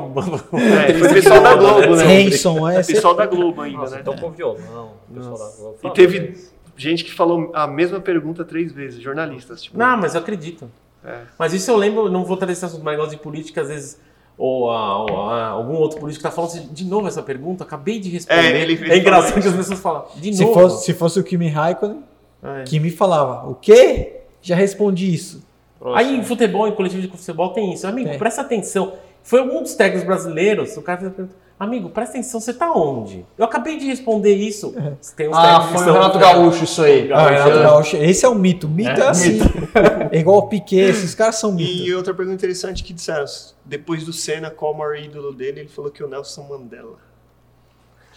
[0.89, 2.23] É, foi o pessoal da Globo, né?
[2.27, 2.83] Hanson, é.
[2.83, 4.01] Pessoal da Globo ainda, Nossa, né?
[4.03, 4.93] então com violão.
[5.09, 5.77] o pessoal da Globo.
[5.85, 6.35] E teve
[6.77, 9.63] gente que falou a mesma pergunta três vezes, jornalistas.
[9.63, 10.69] Tipo, Não, mas eu acredito.
[11.05, 11.19] É.
[11.39, 14.01] Mas isso eu lembro, não vou trazer esse assunto, mas gosto de política, às vezes.
[14.37, 17.99] Ou, ah, ou, ah, algum outro político tá falando assim, de novo essa pergunta, acabei
[17.99, 18.41] de responder.
[18.41, 20.55] É, ele- ele é engraçado que as pessoas falam, de Se novo.
[20.55, 22.05] fosse, se fosse o Kimi Raikkonen,
[22.43, 22.63] É.
[22.65, 24.21] Kimi falava, o quê?
[24.41, 25.47] Já respondi isso.
[25.95, 27.87] Aí em futebol, em coletivo de futebol, tem isso.
[27.87, 28.19] Amigo, Tem.
[28.19, 28.95] presta atenção.
[29.23, 32.73] Foi algum dos técnicos brasileiros, o cara fez a pergunta, amigo, presta atenção, você tá
[32.73, 33.27] onde?
[33.37, 34.75] Eu acabei de responder isso.
[35.17, 37.13] Tem uns Ah, que foi o Renato Gaúcho isso aí.
[37.13, 38.69] Ah, Renato Gaúcho, esse é o mito.
[38.69, 39.39] Mito é, assim.
[40.11, 41.71] É igual o Piquet, esses caras são mito.
[41.71, 43.27] E outra pergunta interessante que disseram,
[43.65, 45.61] depois do Senna, qual o maior ídolo dele?
[45.61, 46.97] Ele falou que o Nelson Mandela.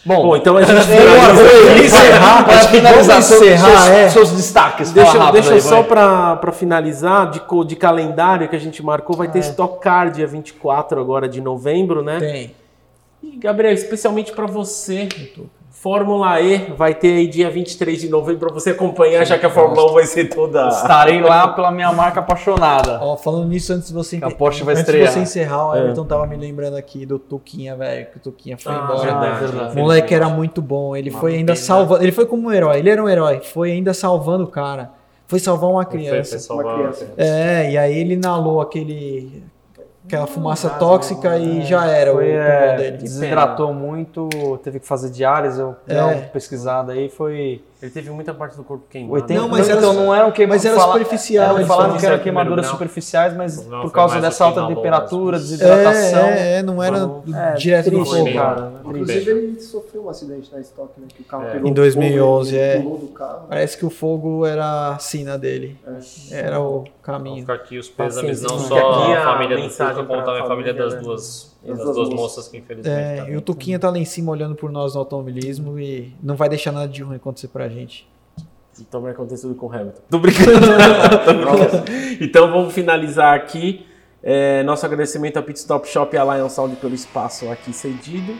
[0.04, 4.08] Bom, então a gente Vamos encerrar, Para finalizar, vamos seus, encerrar, seus, é.
[4.08, 4.90] seus destaques.
[4.90, 5.84] Deixa, deixa aí, só vai.
[6.36, 11.00] pra finalizar, de, de calendário que a gente marcou, vai ter Stock Car dia 24
[11.00, 12.18] agora de novembro, né?
[12.18, 12.54] Tem.
[13.22, 15.08] E, Gabriel, especialmente pra você,
[15.82, 19.50] Fórmula E vai ter aí dia 23 de novembro pra você acompanhar, já que a
[19.50, 20.68] Fórmula 1 vai ser toda...
[20.68, 23.00] Estarei lá pela minha marca apaixonada.
[23.02, 25.08] Ó, falando nisso, antes de você, Que a Porsche vai antes estrear.
[25.08, 25.80] de você encerrar, o É.
[25.80, 29.00] Everton tava me lembrando aqui do Tuquinha, velho, que o Tuquinha foi Ah, embora.
[29.00, 29.72] verdade, verdade.
[29.76, 32.88] O moleque era muito bom, ele foi ainda salvando, ele foi como um herói, ele
[32.88, 34.90] era um herói, foi ainda salvando o cara.
[35.26, 36.30] Foi salvar uma Foi- criança.
[36.30, 37.12] foi salvar- criança.
[37.16, 39.42] É, e aí ele inalou aquele
[40.12, 42.96] aquela fumaça tóxica e já era Foi, o pulmão é, dele.
[42.98, 44.28] desidratou muito,
[44.62, 46.20] teve que fazer diálise, eu dei uma É.
[46.20, 47.64] pesquisada aí, foi...
[47.82, 49.14] Ele teve muita parte do corpo queimado.
[49.14, 50.64] 80, Não, mas era- então não eram queimaduras.
[50.64, 54.64] mas era superficial, Eles falaram que eram queimaduras superficiais, mas Não, por causa dessa alta
[54.68, 56.20] temperatura, desidratação.
[56.20, 57.24] É, é, é, não era do-
[57.58, 58.32] direto do triste, fogo.
[58.34, 58.60] cara.
[58.70, 58.80] né?
[58.84, 61.08] Inclusive, ele sofreu um acidente na estoque, né?
[61.12, 61.50] Que o carro É.
[61.54, 62.80] pegou Em 2011, fogo, ele é.
[62.82, 63.46] pulou do carro.
[63.48, 65.76] Parece que o fogo era a sina dele.
[66.30, 67.40] Era o Então caminho.
[67.40, 70.46] fica aqui os pêsames, não só aqui a família do mensagem Tuca, como também a
[70.46, 71.00] família família, das né?
[71.00, 72.48] duas, Das das duas moças.
[72.48, 73.34] que infelizmente É, também.
[73.34, 76.48] e o Tuquinha tá lá em cima olhando por nós no automobilismo e não vai
[76.48, 78.08] deixar nada de ruim acontecer pra gente.
[78.80, 80.00] Então vai acontecer tudo com o Hamilton.
[80.10, 80.66] Tô brincando.
[82.20, 83.86] Então vamos finalizar aqui.
[84.22, 88.34] É, nosso agradecimento ao Pit Stop Shop e à Lion Sound pelo espaço aqui cedido.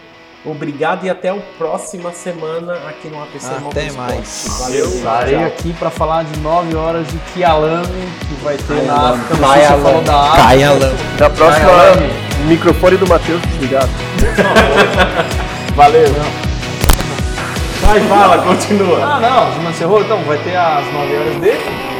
[0.44, 3.96] Obrigado e até a próxima semana aqui no APC Até Motorsport.
[3.96, 4.46] mais.
[4.58, 4.86] Valeu.
[4.86, 5.46] Estarei tchau.
[5.46, 7.86] aqui para falar de 9 horas de Kialame,
[8.28, 9.20] que vai ter na Kyalami.
[9.20, 9.36] África.
[9.40, 10.96] Não você falou da África.
[11.18, 12.10] Da próxima, Kyalami.
[12.48, 13.88] microfone do Matheus desligado.
[15.76, 16.12] Valeu.
[17.82, 18.98] Vai, fala, continua.
[19.04, 20.00] Ah, não, não encerrou?
[20.00, 21.91] Então, vai ter às 9 horas dele.